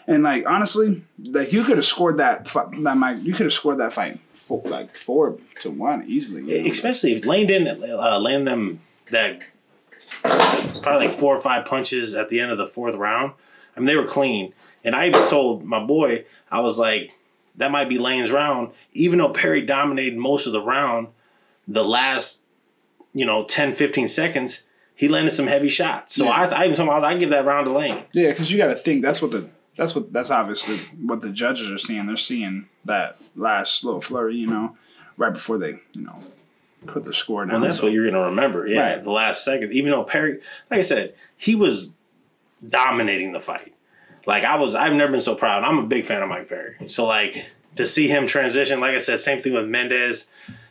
And 0.07 0.23
like 0.23 0.45
honestly, 0.47 1.03
like 1.23 1.53
you 1.53 1.63
could 1.63 1.77
have 1.77 1.85
scored 1.85 2.17
that 2.17 2.47
fight, 2.47 2.71
that 2.83 2.97
Mike. 2.97 3.17
You 3.21 3.33
could 3.33 3.45
have 3.45 3.53
scored 3.53 3.77
that 3.79 3.93
fight 3.93 4.19
four, 4.33 4.61
like 4.65 4.95
four 4.97 5.37
to 5.61 5.69
one 5.69 6.03
easily. 6.05 6.41
you 6.43 6.63
know? 6.63 6.71
Especially 6.71 7.13
if 7.13 7.25
Lane 7.25 7.47
didn't 7.47 7.83
uh, 7.83 8.19
land 8.19 8.47
them 8.47 8.81
that 9.11 9.41
probably 10.23 11.07
like 11.07 11.11
four 11.11 11.35
or 11.35 11.39
five 11.39 11.65
punches 11.65 12.15
at 12.15 12.29
the 12.29 12.39
end 12.39 12.51
of 12.51 12.57
the 12.57 12.67
fourth 12.67 12.95
round. 12.95 13.33
I 13.75 13.79
mean, 13.79 13.87
they 13.87 13.95
were 13.95 14.05
clean. 14.05 14.53
And 14.83 14.95
I 14.95 15.07
even 15.07 15.27
told 15.27 15.63
my 15.63 15.83
boy, 15.83 16.25
I 16.51 16.59
was 16.59 16.77
like, 16.77 17.11
that 17.55 17.71
might 17.71 17.89
be 17.89 17.97
Lane's 17.97 18.31
round. 18.31 18.71
Even 18.93 19.19
though 19.19 19.29
Perry 19.29 19.61
dominated 19.61 20.17
most 20.17 20.47
of 20.47 20.53
the 20.53 20.61
round, 20.63 21.07
the 21.67 21.83
last, 21.83 22.39
you 23.13 23.25
know, 23.25 23.45
10, 23.45 23.73
15 23.73 24.07
seconds, 24.07 24.63
he 24.95 25.07
landed 25.07 25.31
some 25.31 25.47
heavy 25.47 25.69
shots. 25.69 26.15
So 26.15 26.25
Yeah. 26.25 26.31
I, 26.31 26.45
I 26.45 26.63
even 26.65 26.75
told 26.75 26.89
him, 26.89 26.93
I 26.93 26.95
was 26.95 27.03
I 27.03 27.17
give 27.17 27.29
that 27.29 27.45
round 27.45 27.65
to 27.67 27.71
Lane. 27.71 28.03
Yeah, 28.13 28.29
because 28.29 28.51
you 28.51 28.57
got 28.57 28.67
to 28.67 28.75
think 28.75 29.01
that's 29.01 29.21
what 29.21 29.31
the 29.31 29.49
that's 29.77 29.95
what 29.95 30.11
that's 30.13 30.29
obviously 30.31 30.77
what 31.01 31.21
the 31.21 31.29
judges 31.29 31.71
are 31.71 31.77
seeing. 31.77 32.05
They're 32.07 32.17
seeing 32.17 32.67
that 32.85 33.19
last 33.35 33.83
little 33.83 34.01
flurry, 34.01 34.35
you 34.35 34.47
know, 34.47 34.77
right 35.17 35.33
before 35.33 35.57
they 35.57 35.79
you 35.93 36.01
know 36.01 36.19
put 36.87 37.05
the 37.05 37.13
score 37.13 37.45
down. 37.45 37.55
And 37.55 37.63
that's 37.63 37.81
what 37.81 37.91
you're 37.91 38.03
going 38.09 38.15
to 38.15 38.21
remember. 38.29 38.67
Yeah, 38.67 38.93
Right. 38.95 39.03
the 39.03 39.11
last 39.11 39.45
second. 39.45 39.71
Even 39.73 39.91
though 39.91 40.03
Perry, 40.03 40.39
like 40.69 40.79
I 40.79 40.81
said, 40.81 41.13
he 41.37 41.55
was 41.55 41.91
dominating 42.67 43.31
the 43.33 43.39
fight. 43.39 43.73
Like 44.25 44.43
I 44.43 44.55
was, 44.55 44.75
I've 44.75 44.93
never 44.93 45.11
been 45.11 45.21
so 45.21 45.35
proud. 45.35 45.63
I'm 45.63 45.79
a 45.79 45.85
big 45.87 46.05
fan 46.05 46.21
of 46.21 46.29
Mike 46.29 46.47
Perry. 46.49 46.75
So 46.87 47.05
like 47.05 47.45
to 47.75 47.85
see 47.85 48.07
him 48.07 48.27
transition, 48.27 48.79
like 48.79 48.93
I 48.93 48.99
said, 48.99 49.19
same 49.19 49.39
thing 49.41 49.53
with 49.53 49.67
Mendes. 49.67 50.27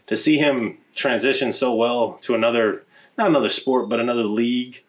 To 0.08 0.16
see 0.16 0.36
him 0.38 0.78
transition 0.94 1.52
so 1.52 1.74
well 1.74 2.14
to 2.22 2.34
another, 2.34 2.82
not 3.16 3.28
another 3.28 3.48
sport, 3.48 3.88
but 3.88 4.00
another 4.00 4.24
league 4.24 4.82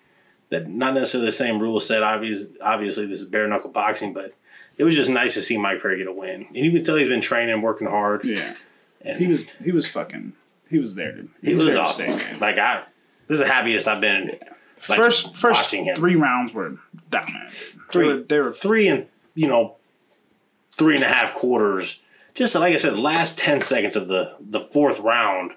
that 0.51 0.67
not 0.69 0.93
necessarily 0.93 1.25
the 1.27 1.31
same 1.33 1.59
rule 1.59 1.79
set. 1.79 2.03
Obvious, 2.03 2.49
obviously, 2.61 3.05
this 3.07 3.19
is 3.21 3.27
bare 3.27 3.47
knuckle 3.47 3.71
boxing, 3.71 4.13
but 4.13 4.33
it 4.77 4.83
was 4.83 4.95
just 4.95 5.09
nice 5.09 5.33
to 5.33 5.41
see 5.41 5.57
Mike 5.57 5.81
Perry 5.81 5.97
get 5.97 6.07
a 6.07 6.13
win. 6.13 6.45
And 6.47 6.57
you 6.57 6.71
can 6.71 6.83
tell 6.83 6.95
he's 6.95 7.07
been 7.07 7.19
training, 7.21 7.61
working 7.61 7.87
hard. 7.87 8.23
yeah, 8.23 8.55
And 9.01 9.17
he 9.19 9.27
was 9.27 9.41
he 9.63 9.71
was 9.71 9.87
fucking 9.87 10.33
he 10.69 10.77
was 10.79 10.95
there, 10.95 11.11
dude. 11.13 11.29
he 11.41 11.53
was 11.55 11.65
there 11.65 11.73
to 11.75 11.81
awesome. 11.81 12.19
stay. 12.19 12.37
Like 12.37 12.57
I, 12.57 12.83
this 13.27 13.39
is 13.39 13.45
the 13.45 13.51
happiest 13.51 13.87
I've 13.87 13.99
been. 14.01 14.37
like, 14.89 14.99
first 14.99 15.35
first 15.35 15.63
watching 15.63 15.85
him. 15.85 15.95
three 15.95 16.15
rounds 16.15 16.53
were 16.53 16.77
dominant. 17.09 17.49
They 17.51 17.79
Three. 17.91 18.07
were, 18.07 18.21
they 18.21 18.39
were 18.39 18.51
three 18.51 18.87
and 18.87 19.07
you 19.35 19.47
know 19.47 19.75
three 20.71 20.95
and 20.95 21.03
a 21.03 21.07
half 21.07 21.33
quarters. 21.33 21.99
Just 22.33 22.55
like 22.55 22.73
I 22.73 22.77
said, 22.77 22.97
last 22.97 23.37
ten 23.37 23.61
seconds 23.61 23.95
of 23.97 24.07
the 24.07 24.35
the 24.39 24.61
fourth 24.61 24.99
round 24.99 25.51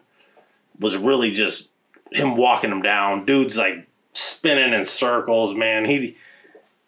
was 0.80 0.96
really 0.96 1.30
just 1.30 1.70
him 2.12 2.37
walking 2.37 2.70
him 2.72 2.83
down. 2.83 3.24
Dude's 3.24 3.57
like 3.57 3.88
spinning 4.14 4.72
in 4.72 4.85
circles, 4.85 5.55
man. 5.55 5.85
He 5.85 6.16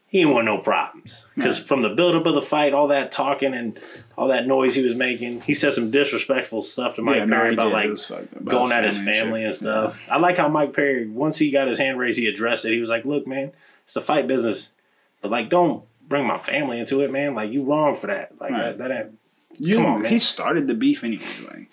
he 0.09 0.21
didn't 0.21 0.35
want 0.35 0.47
no 0.47 0.59
problems 0.59 1.25
because 1.35 1.59
from 1.59 1.83
the 1.83 1.91
buildup 1.91 2.25
of 2.27 2.35
the 2.35 2.41
fight, 2.41 2.73
all 2.73 2.89
that 2.89 3.11
talking 3.11 3.53
and 3.53 3.77
all 4.17 4.29
that 4.29 4.47
noise 4.47 4.75
he 4.75 4.83
was 4.83 4.95
making, 4.95 5.41
he 5.43 5.53
said 5.53 5.73
some 5.73 5.91
disrespectful 5.91 6.62
stuff 6.62 6.95
to 6.97 7.03
Mike 7.03 7.17
yeah, 7.17 7.27
Perry 7.27 7.49
he 7.51 7.55
about. 7.55 7.73
Like 7.73 7.91
was 7.91 8.07
fucked 8.07 8.33
up. 8.35 8.41
About 8.41 8.51
going 8.51 8.73
at 8.73 8.85
his 8.85 8.99
family 8.99 9.43
and 9.45 9.53
shit. 9.53 9.62
stuff. 9.62 10.01
I 10.09 10.19
like 10.19 10.37
how 10.39 10.49
Mike 10.49 10.73
Perry, 10.73 11.07
once 11.09 11.39
he 11.39 11.51
got 11.51 11.69
his 11.69 11.79
hand 11.79 11.99
raised, 11.99 12.19
he 12.19 12.29
addressed 12.29 12.65
it. 12.65 12.73
He 12.73 12.81
was 12.81 12.89
like, 12.89 13.05
"Look, 13.05 13.27
man, 13.27 13.53
it's 13.85 13.97
a 13.97 14.01
fight 14.01 14.27
business, 14.29 14.73
but 15.21 15.31
like, 15.31 15.49
don't 15.51 15.85
bring 16.09 16.25
my 16.25 16.39
family 16.39 16.79
into 16.79 17.01
it, 17.01 17.11
man. 17.11 17.35
Like, 17.35 17.51
you 17.51 17.65
wrong 17.65 17.97
for 17.97 18.07
that. 18.07 18.41
Like, 18.41 18.53
Right. 18.53 18.62
that, 18.62 18.79
that 18.79 18.91
ain't." 18.91 19.19
You, 19.59 19.75
Come 19.75 19.87
on, 19.87 20.03
man. 20.03 20.12
He 20.12 20.19
started 20.21 20.69
the 20.69 20.75
beef 20.75 21.03
anyway. 21.03 21.25
Like, 21.49 21.69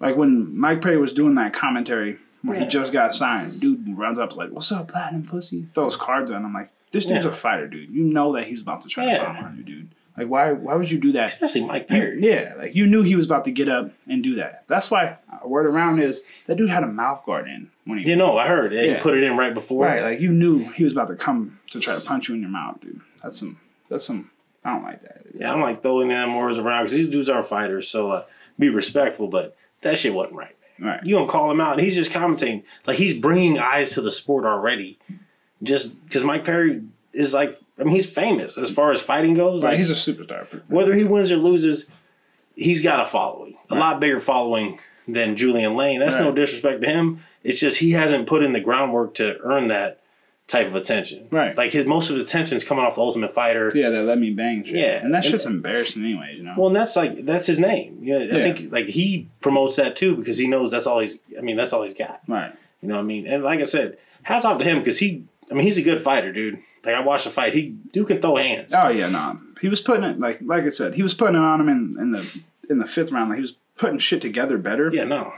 like 0.00 0.16
when 0.16 0.58
Mike 0.58 0.82
Perry 0.82 0.96
was 0.96 1.12
doing 1.12 1.36
that 1.36 1.52
commentary 1.52 2.18
when 2.42 2.56
Yeah. 2.58 2.64
he 2.64 2.70
just 2.70 2.92
got 2.92 3.14
signed, 3.14 3.60
dude 3.60 3.84
runs 3.98 4.18
up 4.18 4.36
like, 4.36 4.50
"What's 4.50 4.70
up, 4.72 4.88
platinum 4.88 5.24
pussy?" 5.24 5.66
Throws 5.74 5.96
cards 5.96 6.30
on. 6.30 6.44
I'm 6.44 6.52
like, 6.54 6.70
"This 6.92 7.04
dude's 7.06 7.24
Yeah. 7.24 7.30
a 7.30 7.34
fighter, 7.34 7.66
dude. 7.68 7.90
You 7.90 8.04
know 8.04 8.32
that 8.34 8.46
he's 8.46 8.62
about 8.62 8.80
to 8.82 8.88
try 8.88 9.06
Yeah. 9.06 9.18
to 9.18 9.24
bomb 9.24 9.36
on 9.44 9.56
you, 9.56 9.62
dude. 9.64 9.88
Like, 10.16 10.28
why? 10.28 10.52
Why 10.52 10.74
would 10.74 10.90
you 10.90 10.98
do 10.98 11.12
that?" 11.12 11.26
Especially 11.28 11.64
Mike 11.64 11.86
Perry. 11.88 12.18
Yeah, 12.20 12.54
like 12.58 12.74
you 12.74 12.86
knew 12.86 13.02
he 13.02 13.14
was 13.16 13.26
about 13.26 13.44
to 13.46 13.50
get 13.50 13.68
up 13.68 13.90
and 14.08 14.22
do 14.22 14.34
that. 14.36 14.64
That's 14.66 14.90
why 14.90 15.16
word 15.44 15.66
around 15.66 16.00
is 16.00 16.24
that 16.46 16.56
dude 16.56 16.68
had 16.70 16.82
a 16.82 16.88
mouth 16.88 17.24
guard 17.24 17.46
in 17.48 17.70
when 17.84 17.98
he 18.00 18.08
You 18.10 18.16
know, 18.16 18.36
I 18.36 18.48
heard 18.48 18.72
he 18.72 18.94
put 18.96 19.16
it 19.16 19.22
in 19.22 19.36
right 19.36 19.54
before. 19.54 19.86
right. 19.86 20.02
Like 20.02 20.20
you 20.20 20.30
knew 20.30 20.58
he 20.58 20.84
was 20.84 20.92
about 20.92 21.08
to 21.08 21.14
come 21.16 21.58
to 21.70 21.78
try 21.80 21.94
to 21.94 22.00
punch 22.00 22.28
you 22.28 22.34
in 22.34 22.40
your 22.40 22.50
mouth, 22.50 22.80
dude. 22.80 23.00
That's 23.22 23.38
some. 23.38 23.58
That's 23.88 24.04
some. 24.04 24.30
I 24.64 24.72
don't 24.74 24.82
like 24.82 25.02
that. 25.02 25.22
Yeah, 25.38 25.52
I'm 25.52 25.60
like 25.60 25.82
throwing 25.82 26.08
them 26.08 26.34
words 26.34 26.58
around 26.58 26.82
because 26.84 26.96
these 26.96 27.08
dudes 27.10 27.28
are 27.28 27.42
fighters, 27.42 27.88
so 27.88 28.10
uh, 28.10 28.24
be 28.58 28.68
respectful. 28.68 29.28
But 29.28 29.56
that 29.82 29.96
shit 29.98 30.12
wasn't 30.12 30.34
right. 30.36 30.56
Right. 30.80 31.04
You 31.04 31.16
don't 31.16 31.28
call 31.28 31.50
him 31.50 31.60
out, 31.60 31.72
and 31.74 31.82
he's 31.82 31.94
just 31.96 32.12
commenting. 32.12 32.62
like 32.86 32.96
he's 32.96 33.14
bringing 33.14 33.58
eyes 33.58 33.90
to 33.90 34.00
the 34.00 34.12
sport 34.12 34.44
already. 34.44 34.98
Just 35.62 36.02
because 36.04 36.22
Mike 36.22 36.44
Perry 36.44 36.82
is 37.12 37.34
like, 37.34 37.58
I 37.78 37.84
mean, 37.84 37.94
he's 37.94 38.08
famous 38.08 38.56
as 38.56 38.70
far 38.70 38.92
as 38.92 39.02
fighting 39.02 39.34
goes. 39.34 39.64
Right, 39.64 39.70
Like, 39.70 39.78
he's 39.78 39.90
a 39.90 39.94
superstar. 40.12 40.62
whether 40.68 40.94
he 40.94 41.02
wins 41.04 41.32
or 41.32 41.36
loses, 41.36 41.86
he's 42.54 42.82
got 42.82 43.00
a 43.00 43.06
following, 43.06 43.56
a 43.70 43.74
lot 43.74 43.98
bigger 43.98 44.20
following 44.20 44.78
than 45.08 45.34
Julian 45.36 45.74
Lane. 45.74 45.98
That's 46.00 46.16
no 46.16 46.30
disrespect 46.32 46.80
to 46.82 46.86
him. 46.86 47.20
It's 47.42 47.58
just 47.58 47.78
he 47.78 47.92
hasn't 47.92 48.28
put 48.28 48.42
in 48.42 48.52
the 48.52 48.60
groundwork 48.60 49.14
to 49.14 49.38
earn 49.42 49.68
that 49.68 50.00
type 50.48 50.66
of 50.66 50.74
attention. 50.74 51.28
Right. 51.30 51.56
Like 51.56 51.70
his 51.70 51.86
most 51.86 52.10
of 52.10 52.16
his 52.16 52.24
attention 52.24 52.56
is 52.56 52.64
coming 52.64 52.84
off 52.84 52.96
the 52.96 53.00
Ultimate 53.02 53.32
Fighter. 53.32 53.70
Yeah, 53.74 53.90
that 53.90 54.02
let 54.02 54.18
me 54.18 54.30
bang. 54.30 54.64
Shit. 54.64 54.74
Yeah. 54.76 55.04
and 55.04 55.14
that 55.14 55.24
shit's 55.24 55.46
embarrassing, 55.46 56.02
anyways. 56.02 56.38
You 56.38 56.42
know. 56.44 56.54
Well, 56.56 56.66
and 56.68 56.76
that's 56.76 56.96
like 56.96 57.14
that's 57.18 57.46
his 57.46 57.58
name. 57.60 57.98
Yeah, 58.02 58.16
I 58.16 58.20
Yeah. 58.22 58.52
think 58.54 58.72
like 58.72 58.86
he 58.86 59.28
promotes 59.40 59.76
that 59.76 59.94
too 59.94 60.16
because 60.16 60.38
he 60.38 60.48
knows 60.48 60.70
that's 60.72 60.86
all 60.86 60.98
he's. 60.98 61.20
I 61.38 61.42
mean, 61.42 61.56
that's 61.56 61.72
all 61.72 61.82
he's 61.84 61.94
got. 61.94 62.20
right. 62.26 62.52
You 62.82 62.88
know 62.88 62.94
what 62.96 63.02
I 63.02 63.06
mean? 63.06 63.26
And 63.26 63.42
like 63.44 63.60
I 63.60 63.64
said, 63.64 63.98
hats 64.22 64.44
off 64.44 64.58
to 64.58 64.64
him 64.64 64.78
because 64.78 64.98
he. 64.98 65.24
I 65.50 65.54
mean, 65.54 65.64
he's 65.64 65.78
a 65.78 65.82
good 65.82 66.02
fighter, 66.02 66.32
dude. 66.32 66.58
Like 66.84 66.94
I 66.94 67.00
watched 67.00 67.24
the 67.24 67.30
fight, 67.30 67.52
he 67.54 67.70
dude 67.92 68.06
can 68.08 68.20
throw 68.20 68.36
hands. 68.36 68.72
Oh 68.74 68.88
yeah, 68.88 69.08
no. 69.08 69.40
He 69.60 69.68
was 69.68 69.80
putting 69.80 70.04
it 70.04 70.18
like 70.20 70.38
like 70.42 70.64
I 70.64 70.68
said, 70.70 70.94
he 70.94 71.02
was 71.02 71.12
putting 71.14 71.34
it 71.34 71.40
on 71.42 71.60
him 71.60 71.68
in, 71.68 71.96
in 72.00 72.10
the 72.12 72.40
in 72.70 72.78
the 72.78 72.86
fifth 72.86 73.10
round. 73.12 73.30
Like 73.30 73.36
he 73.38 73.42
was 73.42 73.58
putting 73.76 73.98
shit 73.98 74.22
together 74.22 74.56
better. 74.58 74.90
Yeah, 74.94 75.04
no. 75.04 75.32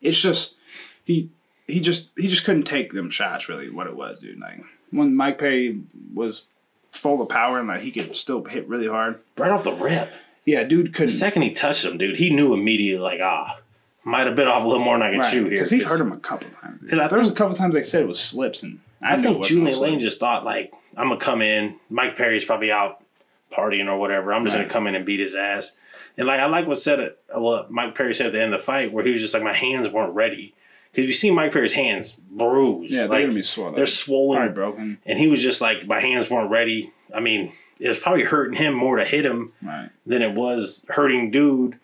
It's 0.00 0.18
just 0.20 0.56
he 1.04 1.28
he 1.66 1.80
just 1.80 2.10
he 2.16 2.28
just 2.28 2.44
couldn't 2.44 2.64
take 2.64 2.92
them 2.92 3.10
shots. 3.10 3.48
Really, 3.48 3.70
what 3.70 3.86
it 3.86 3.96
was, 3.96 4.20
dude. 4.20 4.38
Like 4.40 4.62
when 4.90 5.14
Mike 5.14 5.38
Perry 5.38 5.80
was 6.14 6.46
full 6.92 7.20
of 7.22 7.28
power 7.28 7.58
and 7.58 7.68
like 7.68 7.80
he 7.80 7.90
could 7.90 8.14
still 8.14 8.44
hit 8.44 8.68
really 8.68 8.88
hard. 8.88 9.22
Right 9.36 9.50
off 9.50 9.64
the 9.64 9.72
rip. 9.72 10.12
Yeah, 10.44 10.64
dude 10.64 10.92
couldn't. 10.92 11.06
The 11.06 11.18
second 11.18 11.42
he 11.42 11.52
touched 11.52 11.84
him, 11.84 11.98
dude, 11.98 12.16
he 12.16 12.30
knew 12.30 12.52
immediately, 12.52 13.00
like, 13.00 13.20
ah, 13.20 13.60
might 14.04 14.26
have 14.26 14.34
bit 14.34 14.48
off 14.48 14.64
a 14.64 14.66
little 14.66 14.84
more 14.84 14.98
than 14.98 15.06
I 15.06 15.12
can 15.12 15.30
chew 15.30 15.42
here. 15.44 15.50
because 15.50 15.70
he 15.70 15.80
hurt 15.80 16.00
him 16.00 16.10
a 16.12 16.18
couple 16.18 16.50
times. 16.50 16.82
Because 16.82 17.10
there 17.10 17.18
was 17.18 17.30
a 17.30 17.34
couple 17.34 17.54
times 17.54 17.74
they 17.74 17.84
said 17.84 18.02
it 18.02 18.08
was 18.08 18.18
slips, 18.18 18.62
and 18.62 18.80
I, 19.02 19.14
I 19.14 19.22
think 19.22 19.44
Julian 19.44 19.78
Lane 19.78 19.98
just 20.00 20.18
thought, 20.18 20.44
like, 20.44 20.72
I'm 20.96 21.10
to 21.10 21.16
come 21.16 21.42
in. 21.42 21.76
Mike 21.88 22.16
Perry's 22.16 22.44
probably 22.44 22.72
out 22.72 23.04
partying 23.52 23.86
or 23.86 23.98
whatever. 23.98 24.34
I'm 24.34 24.44
just 24.44 24.56
gonna 24.56 24.68
come 24.68 24.86
in 24.86 24.94
and 24.96 25.06
beat 25.06 25.20
his 25.20 25.34
ass. 25.36 25.72
And, 26.18 26.26
like, 26.26 26.40
I 26.40 26.46
like 26.46 26.66
what 26.66 26.80
said 26.80 26.98
it, 26.98 27.18
what 27.32 27.70
Mike 27.70 27.94
Perry 27.94 28.12
said 28.12 28.26
at 28.26 28.32
the 28.32 28.42
end 28.42 28.52
of 28.52 28.60
the 28.60 28.66
fight, 28.66 28.92
where 28.92 29.04
he 29.04 29.12
was 29.12 29.20
just 29.20 29.32
like, 29.32 29.42
my 29.42 29.54
hands 29.54 29.88
weren't 29.88 30.14
ready. 30.14 30.54
Because 30.92 31.06
you 31.06 31.12
see 31.14 31.30
Mike 31.30 31.52
Perry's 31.52 31.72
hands 31.72 32.12
bruised, 32.30 32.92
yeah, 32.92 33.00
they're 33.00 33.08
like, 33.08 33.22
gonna 33.24 33.34
be 33.34 33.42
swollen. 33.42 33.74
they're 33.74 33.86
swollen. 33.86 34.36
probably 34.38 34.54
broken. 34.54 34.98
And 35.06 35.18
he 35.18 35.26
was 35.26 35.42
just 35.42 35.60
like, 35.62 35.86
my 35.86 36.00
hands 36.00 36.30
weren't 36.30 36.50
ready. 36.50 36.92
I 37.14 37.20
mean, 37.20 37.52
it 37.80 37.88
was 37.88 37.98
probably 37.98 38.24
hurting 38.24 38.56
him 38.58 38.74
more 38.74 38.96
to 38.96 39.04
hit 39.04 39.24
him 39.24 39.52
Right. 39.62 39.88
than 40.06 40.20
it 40.22 40.34
was 40.34 40.84
hurting 40.88 41.30
dude, 41.30 41.78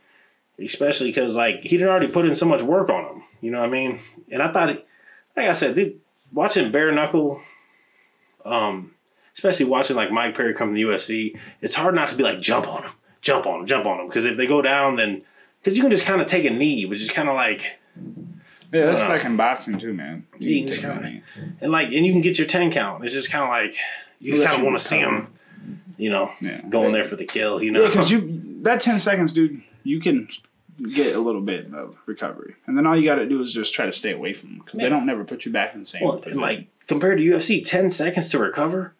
especially 0.58 1.08
because 1.08 1.36
like 1.36 1.62
he'd 1.64 1.82
already 1.82 2.08
put 2.08 2.26
in 2.26 2.34
so 2.36 2.44
much 2.46 2.60
work 2.62 2.90
on 2.90 3.04
him. 3.16 3.22
You 3.40 3.50
know 3.50 3.60
what 3.60 3.68
I 3.68 3.72
mean? 3.72 4.00
And 4.30 4.42
I 4.42 4.52
thought, 4.52 4.68
like 4.68 5.48
I 5.48 5.52
said, 5.52 5.94
watching 6.32 6.70
bare 6.70 6.92
knuckle, 6.92 7.40
um, 8.44 8.92
especially 9.34 9.66
watching 9.66 9.96
like 9.96 10.10
Mike 10.10 10.34
Perry 10.36 10.52
come 10.54 10.68
to 10.70 10.74
the 10.74 10.82
UFC, 10.82 11.38
it's 11.60 11.74
hard 11.74 11.94
not 11.94 12.08
to 12.08 12.14
be 12.16 12.22
like 12.22 12.40
jump 12.40 12.68
on 12.68 12.82
him, 12.82 12.92
jump 13.22 13.46
on 13.46 13.60
him, 13.60 13.66
jump 13.66 13.86
on 13.86 14.00
him. 14.00 14.06
Because 14.08 14.24
if 14.24 14.36
they 14.36 14.46
go 14.46 14.60
down, 14.62 14.96
then 14.96 15.22
because 15.60 15.76
you 15.76 15.82
can 15.82 15.90
just 15.90 16.04
kind 16.04 16.20
of 16.20 16.26
take 16.26 16.44
a 16.44 16.50
knee, 16.50 16.84
which 16.86 17.00
is 17.02 17.10
kind 17.10 17.28
of 17.28 17.34
like 17.34 17.78
Yeah, 18.72 18.86
that's 18.86 19.02
like 19.08 19.24
in 19.24 19.36
boxing 19.36 19.78
too, 19.78 19.94
man. 19.94 20.26
Yeah, 20.38 20.48
you 20.50 20.58
can 20.60 20.68
just 20.68 20.80
kinda- 20.80 21.20
and 21.60 21.72
like 21.72 21.86
and 21.92 22.04
you 22.06 22.12
can 22.12 22.20
get 22.20 22.38
your 22.38 22.46
ten 22.46 22.70
count. 22.70 23.04
It's 23.04 23.14
just 23.14 23.30
kind 23.30 23.44
of 23.44 23.50
like 23.50 23.74
you 24.20 24.32
just 24.32 24.44
kind 24.44 24.58
of 24.58 24.64
want 24.64 24.78
to 24.78 24.84
see 24.84 24.98
recover. 24.98 25.16
him, 25.16 25.28
you 25.96 26.10
know, 26.10 26.30
Yeah. 26.40 26.60
going 26.68 26.92
there 26.92 27.04
for 27.04 27.16
the 27.16 27.24
kill. 27.24 27.62
You 27.62 27.70
know, 27.72 27.82
Yeah, 27.82 27.88
because 27.88 28.10
you 28.10 28.42
that 28.62 28.80
ten 28.80 29.00
seconds, 29.00 29.32
dude, 29.32 29.62
you 29.84 30.00
can 30.00 30.28
get 30.92 31.16
a 31.16 31.20
little 31.20 31.40
bit 31.40 31.72
of 31.72 31.96
recovery, 32.06 32.54
and 32.66 32.76
then 32.76 32.86
all 32.86 32.96
you 32.96 33.04
got 33.04 33.16
to 33.16 33.26
do 33.28 33.40
is 33.42 33.52
just 33.52 33.72
try 33.74 33.86
to 33.86 33.92
stay 33.92 34.12
away 34.12 34.32
from 34.34 34.50
them 34.50 34.58
because 34.64 34.78
they 34.80 34.88
don't 34.88 35.06
never 35.06 35.24
put 35.24 35.44
you 35.44 35.52
back 35.52 35.72
in 35.74 35.80
the 35.80 35.86
same. 35.86 36.04
Well, 36.04 36.20
and 36.26 36.40
like 36.40 36.66
compared 36.86 37.18
to 37.18 37.24
UFC, 37.24 37.62
ten 37.64 37.88
seconds 37.90 38.28
to 38.30 38.38
recover, 38.38 38.94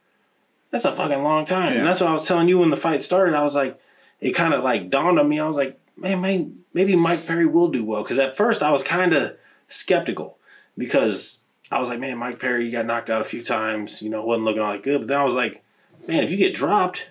that's 0.71 0.85
a 0.85 0.95
fucking 0.95 1.23
long 1.23 1.45
time. 1.45 1.73
Yeah. 1.73 1.79
And 1.81 1.87
that's 1.87 2.01
what 2.01 2.09
I 2.11 2.13
was 2.13 2.27
telling 2.27 2.49
you 2.49 2.59
when 2.59 2.71
the 2.71 2.77
fight 2.77 3.03
started. 3.03 3.35
I 3.35 3.43
was 3.43 3.55
like, 3.55 3.79
it 4.21 4.33
kind 4.33 4.55
of 4.55 4.65
like 4.65 4.91
dawned 4.91 5.19
on 5.19 5.29
me. 5.29 5.39
I 5.41 5.47
was 5.47 5.57
like, 5.57 5.79
man, 5.97 6.21
maybe, 6.21 6.51
maybe 6.75 6.97
Mike 6.97 7.27
Perry 7.27 7.47
will 7.47 7.69
do 7.69 7.85
well. 7.85 8.03
Because 8.03 8.19
at 8.19 8.37
first 8.37 8.63
I 8.63 8.71
was 8.71 8.83
kind 8.83 9.13
of 9.15 9.37
skeptical 9.69 10.39
because 10.77 11.43
I 11.71 11.79
was 11.81 11.89
like, 11.89 12.01
man, 12.01 12.19
Mike 12.19 12.41
Perry 12.41 12.71
got 12.71 12.87
knocked 12.87 13.11
out 13.11 13.21
a 13.21 13.25
few 13.25 13.43
times. 13.43 14.03
You 14.03 14.11
know, 14.11 14.25
wasn't 14.25 14.45
looking 14.45 14.63
all 14.63 14.73
that 14.73 14.83
good. 14.83 15.03
But 15.03 15.09
then 15.09 15.21
I 15.21 15.25
was 15.25 15.35
like, 15.35 15.63
man, 16.07 16.25
if 16.25 16.31
you 16.31 16.37
get 16.37 16.55
dropped, 16.55 17.09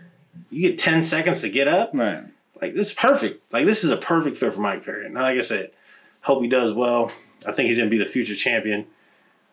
you 0.50 0.62
get 0.62 0.80
ten 0.80 1.04
seconds 1.04 1.42
to 1.42 1.50
get 1.50 1.68
up. 1.68 1.92
Right. 1.94 2.24
Like 2.62 2.74
this 2.74 2.88
is 2.88 2.94
perfect. 2.94 3.54
Like 3.54 3.66
this 3.66 3.84
is 3.84 3.92
a 3.92 3.98
perfect 3.98 4.38
fit 4.38 4.54
for 4.54 4.62
Mike 4.62 4.84
Perry. 4.84 5.10
Now, 5.10 5.22
like 5.22 5.38
I 5.38 5.42
said, 5.42 5.72
hope 6.22 6.42
he 6.42 6.50
does 6.50 6.74
well. 6.74 7.12
I 7.46 7.52
think 7.52 7.68
he's 7.68 7.78
gonna 7.78 7.90
be 7.90 8.00
the 8.00 8.06
future 8.06 8.36
champion. 8.36 8.88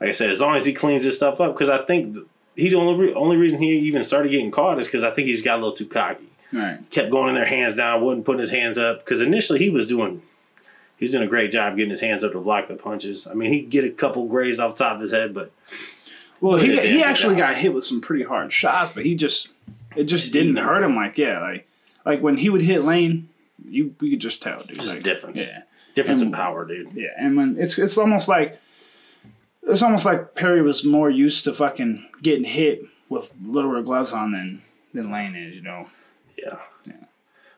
Like 0.01 0.09
I 0.09 0.13
said, 0.13 0.31
as 0.31 0.41
long 0.41 0.57
as 0.57 0.65
he 0.65 0.73
cleans 0.73 1.05
this 1.05 1.17
stuff 1.17 1.41
up, 1.41 1.55
because 1.55 1.69
I 1.69 1.85
think 1.85 2.17
he 2.57 2.69
the 2.71 2.77
only 2.77 3.07
re- 3.07 3.15
only 3.15 3.37
reason 3.37 3.59
he 3.59 3.79
even 3.81 4.05
started 4.05 4.31
getting 4.31 4.51
caught 4.51 4.79
is 4.79 4.87
because 4.87 5.03
I 5.03 5.11
think 5.11 5.29
he's 5.29 5.43
got 5.43 5.57
a 5.57 5.63
little 5.63 5.77
too 5.77 5.87
cocky. 5.87 6.31
Right. 6.53 6.79
Kept 6.91 7.11
going 7.11 7.29
in 7.29 7.35
their 7.35 7.45
hands 7.45 7.77
down, 7.77 8.03
wasn't 8.03 8.25
putting 8.25 8.41
his 8.41 8.51
hands 8.51 8.79
up. 8.79 9.05
Because 9.05 9.21
initially 9.21 9.59
he 9.59 9.71
was 9.71 9.89
doing 9.89 10.23
he 10.97 11.05
was 11.05 11.13
doing 11.13 11.25
a 11.25 11.29
great 11.29 11.51
job 11.51 11.77
getting 11.77 11.91
his 11.91 12.01
hands 12.01 12.23
up 12.25 12.33
to 12.33 12.41
block 12.41 12.69
the 12.69 12.75
punches. 12.75 13.27
I 13.27 13.35
mean, 13.35 13.53
he'd 13.53 13.71
get 13.71 13.85
a 13.85 13.91
couple 13.91 14.27
grazed 14.27 14.61
off 14.61 14.77
the 14.77 14.85
top 14.85 14.97
of 14.97 15.01
his 15.03 15.13
head, 15.13 15.35
but 15.35 15.51
Well, 16.41 16.57
he 16.57 16.79
he 16.81 17.03
actually 17.03 17.37
got 17.37 17.57
hit 17.57 17.73
with 17.75 17.85
some 17.85 18.01
pretty 18.01 18.25
hard 18.25 18.53
shots, 18.53 18.93
but 18.93 19.05
he 19.05 19.15
just 19.15 19.51
it 19.97 20.05
just 20.05 20.33
didn't 20.33 20.57
hurt 20.57 20.83
him. 20.83 20.95
Like 20.97 21.19
yeah, 21.19 21.41
like 21.41 21.67
like 22.05 22.21
when 22.21 22.37
he 22.37 22.51
would 22.51 22.63
hit 22.63 22.83
Lane, 22.85 23.29
you 23.65 23.95
you 24.01 24.11
could 24.11 24.21
just 24.21 24.43
tell, 24.43 24.63
dude. 24.63 24.79
Just 24.79 24.95
like, 24.95 25.03
difference. 25.03 25.41
Yeah, 25.41 25.63
difference 25.95 26.21
in 26.21 26.33
power, 26.33 26.65
dude. 26.67 26.93
yeah, 26.95 27.09
and 27.19 27.37
when 27.37 27.57
it's 27.59 27.79
it's 27.79 27.99
almost 27.99 28.29
like 28.29 28.61
it's 29.63 29.83
almost 29.83 30.05
like 30.05 30.35
Perry 30.35 30.63
was 30.63 30.85
more 30.85 31.09
used 31.11 31.45
to 31.45 31.55
fucking 31.55 32.07
getting 32.23 32.45
hit 32.45 32.83
with 33.09 33.33
littler 33.45 33.83
gloves 33.83 34.13
on 34.13 34.33
than 34.33 34.63
than 34.93 35.11
Lane 35.11 35.35
is, 35.35 35.55
you 35.55 35.63
know. 35.63 35.89
Yeah. 36.39 36.59
Yeah. 36.87 37.05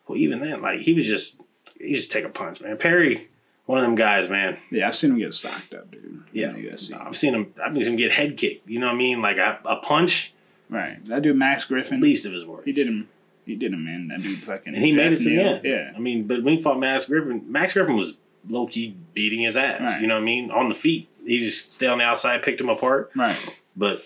Well, 0.06 0.16
even 0.18 0.40
then, 0.40 0.62
like 0.62 0.80
he 0.80 0.92
was 0.92 1.06
just 1.06 1.40
he 1.80 1.94
just 1.94 2.10
take 2.12 2.24
a 2.24 2.28
punch, 2.28 2.60
man. 2.60 2.76
Perry, 2.78 3.28
one 3.66 3.78
of 3.78 3.84
them 3.84 3.94
guys, 3.94 4.28
man. 4.28 4.58
Yeah, 4.70 4.88
I've 4.88 4.94
seen 4.96 5.10
him 5.12 5.18
get 5.18 5.34
stocked 5.34 5.72
up, 5.74 5.90
dude. 5.90 6.22
Yeah, 6.32 6.54
you. 6.56 6.70
I've 6.72 7.16
seen 7.16 7.34
him. 7.34 7.54
I've 7.64 7.74
seen 7.74 7.84
him 7.86 7.96
get 7.96 8.12
head 8.12 8.36
kicked. 8.36 8.68
You 8.68 8.78
know 8.78 8.86
what 8.86 8.94
I 8.94 8.98
mean? 8.98 9.22
Like 9.22 9.38
a, 9.38 9.58
a 9.64 9.76
punch, 9.76 10.32
Right, 10.68 11.04
that 11.06 11.22
dude 11.22 11.36
Max 11.36 11.64
Griffin. 11.64 12.00
least 12.00 12.26
of 12.26 12.32
his 12.32 12.44
worries. 12.44 12.64
He 12.64 12.72
did 12.72 12.86
him. 12.88 13.08
He 13.44 13.54
did 13.54 13.72
him, 13.72 13.84
man. 13.84 14.08
That 14.08 14.22
dude 14.22 14.38
fucking. 14.38 14.74
and 14.74 14.84
he 14.84 14.90
made 14.94 15.12
it 15.12 15.18
to 15.18 15.24
the 15.28 15.40
end. 15.40 15.64
Yeah, 15.64 15.92
I 15.94 15.98
mean, 16.00 16.26
but 16.26 16.42
when 16.42 16.56
he 16.56 16.62
fought 16.62 16.78
Max 16.80 17.04
Griffin, 17.04 17.44
Max 17.50 17.72
Griffin 17.74 17.96
was 17.96 18.16
low 18.48 18.66
key 18.66 18.96
beating 19.14 19.40
his 19.42 19.56
ass. 19.56 19.80
Right. 19.80 20.00
You 20.00 20.06
know 20.08 20.14
what 20.14 20.22
I 20.22 20.24
mean? 20.24 20.50
On 20.50 20.68
the 20.68 20.74
feet, 20.74 21.08
he 21.24 21.38
just 21.38 21.72
stayed 21.72 21.86
on 21.88 21.98
the 21.98 22.04
outside, 22.04 22.42
picked 22.42 22.60
him 22.60 22.68
apart. 22.68 23.10
right. 23.14 23.60
But 23.76 24.02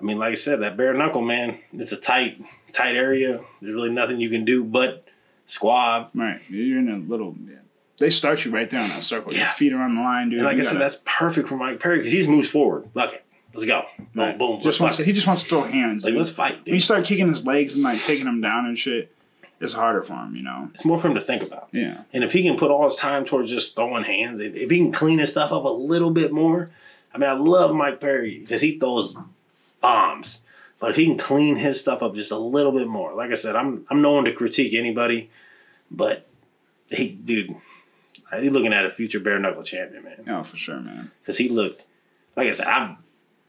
I 0.00 0.02
mean, 0.04 0.18
like 0.18 0.30
I 0.32 0.34
said, 0.34 0.60
that 0.62 0.76
bare 0.76 0.94
knuckle, 0.94 1.20
man, 1.22 1.58
it's 1.74 1.92
a 1.92 1.96
tight, 1.98 2.40
tight 2.72 2.96
area. 2.96 3.40
There's 3.60 3.74
really 3.74 3.90
nothing 3.90 4.18
you 4.20 4.30
can 4.30 4.44
do 4.46 4.64
but 4.64 5.03
squab. 5.46 6.10
Right. 6.14 6.40
You're 6.48 6.78
in 6.78 6.88
a 6.90 6.96
little. 6.98 7.34
Yeah. 7.46 7.56
They 7.98 8.10
start 8.10 8.44
you 8.44 8.50
right 8.50 8.68
there 8.68 8.80
on 8.82 8.88
that 8.88 9.02
circle. 9.02 9.32
Your 9.32 9.42
Yeah. 9.42 9.52
feet 9.52 9.72
are 9.72 9.80
on 9.80 9.94
the 9.94 10.00
line, 10.00 10.30
dude. 10.30 10.38
And 10.40 10.46
like 10.46 10.56
You 10.56 10.62
I 10.62 10.64
said, 10.64 10.72
gotta- 10.72 10.84
that's 10.84 11.00
perfect 11.04 11.48
for 11.48 11.56
Mike 11.56 11.78
Perry 11.80 11.98
because 11.98 12.12
he 12.12 12.26
moves 12.26 12.50
forward. 12.50 12.88
Fuck 12.94 13.12
it, 13.14 13.24
let's 13.52 13.64
go. 13.66 13.84
Boom, 13.98 14.08
right. 14.14 14.36
boom. 14.38 14.60
Just 14.62 14.80
wants 14.80 14.96
to, 14.96 15.04
he 15.04 15.12
just 15.12 15.26
wants 15.26 15.44
to 15.44 15.48
throw 15.48 15.62
hands. 15.62 16.02
Like 16.04 16.12
dude. 16.12 16.18
let's 16.18 16.30
fight, 16.30 16.64
when 16.64 16.74
you 16.74 16.80
start 16.80 17.04
kicking 17.04 17.28
his 17.28 17.46
legs 17.46 17.74
and 17.74 17.84
like 17.84 18.00
taking 18.02 18.26
him 18.26 18.40
down 18.40 18.66
and 18.66 18.76
shit, 18.78 19.14
it's 19.60 19.74
harder 19.74 20.02
for 20.02 20.14
him. 20.14 20.34
You 20.34 20.42
know. 20.42 20.68
It's 20.74 20.84
more 20.84 20.98
for 20.98 21.06
him 21.08 21.14
to 21.14 21.20
think 21.20 21.42
about. 21.42 21.68
Yeah. 21.72 21.98
And 22.12 22.24
if 22.24 22.32
he 22.32 22.42
can 22.42 22.56
put 22.56 22.70
all 22.72 22.84
his 22.84 22.96
time 22.96 23.24
towards 23.24 23.50
just 23.50 23.76
throwing 23.76 24.02
hands, 24.04 24.40
if 24.40 24.54
if 24.56 24.70
he 24.70 24.78
can 24.78 24.90
clean 24.92 25.20
his 25.20 25.30
stuff 25.30 25.52
up 25.52 25.64
a 25.64 25.68
little 25.68 26.10
bit 26.10 26.32
more, 26.32 26.70
I 27.14 27.18
mean, 27.18 27.30
I 27.30 27.34
love 27.34 27.74
Mike 27.74 28.00
Perry 28.00 28.38
because 28.40 28.60
he 28.60 28.76
throws 28.78 29.16
bombs. 29.80 30.42
But 30.80 30.90
if 30.90 30.96
he 30.96 31.06
can 31.06 31.16
clean 31.16 31.56
his 31.56 31.80
stuff 31.80 32.02
up 32.02 32.14
just 32.14 32.30
a 32.30 32.36
little 32.38 32.72
bit 32.72 32.88
more, 32.88 33.14
like 33.14 33.30
I 33.30 33.34
said, 33.34 33.56
I'm 33.56 33.86
I'm 33.90 34.02
no 34.02 34.12
one 34.12 34.24
to 34.24 34.32
critique 34.32 34.74
anybody, 34.74 35.30
but 35.90 36.26
he, 36.90 37.14
dude, 37.14 37.54
he's 38.38 38.50
looking 38.50 38.72
at 38.72 38.84
a 38.84 38.90
future 38.90 39.20
bare 39.20 39.38
knuckle 39.38 39.62
champion, 39.62 40.04
man. 40.04 40.24
Oh, 40.28 40.42
for 40.42 40.56
sure, 40.56 40.80
man. 40.80 41.10
Because 41.22 41.38
he 41.38 41.48
looked, 41.48 41.86
like 42.36 42.48
I 42.48 42.50
said, 42.50 42.66
I'm 42.66 42.98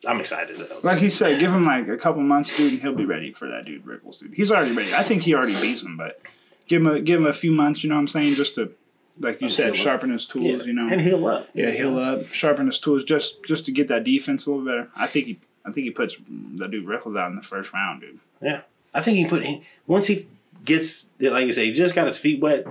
I'm 0.08 0.20
excited 0.20 0.52
as 0.52 0.68
hell. 0.68 0.80
Like 0.84 1.00
he 1.00 1.10
said, 1.10 1.40
give 1.40 1.52
him 1.54 1.66
like 1.66 1.88
a 1.88 1.98
couple 1.98 2.22
months, 2.22 2.56
dude, 2.56 2.74
and 2.74 2.82
he'll 2.82 2.94
be 2.96 3.06
ready 3.06 3.34
for 3.34 3.50
that 3.50 3.66
dude 3.66 3.86
Rickles, 3.86 4.20
dude. 4.20 4.34
He's 4.34 4.52
already 4.52 4.74
ready. 4.74 4.94
I 4.94 5.04
think 5.04 5.24
he 5.24 5.34
already 5.34 5.60
beats 5.60 5.84
him, 5.84 5.98
but 5.98 6.22
give 6.68 6.82
him 6.82 6.88
a 6.88 7.02
give 7.02 7.20
him 7.20 7.28
a 7.28 7.34
few 7.34 7.52
months. 7.52 7.84
You 7.84 7.90
know 7.90 7.96
what 7.96 8.02
I'm 8.02 8.08
saying? 8.08 8.36
Just 8.36 8.56
to, 8.56 8.72
like 9.20 9.42
you 9.42 9.48
heal 9.48 9.56
said, 9.56 9.70
up. 9.72 9.76
sharpen 9.76 10.12
his 10.12 10.26
tools. 10.26 10.46
Yeah, 10.46 10.64
You 10.64 10.74
know. 10.74 10.88
and 10.90 11.02
heal 11.02 11.26
up. 11.28 11.50
Yeah, 11.54 11.72
heal 11.72 11.98
up, 11.98 12.28
sharpen 12.28 12.68
his 12.68 12.80
tools, 12.80 13.04
just 13.04 13.44
just 13.44 13.66
to 13.66 13.72
get 13.72 13.88
that 13.88 14.04
defense 14.04 14.46
a 14.46 14.52
little 14.52 14.66
better. 14.66 14.90
I 14.96 15.08
think 15.08 15.26
he, 15.28 15.40
I 15.66 15.72
think 15.72 15.86
he 15.86 15.92
puts 15.92 16.16
the 16.28 16.68
dude 16.68 16.86
Rickles 16.86 17.18
out 17.18 17.30
in 17.30 17.36
the 17.36 17.42
first 17.42 17.74
round, 17.74 18.02
dude. 18.02 18.20
Yeah, 18.42 18.62
I 18.94 19.02
think 19.02 19.18
he 19.18 19.26
put 19.26 19.44
in 19.44 19.64
once 19.88 20.08
he 20.08 20.28
gets 20.64 21.06
like 21.20 21.46
you 21.48 21.54
say, 21.54 21.66
he 21.66 21.74
just 21.74 21.96
got 21.96 22.08
his 22.08 22.18
feet 22.18 22.40
wet, 22.42 22.66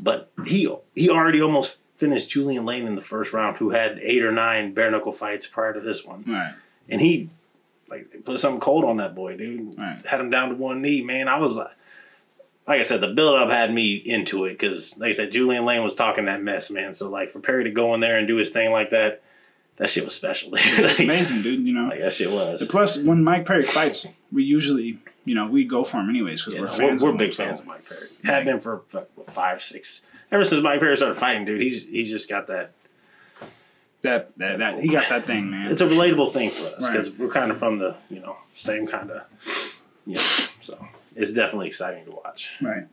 but 0.00 0.30
he 0.46 0.72
he 0.94 1.10
already 1.10 1.40
almost 1.40 1.80
finished 1.96 2.30
Julian 2.30 2.66
Lane 2.66 2.86
in 2.86 2.94
the 2.94 3.00
first 3.00 3.32
round, 3.32 3.56
who 3.56 3.70
had 3.70 3.98
eight 4.00 4.22
or 4.22 4.32
nine 4.32 4.74
bare 4.74 4.90
knuckle 4.90 5.12
fights 5.12 5.46
prior 5.46 5.72
to 5.72 5.80
this 5.80 6.04
one, 6.04 6.24
Right, 6.26 6.54
and 6.88 7.00
he 7.00 7.30
like 7.88 8.24
put 8.24 8.40
something 8.40 8.60
cold 8.60 8.84
on 8.84 8.98
that 8.98 9.14
boy, 9.14 9.36
dude. 9.36 9.78
Right. 9.78 10.04
Had 10.04 10.20
him 10.20 10.30
down 10.30 10.50
to 10.50 10.54
one 10.56 10.82
knee, 10.82 11.02
man. 11.02 11.28
I 11.28 11.38
was 11.38 11.56
like. 11.56 11.68
Like 12.68 12.80
I 12.80 12.82
said, 12.82 13.00
the 13.00 13.14
build 13.14 13.36
up 13.36 13.48
had 13.48 13.72
me 13.72 13.94
into 13.94 14.44
it 14.44 14.54
because, 14.54 14.98
like 14.98 15.10
I 15.10 15.12
said, 15.12 15.30
Julian 15.30 15.64
Lane 15.64 15.84
was 15.84 15.94
talking 15.94 16.24
that 16.24 16.42
mess, 16.42 16.68
man. 16.68 16.92
So, 16.92 17.08
like, 17.08 17.30
for 17.30 17.38
Perry 17.38 17.62
to 17.62 17.70
go 17.70 17.94
in 17.94 18.00
there 18.00 18.18
and 18.18 18.26
do 18.26 18.34
his 18.34 18.50
thing 18.50 18.72
like 18.72 18.90
that, 18.90 19.22
that 19.76 19.90
shit 19.90 20.04
was 20.04 20.14
special. 20.14 20.50
dude. 20.50 20.78
like, 20.84 20.98
amazing, 20.98 21.42
dude. 21.42 21.66
You 21.66 21.74
know. 21.74 21.88
like, 21.88 22.00
that 22.00 22.12
shit 22.12 22.30
was. 22.30 22.66
Plus, 22.68 22.98
when 22.98 23.22
Mike 23.24 23.46
Perry 23.46 23.62
fights, 23.62 24.06
we 24.32 24.42
usually, 24.44 24.98
you 25.24 25.34
know, 25.34 25.46
we 25.46 25.64
go 25.64 25.84
for 25.84 25.98
him 25.98 26.08
anyways 26.10 26.42
because 26.44 26.54
Yeah, 26.54 26.60
we're 26.62 26.66
no, 26.68 26.72
fans. 26.72 27.02
we're, 27.02 27.10
we're 27.12 27.16
big 27.18 27.28
him, 27.28 27.34
so- 27.34 27.44
fans 27.44 27.60
of 27.60 27.66
Mike 27.66 27.86
Perry. 27.88 28.00
Have 28.24 28.44
been 28.44 28.60
for 28.60 28.82
five, 29.28 29.62
six. 29.62 30.02
Ever 30.32 30.44
since 30.44 30.62
Mike 30.62 30.80
Perry 30.80 30.96
started 30.96 31.14
fighting, 31.16 31.44
dude, 31.44 31.60
he's 31.60 31.86
he's 31.88 32.08
just 32.10 32.28
got 32.28 32.46
that. 32.48 32.72
That, 34.02 34.30
that 34.38 34.58
that 34.58 34.80
he 34.80 34.88
got 34.88 35.08
that 35.08 35.24
thing, 35.26 35.50
man. 35.50 35.70
It's 35.70 35.80
a 35.80 35.86
relatable 35.88 36.30
thing 36.32 36.50
for 36.50 36.64
us 36.66 36.82
Right. 36.84 36.92
because 36.92 37.10
we're 37.10 37.28
kind 37.30 37.50
of 37.50 37.58
from 37.58 37.78
the 37.78 37.96
you 38.10 38.20
know 38.20 38.36
same 38.54 38.86
kind 38.86 39.10
of, 39.10 39.22
you 40.04 40.14
know. 40.16 40.20
So 40.60 40.86
it's 41.16 41.32
definitely 41.32 41.66
exciting 41.68 42.04
to 42.04 42.10
watch. 42.12 42.52
Right. 42.60 42.84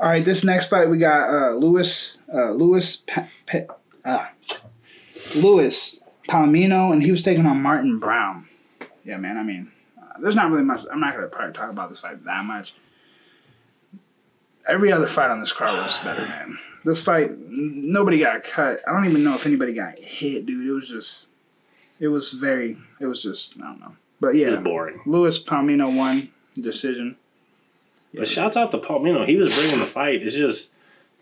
All 0.00 0.08
right. 0.08 0.24
This 0.24 0.44
next 0.44 0.68
fight 0.70 0.88
we 0.88 0.98
got 0.98 1.28
uh, 1.28 1.50
Lewis 1.56 2.16
uh, 2.32 2.52
Lewis 2.52 2.96
pa- 3.06 3.26
pa- 3.46 3.74
uh, 4.04 4.26
Lewis 5.36 5.98
Palomino, 6.28 6.92
and 6.92 7.02
he 7.02 7.10
was 7.10 7.22
taking 7.22 7.46
on 7.46 7.62
Martin 7.62 7.98
Brown. 7.98 8.48
Yeah, 9.04 9.16
man. 9.18 9.36
I 9.36 9.42
mean, 9.42 9.70
uh, 10.00 10.18
there's 10.20 10.34
not 10.34 10.50
really 10.50 10.64
much. 10.64 10.84
I'm 10.90 11.00
not 11.00 11.14
gonna 11.14 11.28
probably 11.28 11.52
talk 11.52 11.70
about 11.70 11.88
this 11.90 12.00
fight 12.00 12.24
that 12.24 12.44
much. 12.44 12.74
Every 14.68 14.90
other 14.90 15.06
fight 15.06 15.30
on 15.30 15.38
this 15.40 15.52
card 15.52 15.70
was 15.70 15.98
better, 15.98 16.22
man. 16.22 16.58
This 16.84 17.04
fight, 17.04 17.30
n- 17.30 17.92
nobody 17.92 18.18
got 18.18 18.42
cut. 18.42 18.80
I 18.86 18.92
don't 18.92 19.04
even 19.06 19.22
know 19.22 19.34
if 19.34 19.46
anybody 19.46 19.72
got 19.72 19.98
hit, 19.98 20.46
dude. 20.46 20.66
It 20.66 20.72
was 20.72 20.88
just, 20.88 21.26
it 22.00 22.08
was 22.08 22.32
very, 22.32 22.76
it 23.00 23.06
was 23.06 23.22
just, 23.22 23.54
I 23.58 23.60
don't 23.60 23.80
know. 23.80 23.96
But 24.20 24.34
yeah, 24.34 24.46
It's 24.46 24.56
yeah, 24.56 24.62
boring. 24.62 25.00
Lewis 25.06 25.42
Palomino 25.42 25.94
won 25.96 26.30
decision. 26.60 27.16
But 28.14 28.26
shouts 28.26 28.56
out 28.56 28.70
to 28.72 28.78
Palomino. 28.78 29.26
He 29.26 29.36
was 29.36 29.54
bringing 29.54 29.78
the 29.78 29.84
fight. 29.84 30.22
It's 30.22 30.36
just 30.36 30.72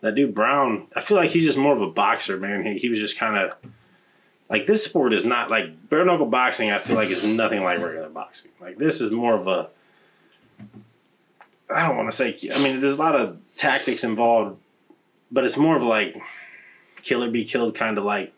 that 0.01 0.15
dude 0.15 0.35
Brown. 0.35 0.87
I 0.95 1.01
feel 1.01 1.17
like 1.17 1.31
he's 1.31 1.45
just 1.45 1.59
more 1.59 1.75
of 1.75 1.83
a 1.83 1.91
boxer, 1.91 2.37
man. 2.39 2.65
He, 2.65 2.79
he 2.79 2.89
was 2.89 3.01
just 3.01 3.19
kind 3.19 3.37
of 3.37 3.57
like 4.55 4.69
this 4.69 4.85
sport 4.85 5.13
is 5.13 5.25
not 5.25 5.51
like 5.51 5.91
bare 5.91 6.05
knuckle 6.05 6.27
boxing. 6.27 6.71
I 6.71 6.79
feel 6.79 6.95
like 6.95 7.11
is 7.11 7.25
nothing 7.25 7.65
like 7.65 7.81
regular 7.81 8.09
boxing. 8.09 8.53
Like 8.61 8.79
this 8.79 9.01
is 9.01 9.11
more 9.11 9.35
of 9.35 9.49
a. 9.49 9.69
I 11.69 11.89
don't 11.89 11.97
want 11.97 12.09
to 12.09 12.17
say. 12.17 12.39
I 12.55 12.63
mean, 12.63 12.79
there's 12.79 12.95
a 12.95 12.99
lot 12.99 13.17
of 13.17 13.43
tactics 13.57 14.05
involved, 14.05 14.61
but 15.33 15.45
it's 15.45 15.57
more 15.57 15.75
of 15.75 15.83
like 15.83 16.17
killer 17.03 17.33
be 17.33 17.43
killed 17.43 17.75
kind 17.75 17.99
of 17.99 18.05
like 18.05 18.33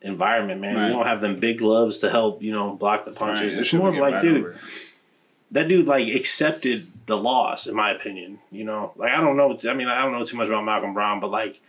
environment, 0.00 0.60
man. 0.60 0.76
Right. 0.76 0.86
You 0.86 0.92
don't 0.92 1.06
have 1.06 1.20
them 1.20 1.40
big 1.40 1.58
gloves 1.58 1.98
to 1.98 2.10
help 2.10 2.40
you 2.40 2.52
know 2.52 2.76
block 2.76 3.04
the 3.04 3.10
punches. 3.10 3.54
Right, 3.54 3.62
it's 3.62 3.72
more 3.72 3.88
of 3.88 3.96
like, 3.96 4.14
right 4.14 4.22
dude 4.22 4.36
over 4.38 4.56
that 5.50 5.66
dude 5.66 5.88
like 5.88 6.06
accepted 6.14 6.86
the 7.06 7.16
loss 7.16 7.66
in 7.66 7.74
my 7.74 7.90
opinion 7.90 8.38
you 8.52 8.62
know 8.62 8.92
like 8.94 9.10
i 9.10 9.20
don't 9.20 9.36
know 9.36 9.58
i 9.68 9.74
mean 9.74 9.88
i 9.88 10.00
don't 10.00 10.12
know 10.12 10.24
too 10.24 10.36
much 10.36 10.46
about 10.46 10.64
malcolm 10.64 10.94
brown 10.94 11.18
but 11.18 11.28
like 11.28 11.60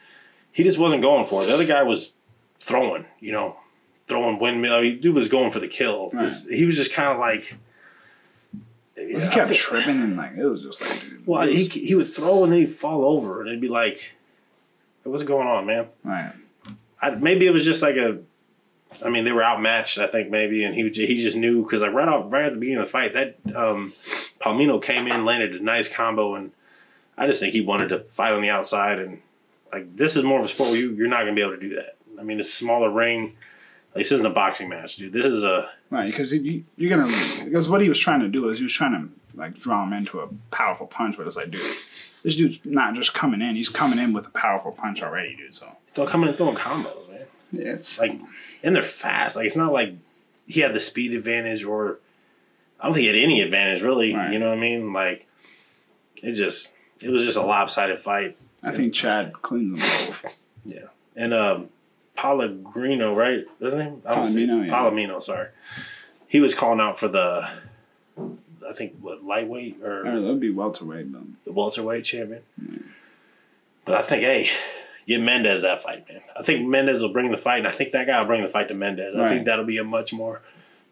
he 0.51 0.63
just 0.63 0.77
wasn't 0.77 1.01
going 1.01 1.25
for 1.25 1.41
it 1.41 1.47
the 1.47 1.53
other 1.55 1.65
guy 1.65 1.81
was 1.81 2.13
throwing 2.61 3.05
you 3.19 3.31
know 3.31 3.57
throwing 4.07 4.37
windmill 4.39 4.75
I 4.75 4.81
mean, 4.81 5.01
dude 5.01 5.15
was 5.15 5.27
going 5.27 5.51
for 5.51 5.59
the 5.59 5.67
kill 5.67 6.09
Right. 6.13 6.29
he 6.49 6.65
was 6.65 6.75
just 6.77 6.93
kind 6.93 7.09
of 7.09 7.17
like 7.17 7.55
He 8.95 9.13
kept 9.13 9.53
tripping 9.53 9.99
and 10.01 10.15
like 10.15 10.37
it 10.37 10.45
was 10.45 10.61
just 10.61 10.81
like, 10.81 11.01
dude. 11.01 11.25
well 11.27 11.41
it 11.47 11.53
he, 11.55 11.65
he 11.67 11.95
would 11.95 12.07
throw 12.07 12.43
and 12.43 12.51
then 12.53 12.59
he'd 12.59 12.67
fall 12.67 13.03
over 13.03 13.39
and 13.41 13.49
it'd 13.49 13.61
be 13.61 13.67
like 13.67 14.11
what's 15.03 15.23
going 15.23 15.47
on 15.47 15.65
man 15.65 15.87
right. 16.03 16.33
I, 17.01 17.09
maybe 17.11 17.47
it 17.47 17.51
was 17.51 17.65
just 17.65 17.81
like 17.81 17.95
a 17.95 18.19
I 19.03 19.09
mean, 19.09 19.23
they 19.23 19.31
were 19.31 19.41
outmatched, 19.43 19.99
I 19.99 20.07
think, 20.07 20.29
maybe, 20.29 20.65
and 20.65 20.75
he 20.75 20.83
he 20.89 21.21
just 21.21 21.37
knew 21.37 21.63
because 21.63 21.81
like 21.81 21.93
right 21.93 22.09
off, 22.09 22.31
right 22.31 22.43
at 22.43 22.51
the 22.51 22.59
beginning 22.59 22.81
of 22.81 22.87
the 22.87 22.91
fight, 22.91 23.13
that 23.13 23.37
um, 23.55 23.93
Palomino 24.41 24.83
came 24.83 25.07
in, 25.07 25.23
landed 25.23 25.55
a 25.55 25.63
nice 25.63 25.87
combo, 25.87 26.35
and 26.35 26.51
I 27.17 27.25
just 27.25 27.39
think 27.39 27.53
he 27.53 27.61
wanted 27.61 27.87
to 27.89 27.99
fight 27.99 28.33
on 28.33 28.41
the 28.41 28.49
outside, 28.49 28.99
and 28.99 29.21
like 29.71 29.95
this 29.95 30.17
is 30.17 30.23
more 30.23 30.39
of 30.39 30.45
a 30.45 30.49
sport 30.49 30.71
where 30.71 30.79
you, 30.79 30.91
you're 30.93 31.07
not 31.07 31.23
going 31.23 31.33
to 31.33 31.39
be 31.39 31.41
able 31.41 31.55
to 31.55 31.69
do 31.69 31.75
that. 31.75 31.95
I 32.21 32.23
mean, 32.23 32.39
it's 32.39 32.49
a 32.49 32.53
smaller 32.53 32.89
ring, 32.89 33.35
this 33.93 34.11
isn't 34.11 34.25
a 34.25 34.29
boxing 34.29 34.69
match, 34.69 34.95
dude. 34.95 35.13
This 35.13 35.25
is 35.25 35.43
a 35.43 35.69
Right, 35.89 36.09
because 36.09 36.31
you, 36.31 36.63
you're 36.77 36.89
gonna 36.89 37.11
because 37.43 37.69
what 37.69 37.81
he 37.81 37.89
was 37.89 37.99
trying 37.99 38.21
to 38.21 38.29
do 38.29 38.47
is 38.49 38.59
he 38.59 38.63
was 38.63 38.73
trying 38.73 38.93
to 38.93 39.37
like 39.37 39.59
draw 39.59 39.83
him 39.83 39.91
into 39.91 40.21
a 40.21 40.29
powerful 40.49 40.87
punch, 40.87 41.17
but 41.17 41.27
it's 41.27 41.35
like, 41.35 41.51
dude, 41.51 41.61
this 42.23 42.37
dude's 42.37 42.59
not 42.63 42.95
just 42.95 43.13
coming 43.13 43.41
in; 43.41 43.55
he's 43.55 43.67
coming 43.67 43.99
in 43.99 44.13
with 44.13 44.27
a 44.27 44.31
powerful 44.31 44.71
punch 44.71 45.03
already, 45.03 45.35
dude. 45.35 45.53
So 45.53 45.75
come 46.05 46.23
in 46.23 46.29
and 46.29 46.37
throwing 46.37 46.55
combos, 46.55 47.09
man. 47.09 47.25
Yeah, 47.51 47.73
it's 47.73 47.99
Like, 47.99 48.17
and 48.63 48.73
they're 48.73 48.81
fast. 48.81 49.35
Like, 49.35 49.45
it's 49.45 49.57
not 49.57 49.73
like 49.73 49.95
he 50.47 50.61
had 50.61 50.73
the 50.73 50.79
speed 50.79 51.11
advantage 51.11 51.65
or 51.65 51.99
I 52.79 52.85
don't 52.85 52.93
think 52.93 53.01
he 53.01 53.07
had 53.07 53.15
any 53.17 53.41
advantage 53.41 53.81
really. 53.81 54.15
Right. 54.15 54.31
You 54.31 54.39
know 54.39 54.49
what 54.49 54.57
I 54.57 54.61
mean? 54.61 54.93
Like, 54.93 55.27
it 56.23 56.33
just 56.33 56.69
it 57.01 57.09
was 57.09 57.25
just 57.25 57.37
a 57.37 57.41
lopsided 57.41 57.99
fight. 57.99 58.37
I 58.63 58.71
think 58.71 58.93
Chad 58.93 59.33
cleaned 59.41 59.77
them 59.77 60.07
both. 60.07 60.25
Yeah. 60.63 60.85
And 61.17 61.33
um 61.33 61.69
Pellegrino, 62.15 63.15
right? 63.15 63.45
That's 63.59 63.73
his 63.73 63.83
name? 63.83 64.01
I 64.05 64.15
don't 64.15 64.25
see- 64.25 64.45
Palomino, 64.47 64.67
yeah. 64.67 64.73
Palomino, 64.73 65.21
sorry. 65.23 65.47
He 66.27 66.39
was 66.39 66.53
calling 66.55 66.79
out 66.79 66.99
for 66.99 67.07
the 67.07 67.47
I 68.17 68.73
think 68.73 68.93
what 69.01 69.23
lightweight 69.23 69.81
or 69.83 70.01
Or 70.07 70.21
that'd 70.21 70.39
be 70.39 70.49
welterweight, 70.51 71.11
but 71.11 71.21
the 71.43 71.51
welterweight 71.51 72.05
champion. 72.05 72.43
But 73.85 73.95
I 73.95 74.01
think, 74.03 74.23
hey, 74.23 74.49
get 75.07 75.19
Mendes 75.19 75.63
that 75.63 75.81
fight, 75.81 76.07
man. 76.07 76.21
I 76.39 76.43
think 76.43 76.67
Mendes 76.67 77.01
will 77.01 77.11
bring 77.11 77.31
the 77.31 77.37
fight, 77.37 77.57
and 77.59 77.67
I 77.67 77.71
think 77.71 77.91
that 77.93 78.05
guy 78.07 78.19
will 78.19 78.27
bring 78.27 78.43
the 78.43 78.49
fight 78.49 78.67
to 78.69 78.73
Mendes. 78.75 79.15
I 79.15 79.27
think 79.29 79.45
that'll 79.45 79.65
be 79.65 79.77
a 79.79 79.83
much 79.83 80.13
more. 80.13 80.41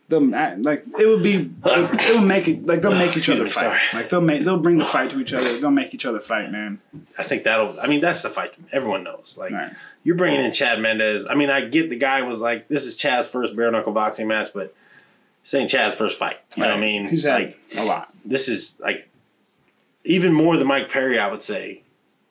They'll 0.10 0.26
like 0.26 0.86
it 1.00 1.06
would 1.06 1.22
be 1.22 1.52
it 1.66 2.16
will 2.16 2.22
make 2.22 2.48
it 2.48 2.66
like 2.66 2.82
they'll 2.82 2.92
ah, 2.94 2.98
make 2.98 3.16
each 3.16 3.30
other 3.30 3.46
fight. 3.46 3.54
sorry. 3.54 3.80
Like 3.94 4.10
they'll 4.10 4.22
make 4.22 4.44
they'll 4.44 4.58
bring 4.58 4.78
the 4.78 4.86
fight 4.86 5.12
to 5.12 5.20
each 5.20 5.34
other. 5.34 5.58
They'll 5.60 5.70
make 5.70 5.94
each 5.94 6.06
other 6.06 6.20
fight, 6.20 6.52
man. 6.52 6.82
I 7.18 7.24
think 7.24 7.44
that'll. 7.44 7.80
I 7.80 7.86
mean, 7.86 8.02
that's 8.02 8.24
the 8.24 8.30
fight. 8.30 8.56
Everyone 8.72 9.04
knows. 9.04 9.38
Like 9.38 9.52
Right. 9.52 9.72
you're 10.04 10.16
bringing 10.16 10.42
in 10.44 10.52
Chad 10.52 10.80
Mendes. 10.80 11.28
I 11.30 11.36
mean, 11.36 11.52
I 11.52 11.66
get 11.66 11.92
the 11.92 11.96
guy 11.96 12.24
was 12.24 12.42
like, 12.42 12.68
this 12.68 12.86
is 12.86 12.96
Chad's 12.96 13.28
first 13.28 13.56
bare 13.56 13.70
knuckle 13.72 13.94
boxing 13.94 14.28
match, 14.28 14.48
but 14.52 14.74
this 15.44 15.54
ain't 15.54 15.70
Chad's 15.70 15.94
first 15.94 16.18
fight. 16.18 16.40
You 16.56 16.64
know 16.64 16.70
what 16.70 16.78
I 16.78 16.82
mean? 16.82 17.08
He's 17.08 17.24
had 17.24 17.34
like 17.36 17.60
a 17.78 17.86
lot. 17.86 18.12
this 18.26 18.48
is 18.48 18.80
like 18.80 19.08
even 20.06 20.34
more 20.34 20.58
than 20.58 20.66
Mike 20.68 20.90
Perry. 20.90 21.20
I 21.20 21.30
would 21.30 21.44
say 21.44 21.84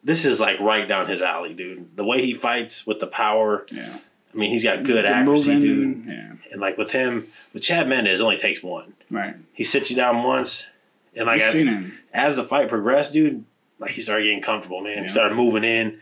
this 0.02 0.24
is 0.24 0.40
like 0.40 0.58
right 0.58 0.88
down 0.88 1.06
his 1.08 1.22
alley, 1.22 1.54
dude. 1.54 1.96
The 1.96 2.04
way 2.04 2.22
he 2.22 2.34
fights 2.34 2.86
with 2.86 2.98
the 2.98 3.06
power. 3.06 3.66
Yeah. 3.70 3.98
I 4.34 4.36
mean, 4.36 4.50
he's 4.50 4.64
got 4.64 4.82
good 4.84 5.04
The 5.04 5.08
accuracy, 5.08 5.54
moving, 5.54 6.02
dude. 6.04 6.06
Yeah. 6.06 6.32
And 6.52 6.60
like 6.60 6.78
with 6.78 6.92
him, 6.92 7.28
with 7.52 7.62
Chad 7.62 7.88
Mendes, 7.88 8.20
only 8.20 8.38
takes 8.38 8.62
one. 8.62 8.94
Right. 9.10 9.34
He 9.52 9.64
sits 9.64 9.90
you 9.90 9.96
down 9.96 10.22
once, 10.22 10.66
and 11.14 11.26
like 11.26 11.40
I've 11.40 11.48
as, 11.48 11.52
seen 11.52 11.66
him. 11.66 11.98
as 12.12 12.36
the 12.36 12.44
fight 12.44 12.68
progressed, 12.68 13.12
dude, 13.12 13.44
like 13.78 13.90
he 13.92 14.00
started 14.00 14.24
getting 14.24 14.42
comfortable, 14.42 14.80
man. 14.80 14.96
Yeah. 14.96 15.02
He 15.02 15.08
started 15.08 15.34
moving 15.34 15.64
in. 15.64 16.00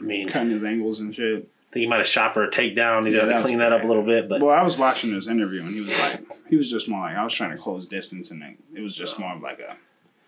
I 0.00 0.02
mean, 0.04 0.28
Cutting 0.28 0.50
his 0.50 0.64
angles 0.64 1.00
and 1.00 1.14
shit. 1.14 1.48
I 1.70 1.72
think 1.72 1.82
he 1.82 1.86
might 1.86 1.98
have 1.98 2.06
shot 2.06 2.34
for 2.34 2.44
a 2.44 2.50
takedown. 2.50 3.04
He's 3.06 3.14
Yeah, 3.14 3.26
got 3.28 3.36
to 3.36 3.42
clean 3.42 3.58
that 3.58 3.72
up 3.72 3.82
a 3.82 3.86
little 3.86 4.02
bit, 4.02 4.28
but 4.28 4.42
Well, 4.42 4.54
I 4.54 4.62
was 4.62 4.76
watching 4.76 5.12
his 5.14 5.26
interview 5.28 5.60
and 5.62 5.72
he 5.72 5.80
was 5.80 5.98
like, 6.00 6.20
he 6.50 6.56
was 6.56 6.70
just 6.70 6.86
more 6.88 7.00
like, 7.00 7.16
I 7.16 7.24
was 7.24 7.32
trying 7.32 7.50
to 7.52 7.56
close 7.56 7.88
distance 7.88 8.30
and 8.30 8.42
it, 8.74 8.80
was 8.80 8.94
just 8.94 9.18
more 9.18 9.32
of 9.32 9.40
like 9.40 9.58
a 9.60 9.76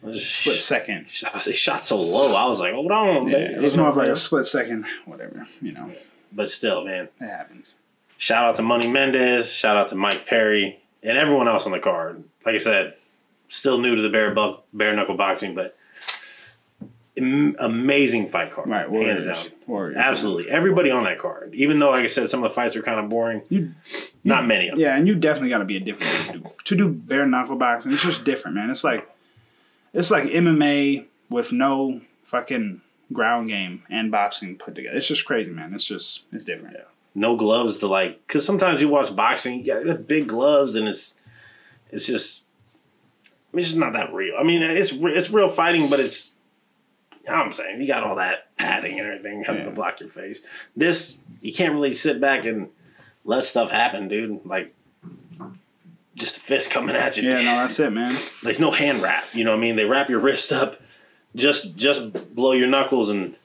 it 0.03 0.07
was 0.07 0.19
just 0.21 0.41
split 0.41 0.57
second. 0.57 1.07
I 1.31 1.35
was- 1.35 1.45
They 1.45 1.53
shot 1.53 1.85
so 1.85 2.01
low. 2.01 2.35
I 2.35 2.47
was 2.47 2.61
like, 2.61 2.73
hold 2.73 2.91
on, 2.93 3.29
Yeah, 3.29 3.39
it 3.39 3.61
was 3.61 3.77
more 3.77 3.89
of 3.89 3.97
like 3.97 4.09
a 4.09 4.17
split 4.17 4.47
second, 4.47 4.87
whatever, 5.05 5.47
you 5.61 5.73
know. 5.73 5.91
But 6.33 6.51
still, 6.51 6.85
man. 6.85 7.09
It 7.21 7.25
happens. 7.27 7.75
Shout 8.25 8.47
out 8.47 8.57
to 8.57 8.63
Money 8.63 8.89
Mendes. 8.89 9.51
Shout 9.53 9.77
out 9.77 9.89
to 9.89 9.97
Mike 9.97 10.25
Perry 10.25 10.81
and 11.03 11.19
everyone 11.19 11.47
else 11.47 11.67
on 11.67 11.73
the 11.73 11.79
card. 11.79 12.25
Like 12.47 12.55
I 12.55 12.57
said, 12.57 12.95
still 13.49 13.77
new 13.77 13.95
to 13.97 14.01
the 14.01 14.09
bare 14.09 14.33
buck, 14.33 14.65
bare 14.73 14.97
knuckle 14.97 15.15
boxing, 15.15 15.55
but 15.55 15.77
am- 17.19 17.55
amazing 17.59 18.31
fight 18.31 18.51
card. 18.51 18.67
Right, 18.71 18.89
hands 18.89 19.27
down. 19.27 19.37
Warriors. 19.67 19.99
Absolutely, 19.99 20.51
everybody 20.51 20.91
on 20.91 21.05
that 21.05 21.19
card. 21.19 21.55
Even 21.55 21.79
though, 21.79 21.91
like 21.91 22.05
I 22.05 22.07
said, 22.07 22.31
some 22.31 22.43
of 22.43 22.51
the 22.51 22.55
fights 22.55 22.77
are 22.77 22.83
kind 22.83 22.99
of 22.99 23.11
boring. 23.11 23.43
You, 23.51 23.75
Not 24.25 24.47
many 24.47 24.69
of 24.69 24.77
them. 24.77 24.81
yeah, 24.81 24.97
and 24.97 25.07
you 25.07 25.17
definitely 25.17 25.51
got 25.51 25.59
to 25.59 25.67
be 25.67 25.77
a 25.77 25.81
different 25.81 26.11
to 26.33 26.39
do, 26.39 26.51
to 26.65 26.77
do 26.77 26.89
bare 26.89 27.27
knuckle 27.27 27.57
boxing. 27.57 27.93
It's 27.93 28.03
just 28.03 28.25
different, 28.25 28.55
man. 28.55 28.71
It's 28.71 28.85
like, 28.85 29.07
it's 29.93 30.11
like 30.11 30.25
MMA 30.25 31.05
with 31.29 31.53
no 31.53 32.01
fucking 32.23 32.81
ground 33.13 33.49
game 33.49 33.83
and 33.91 34.11
boxing 34.11 34.57
put 34.57 34.77
together. 34.77 34.97
It's 34.97 35.09
just 35.09 35.27
crazy, 35.27 35.51
man. 35.51 35.75
It's 35.75 35.85
just, 35.85 36.23
it's 36.33 36.43
different. 36.43 36.79
No 37.15 37.37
gloves 37.37 37.79
to 37.79 37.87
like, 37.87 38.27
because 38.27 38.45
sometimes 38.45 38.81
you 38.83 38.89
watch 38.89 39.15
boxing, 39.15 39.61
you 39.61 39.67
got 39.67 39.85
the 39.85 39.95
big 39.95 40.27
gloves, 40.29 40.75
and 40.75 40.89
it's 40.89 41.17
it's 41.91 42.07
just 42.07 42.43
it's 43.53 43.67
just 43.69 43.79
not 43.79 43.93
that 43.93 44.13
real. 44.13 44.35
I 44.39 44.43
mean, 44.43 44.63
it's 44.63 44.93
it's 44.93 45.31
real 45.31 45.49
fighting, 45.49 45.89
but 45.89 46.01
it's 46.01 46.35
you 47.25 47.31
know 47.31 47.39
what 47.39 47.47
I'm 47.47 47.53
saying 47.53 47.81
you 47.81 47.87
got 47.87 48.03
all 48.03 48.17
that 48.17 48.55
padding 48.57 48.99
and 48.99 49.09
everything 49.09 49.45
having 49.45 49.63
Yeah. 49.63 49.69
to 49.69 49.75
block 49.75 50.01
your 50.01 50.09
face. 50.09 50.43
This 50.77 51.17
you 51.41 51.53
can't 51.55 51.73
really 51.75 51.95
sit 51.95 52.21
back 52.21 52.45
and 52.45 52.69
let 53.25 53.45
stuff 53.45 53.71
happen, 53.71 54.09
dude. 54.09 54.45
Like 54.45 54.75
just 56.17 56.37
a 56.37 56.41
fist 56.41 56.71
coming 56.71 56.97
at 56.97 57.17
you. 57.17 57.29
Yeah, 57.29 57.37
no, 57.43 57.57
that's 57.57 57.79
it, 57.81 57.91
man. 57.93 58.17
There's 58.43 58.61
no 58.61 58.71
hand 58.71 59.03
wrap. 59.03 59.25
You 59.33 59.45
know 59.45 59.53
what 59.53 59.59
I 59.59 59.61
mean? 59.61 59.77
They 59.77 59.85
wrap 59.85 60.09
your 60.09 60.21
wrist 60.21 60.53
up, 60.53 60.81
just 61.37 61.77
just 61.77 62.35
blow 62.35 62.53
your 62.53 62.69
knuckles, 62.69 63.09
and 63.09 63.37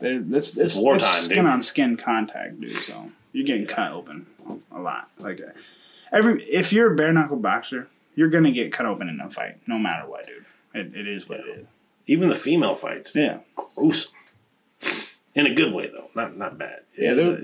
They're- 0.00 0.24
It's, 0.32 0.56
it's, 0.56 0.76
wartime, 0.76 1.22
skin 1.22 1.36
dude. 1.38 1.46
on 1.46 1.62
skin 1.62 1.96
contact, 1.96 2.60
dude. 2.60 2.72
So 2.72 3.10
you're 3.32 3.46
getting 3.46 3.66
cut 3.66 3.92
open 3.92 4.26
a 4.72 4.80
lot. 4.80 5.10
Like 5.18 5.40
every 6.12 6.42
if 6.44 6.72
you're 6.72 6.92
a 6.92 6.96
bare 6.96 7.12
knuckle 7.12 7.36
boxer, 7.36 7.88
you're 8.14 8.28
gonna 8.30 8.52
get 8.52 8.72
cut 8.72 8.86
open 8.86 9.08
in 9.08 9.20
a 9.20 9.28
fight, 9.30 9.56
no 9.66 9.78
matter 9.78 10.08
what, 10.08 10.26
dude. 10.26 10.44
It, 10.74 10.94
it 10.94 11.08
is 11.08 11.28
what 11.28 11.40
it 11.40 11.46
is. 11.48 11.66
even 12.06 12.28
the 12.28 12.34
female 12.34 12.74
fights, 12.74 13.12
Yeah, 13.14 13.38
gruesome. 13.56 14.12
In 15.34 15.46
a 15.46 15.54
good 15.54 15.72
way 15.72 15.90
though, 15.94 16.10
not 16.14 16.36
not 16.36 16.58
bad. 16.58 16.80
Yeah, 16.96 17.14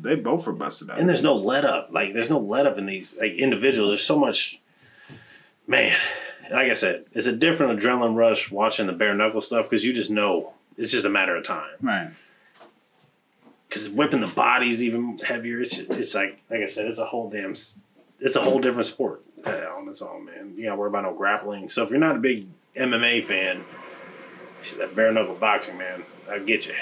they 0.00 0.14
both 0.16 0.46
were 0.46 0.52
busted 0.52 0.90
up. 0.90 0.98
and 0.98 1.08
there's 1.08 1.22
no 1.22 1.34
let 1.36 1.64
up. 1.64 1.88
Like 1.92 2.12
there's 2.14 2.30
no 2.30 2.38
let 2.38 2.66
up 2.66 2.78
in 2.78 2.86
these 2.86 3.14
like 3.18 3.32
individuals. 3.32 3.90
There's 3.90 4.04
so 4.04 4.18
much. 4.18 4.60
Man, 5.66 5.96
like 6.50 6.70
I 6.70 6.74
said, 6.74 7.04
it's 7.12 7.26
a 7.26 7.32
different 7.36 7.78
adrenaline 7.78 8.14
rush 8.16 8.50
watching 8.50 8.86
the 8.86 8.92
bare 8.92 9.14
knuckle 9.14 9.40
stuff 9.40 9.68
because 9.68 9.84
you 9.84 9.92
just 9.92 10.10
know 10.10 10.52
it's 10.78 10.92
just 10.92 11.04
a 11.04 11.10
matter 11.10 11.36
of 11.36 11.44
time. 11.44 11.74
right. 11.82 12.10
Because 13.68 13.90
whipping 13.90 14.20
the 14.20 14.28
body's 14.28 14.82
even 14.82 15.18
heavier. 15.18 15.60
It's 15.60 15.78
it's 15.78 16.14
like 16.14 16.40
like 16.48 16.60
I 16.60 16.66
said, 16.66 16.86
it's 16.86 16.98
a 16.98 17.04
whole 17.04 17.28
damn. 17.28 17.50
It's 17.50 18.34
a 18.36 18.40
whole 18.40 18.58
different 18.60 18.86
sport 18.86 19.22
uh, 19.46 19.66
on 19.76 19.86
its 19.88 20.00
own, 20.00 20.24
man. 20.24 20.54
You 20.56 20.64
gotta 20.64 20.76
worry 20.76 20.88
about 20.88 21.02
no 21.02 21.12
grappling. 21.12 21.68
So 21.68 21.82
if 21.82 21.90
you're 21.90 21.98
not 21.98 22.16
a 22.16 22.18
big 22.18 22.46
MMA 22.74 23.26
fan, 23.26 23.64
that 24.78 24.96
bare 24.96 25.12
knuckle 25.12 25.34
boxing, 25.34 25.76
man, 25.76 26.04
I 26.30 26.38
get 26.38 26.66
you. 26.66 26.74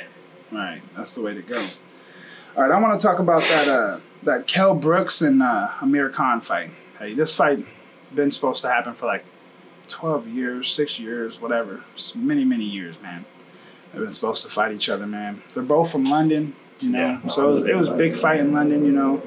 Right, 0.52 0.80
that's 0.96 1.16
the 1.16 1.22
way 1.22 1.34
to 1.34 1.42
go. 1.42 1.60
All 2.56 2.62
right, 2.62 2.70
I 2.70 2.80
want 2.80 2.98
to 2.98 3.04
talk 3.04 3.18
about 3.18 3.42
that 3.42 3.66
uh, 3.68 3.98
that 4.22 4.46
Kell 4.46 4.74
Brooks 4.76 5.20
and 5.20 5.42
uh, 5.42 5.70
Amir 5.82 6.08
Khan 6.10 6.40
fight. 6.40 6.70
Hey, 7.00 7.14
this 7.14 7.34
fight 7.34 7.66
been 8.14 8.30
supposed 8.30 8.62
to 8.62 8.68
happen 8.68 8.94
for 8.94 9.06
like 9.06 9.24
twelve 9.88 10.28
years, 10.28 10.68
six 10.68 11.00
years, 11.00 11.40
whatever, 11.40 11.82
It's 11.94 12.14
many 12.14 12.44
many 12.44 12.64
years, 12.64 12.94
man. 13.02 13.24
They've 13.96 14.04
been 14.04 14.12
supposed 14.12 14.44
to 14.44 14.50
fight 14.52 14.72
each 14.72 14.90
other, 14.90 15.06
man. 15.06 15.40
They're 15.54 15.62
both 15.62 15.90
from 15.90 16.04
London, 16.04 16.54
you 16.80 16.90
know, 16.90 16.98
Yeah. 17.24 17.28
so 17.30 17.44
it 17.44 17.46
was, 17.46 17.62
it 17.64 17.74
was 17.76 17.88
a 17.88 17.94
big 17.94 18.14
fight 18.14 18.40
in 18.40 18.52
London, 18.52 18.84
you 18.84 18.92
know. 18.92 19.22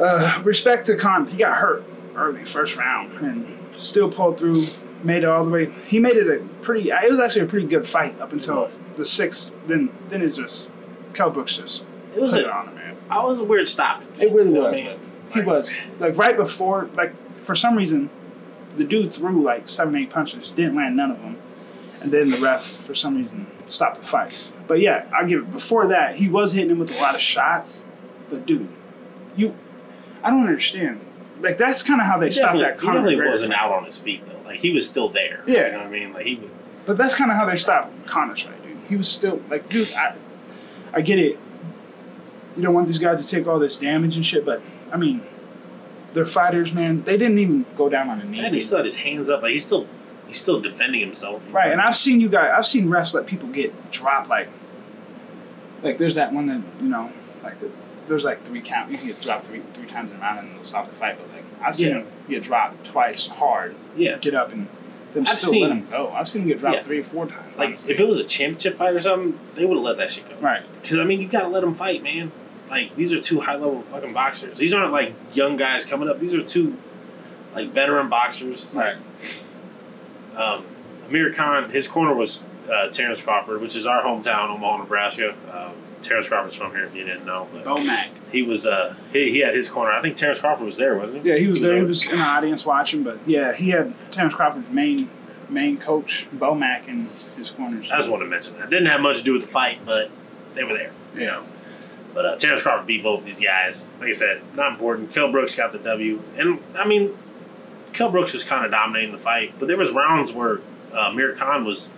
Uh, 0.00 0.40
respect 0.44 0.86
to 0.86 0.96
Khan, 0.96 1.28
he 1.28 1.36
got 1.36 1.54
hurt 1.54 1.84
early, 2.16 2.42
first 2.44 2.74
round, 2.76 3.12
and 3.20 3.58
still 3.78 4.10
pulled 4.10 4.38
through, 4.40 4.64
made 5.04 5.18
it 5.18 5.26
all 5.26 5.44
the 5.44 5.50
way. 5.52 5.66
He 5.86 6.00
made 6.00 6.16
it 6.16 6.26
a 6.26 6.42
pretty. 6.62 6.90
It 6.90 7.10
was 7.10 7.20
actually 7.20 7.42
a 7.42 7.46
pretty 7.46 7.68
good 7.68 7.86
fight 7.86 8.18
up 8.20 8.32
until 8.32 8.70
the 8.96 9.06
sixth. 9.06 9.52
Then 9.68 9.90
then 10.08 10.22
it 10.22 10.30
just 10.34 10.68
Kell 11.14 11.30
Brooks 11.30 11.56
just 11.58 11.84
It 12.16 12.20
was 12.20 12.32
put 12.32 12.40
it 12.40 12.46
a, 12.46 12.52
on 12.52 12.68
him, 12.68 12.74
man. 12.74 12.96
I 13.08 13.22
was 13.24 13.38
a 13.38 13.44
weird 13.44 13.68
stoppage. 13.68 14.08
It 14.18 14.32
really 14.32 14.48
You 14.48 14.54
know 14.54 14.60
what 14.62 14.72
was. 14.72 14.80
I 14.80 14.84
mean? 14.84 14.98
He 15.34 15.40
was 15.42 15.72
like 16.00 16.16
right 16.16 16.36
before, 16.36 16.88
like 16.94 17.14
for 17.36 17.54
some 17.54 17.76
reason, 17.76 18.10
the 18.76 18.84
dude 18.84 19.12
threw 19.12 19.42
like 19.42 19.68
seven, 19.68 19.94
eight 19.94 20.10
punches, 20.10 20.50
didn't 20.50 20.74
land 20.76 20.96
none 20.96 21.10
of 21.12 21.20
them, 21.20 21.36
and 22.02 22.10
then 22.10 22.30
the 22.30 22.38
ref 22.38 22.62
for 22.64 22.94
some 22.94 23.16
reason 23.16 23.46
stopped 23.70 23.98
the 23.98 24.04
fight. 24.04 24.32
But 24.66 24.80
yeah, 24.80 25.06
I'll 25.14 25.26
give 25.26 25.40
it. 25.40 25.52
Before 25.52 25.86
that, 25.88 26.16
he 26.16 26.28
was 26.28 26.52
hitting 26.52 26.70
him 26.70 26.78
with 26.78 26.96
a 26.96 27.00
lot 27.00 27.14
of 27.14 27.20
shots, 27.20 27.84
but 28.28 28.46
dude, 28.46 28.68
you, 29.36 29.54
I 30.22 30.30
don't 30.30 30.46
understand. 30.46 31.00
Like 31.40 31.56
that's 31.56 31.82
kind 31.82 32.00
of 32.00 32.06
how 32.06 32.18
they 32.18 32.26
He 32.26 32.32
stopped 32.32 32.58
that 32.58 32.74
he 32.74 32.80
Conor 32.80 32.98
definitely 33.00 33.16
McGregor 33.16 33.30
wasn't 33.30 33.52
fight. 33.54 33.62
out 33.62 33.72
on 33.72 33.84
his 33.84 33.96
feet 33.98 34.26
though. 34.26 34.40
Like 34.44 34.60
he 34.60 34.72
was 34.72 34.88
still 34.88 35.08
there. 35.08 35.42
Yeah. 35.46 35.66
you 35.66 35.72
know 35.72 35.78
what 35.78 35.86
I 35.86 35.90
mean. 35.90 36.12
Like 36.12 36.26
he 36.26 36.36
was. 36.36 36.50
But 36.86 36.96
that's 36.96 37.14
kind 37.14 37.30
of 37.30 37.36
how 37.36 37.46
they 37.46 37.56
stopped 37.56 38.06
Connor's 38.06 38.42
fight, 38.42 38.62
dude. 38.62 38.76
He 38.88 38.96
was 38.96 39.08
still 39.08 39.40
like, 39.48 39.68
dude, 39.68 39.92
I, 39.94 40.14
I 40.92 41.00
get 41.00 41.18
it. 41.18 41.38
You 42.56 42.62
don't 42.62 42.74
want 42.74 42.88
these 42.88 42.98
guys 42.98 43.24
to 43.24 43.36
take 43.36 43.46
all 43.46 43.58
this 43.58 43.76
damage 43.76 44.16
and 44.16 44.26
shit, 44.26 44.44
but 44.44 44.60
I 44.92 44.96
mean, 44.96 45.22
they're 46.12 46.26
fighters, 46.26 46.72
man. 46.72 47.02
They 47.04 47.16
didn't 47.16 47.38
even 47.38 47.64
go 47.76 47.88
down 47.88 48.08
on 48.08 48.20
a 48.20 48.24
knee. 48.24 48.40
And 48.44 48.54
he 48.54 48.60
still 48.60 48.78
had 48.78 48.84
his 48.86 48.96
hands 48.96 49.30
up. 49.30 49.42
Like 49.42 49.52
he 49.52 49.58
still 49.58 49.86
he's 50.30 50.40
still 50.40 50.60
defending 50.60 51.00
himself. 51.00 51.42
Right, 51.52 51.70
and 51.72 51.80
I've 51.80 51.96
seen 51.96 52.20
you 52.20 52.28
guys. 52.28 52.52
I've 52.56 52.66
seen 52.66 52.86
refs 52.86 53.12
let 53.14 53.26
people 53.26 53.48
get 53.48 53.90
dropped. 53.90 54.28
Like, 54.28 54.48
like 55.82 55.98
there's 55.98 56.14
that 56.14 56.32
one 56.32 56.46
that 56.46 56.60
you 56.80 56.88
know, 56.88 57.12
like 57.42 57.54
uh, 57.62 57.66
there's 58.06 58.24
like 58.24 58.42
three 58.44 58.60
count. 58.60 58.90
You 58.90 58.98
can 58.98 59.06
get 59.08 59.20
dropped 59.20 59.46
three 59.46 59.62
three 59.74 59.86
times 59.86 60.10
in 60.10 60.16
a 60.16 60.20
round 60.20 60.38
and 60.40 60.54
they'll 60.56 60.64
stop 60.64 60.88
the 60.88 60.94
fight. 60.94 61.16
But 61.18 61.34
like 61.34 61.44
I've 61.62 61.74
seen 61.74 61.88
Yeah. 61.88 61.94
him 62.00 62.06
get 62.28 62.42
dropped 62.42 62.84
twice 62.86 63.26
hard, 63.26 63.74
yeah. 63.96 64.18
get 64.18 64.34
up 64.34 64.52
and 64.52 64.66
them 65.14 65.24
I've 65.26 65.38
still 65.38 65.50
seen- 65.50 65.62
let 65.62 65.72
him 65.72 65.88
go. 65.90 66.10
I've 66.10 66.28
seen 66.28 66.42
him 66.42 66.48
get 66.48 66.58
dropped 66.60 66.76
Yeah. 66.76 66.82
three 66.82 67.00
or 67.00 67.02
four 67.02 67.26
times. 67.26 67.56
Like 67.58 67.68
honestly. 67.70 67.94
if 67.94 68.00
it 68.00 68.06
was 68.08 68.20
a 68.20 68.24
championship 68.24 68.76
fight 68.76 68.94
or 68.94 69.00
something, 69.00 69.38
they 69.56 69.64
would 69.66 69.76
have 69.76 69.84
let 69.84 69.96
that 69.98 70.10
shit 70.10 70.28
go. 70.28 70.36
right, 70.40 70.62
Because 70.80 70.98
I 70.98 71.04
mean, 71.04 71.20
you 71.20 71.26
gotta 71.28 71.48
let 71.48 71.60
them 71.62 71.74
fight, 71.74 72.02
man. 72.02 72.30
like 72.70 72.94
these 72.94 73.12
are 73.12 73.20
two 73.20 73.40
high 73.40 73.56
level 73.56 73.82
fucking 73.90 74.12
boxers. 74.12 74.58
These 74.58 74.72
aren't 74.72 74.92
like 74.92 75.14
young 75.34 75.56
guys 75.56 75.84
coming 75.84 76.08
up. 76.08 76.20
These 76.20 76.34
are 76.34 76.42
two 76.44 76.76
like 77.54 77.70
veteran 77.70 78.08
boxers. 78.08 78.72
Right. 78.74 78.96
Um, 80.36 80.64
Amir 81.08 81.32
Khan, 81.32 81.70
his 81.70 81.88
corner 81.88 82.14
was 82.14 82.42
uh, 82.70 82.88
Terrence 82.88 83.22
Crawford, 83.22 83.60
which 83.60 83.76
is 83.76 83.86
our 83.86 84.02
hometown, 84.02 84.50
Omaha, 84.50 84.78
Nebraska. 84.78 85.34
Um, 85.52 85.72
Terrence 86.02 86.28
Crawford's 86.28 86.56
from 86.56 86.70
here, 86.72 86.84
if 86.84 86.94
you 86.94 87.04
didn't 87.04 87.26
know. 87.26 87.46
But 87.52 87.64
Bomac. 87.64 88.08
he 88.32 88.42
was 88.42 88.64
uh, 88.64 88.94
he, 89.12 89.30
he 89.30 89.38
had 89.40 89.54
his 89.54 89.68
corner. 89.68 89.92
I 89.92 90.00
think 90.00 90.16
Terrence 90.16 90.40
Crawford 90.40 90.64
was 90.64 90.76
there, 90.76 90.96
wasn't 90.96 91.22
he? 91.22 91.30
Yeah, 91.30 91.36
he 91.36 91.48
was 91.48 91.60
there. 91.60 91.76
He 91.76 91.82
was 91.82 92.04
in 92.04 92.18
the 92.18 92.24
audience 92.24 92.64
watching, 92.64 93.02
but 93.02 93.18
yeah, 93.26 93.52
he 93.52 93.70
had 93.70 93.94
Terrence 94.10 94.34
Crawford's 94.34 94.70
main 94.70 95.10
main 95.48 95.78
coach 95.78 96.28
Bomac 96.34 96.88
in 96.88 97.08
his 97.36 97.50
corners. 97.50 97.90
I 97.90 97.98
just 97.98 98.08
wanted 98.08 98.24
to 98.24 98.30
mention 98.30 98.58
that. 98.58 98.70
Didn't 98.70 98.86
have 98.86 99.00
much 99.00 99.18
to 99.18 99.24
do 99.24 99.32
with 99.32 99.42
the 99.42 99.48
fight, 99.48 99.80
but 99.84 100.10
they 100.54 100.64
were 100.64 100.74
there. 100.74 100.92
You 101.14 101.26
know. 101.26 101.44
But 102.14 102.24
uh, 102.24 102.36
Terrence 102.36 102.62
Crawford 102.62 102.86
beat 102.86 103.02
both 103.02 103.20
of 103.20 103.26
these 103.26 103.40
guys. 103.40 103.86
Like 104.00 104.08
I 104.08 104.12
said, 104.12 104.42
not 104.54 104.72
important. 104.72 105.12
Kell 105.12 105.30
Brooks 105.30 105.54
got 105.54 105.72
the 105.72 105.78
W, 105.78 106.22
and 106.36 106.60
I 106.74 106.86
mean, 106.86 107.16
Kell 107.92 108.10
Brooks 108.10 108.32
was 108.32 108.44
kind 108.44 108.64
of 108.64 108.70
dominating 108.70 109.12
the 109.12 109.18
fight, 109.18 109.54
but 109.58 109.68
there 109.68 109.76
was 109.76 109.92
rounds 109.92 110.32
where 110.32 110.60
uh, 110.92 111.08
Amir 111.10 111.34
Khan 111.34 111.64
was 111.64 111.88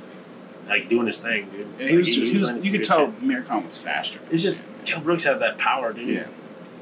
like 0.69 0.89
doing 0.89 1.07
his 1.07 1.19
thing, 1.19 1.49
dude. 1.51 1.67
Yeah, 1.79 1.89
he 1.89 1.97
was. 1.97 2.09
Like, 2.09 2.17
He, 2.17 2.33
was 2.39 2.49
some 2.49 2.59
you 2.61 2.71
could 2.73 2.85
tell 2.85 3.13
shit. 3.13 3.23
Amir 3.23 3.43
Khan 3.43 3.67
was 3.67 3.79
faster. 3.79 4.21
It's 4.31 4.43
just 4.43 4.67
Kell 4.85 5.01
Brooks 5.01 5.25
had 5.25 5.41
that 5.41 5.59
power, 5.59 5.93
dude. 5.93 6.09
Yeah. 6.09 6.27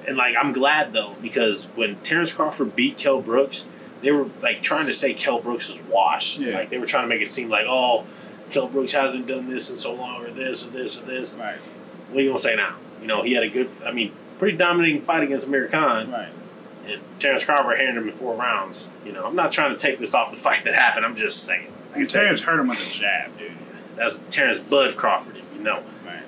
And 0.07 0.17
like, 0.17 0.35
I'm 0.37 0.53
glad 0.53 0.93
though 0.93 1.17
because 1.23 1.65
when 1.75 1.97
Terrence 1.97 2.33
Crawford 2.33 2.75
beat 2.77 2.99
Kell 2.99 3.21
Brooks, 3.21 3.67
they 4.03 4.13
were 4.13 4.29
like 4.43 4.63
trying 4.63 4.87
to 4.87 4.95
say 4.95 5.13
Kell 5.15 5.41
Brooks 5.41 5.69
was 5.69 5.81
washed. 5.83 6.39
Yeah. 6.39 6.55
Like 6.55 6.71
they 6.71 6.79
were 6.79 6.87
trying 6.87 7.05
to 7.05 7.09
make 7.09 7.21
it 7.23 7.29
seem 7.29 7.49
like, 7.49 7.67
oh, 7.69 8.07
Kell 8.51 8.69
Brooks 8.69 8.93
hasn't 8.93 9.27
done 9.27 9.49
this 9.49 9.71
in 9.71 9.77
so 9.77 9.95
long, 9.95 10.25
or 10.25 10.31
this, 10.31 10.67
or 10.67 10.71
this, 10.71 11.01
or 11.01 11.05
this. 11.05 11.35
Right. 11.35 11.57
What 12.09 12.19
are 12.19 12.23
you 12.23 12.29
gonna 12.31 12.39
say 12.39 12.57
now? 12.57 12.77
You 13.01 13.07
know, 13.07 13.23
he 13.23 13.35
had 13.35 13.45
a 13.45 13.49
good, 13.49 13.71
I 13.85 13.93
mean, 13.93 14.13
pretty 14.39 14.57
dominating 14.57 15.03
fight 15.03 15.23
against 15.23 15.47
Amir 15.47 15.69
Khan, 15.69 16.11
Right. 16.11 16.29
And 16.91 17.03
Terrence 17.21 17.45
Crawford 17.45 17.79
handed 17.79 17.97
him 17.97 18.09
in 18.09 18.13
four 18.15 18.35
rounds. 18.35 18.89
You 19.05 19.13
know, 19.13 19.25
I'm 19.27 19.37
not 19.37 19.53
trying 19.53 19.73
to 19.75 19.79
take 19.79 19.99
this 19.99 20.15
off 20.15 20.31
the 20.31 20.37
fight 20.37 20.65
that 20.65 20.75
happened. 20.75 21.05
I'm 21.07 21.17
just 21.17 21.45
saying. 21.45 21.67
Like 21.89 21.97
And 21.97 22.07
said, 22.07 22.23
Terrence 22.23 22.41
hurt 22.43 22.61
him 22.61 22.69
with 22.69 22.81
a 22.81 22.91
jab, 22.99 23.37
dude. 23.39 23.53
that's 23.97 24.19
Terrence 24.31 24.59
Bud 24.59 24.97
Crawford, 24.97 25.37
if 25.37 25.45
you 25.57 25.63
know. 25.63 25.83
Right. 26.05 26.23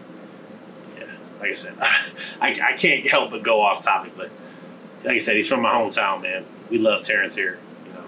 Yeah, 0.99 1.05
like 1.41 1.51
I 1.51 1.53
said, 1.53 1.75
I, 1.81 2.09
I 2.41 2.73
can't 2.77 3.07
help 3.09 3.31
but 3.31 3.43
go 3.43 3.61
off 3.61 3.83
topic, 3.83 4.13
but 4.17 4.31
like 5.05 5.15
I 5.15 5.19
said, 5.19 5.37
he's 5.37 5.49
from 5.49 5.63
my 5.63 5.73
hometown, 5.73 6.23
man. 6.23 6.45
We 6.71 6.79
love 6.79 7.03
Terrence 7.03 7.35
here. 7.35 7.59
You 7.87 7.93
know, 7.93 8.05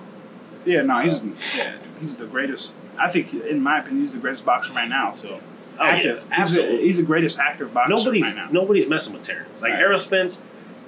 Yeah. 0.65 0.83
No, 0.83 0.99
he's 0.99 1.21
yeah, 1.57 1.77
he's 2.01 2.17
the 2.17 2.27
greatest. 2.27 2.73
I 2.97 3.09
think, 3.11 3.35
in 3.35 3.61
my 3.61 3.81
opinion, 3.81 4.01
he's 4.03 4.13
the 4.15 4.21
greatest 4.21 4.45
boxer 4.45 4.73
right 4.73 4.89
now. 4.89 5.13
So 5.15 5.41
oh 5.81 5.85
active. 5.85 6.25
yeah, 6.31 6.37
He's, 6.43 6.55
the, 6.55 6.61
absolutely. 6.63 6.87
he's 6.87 6.97
the 6.99 7.03
greatest 7.03 7.39
active 7.41 7.75
boxer 7.75 7.91
nobody's 7.97 8.23
right 8.27 8.37
now. 8.37 8.49
nobody's 8.51 8.89
messing 8.89 9.13
with 9.13 9.23
Terrence. 9.23 9.63
Like 9.63 9.73
Right. 9.73 9.81
Errol 9.81 9.99
Spence, 9.99 10.41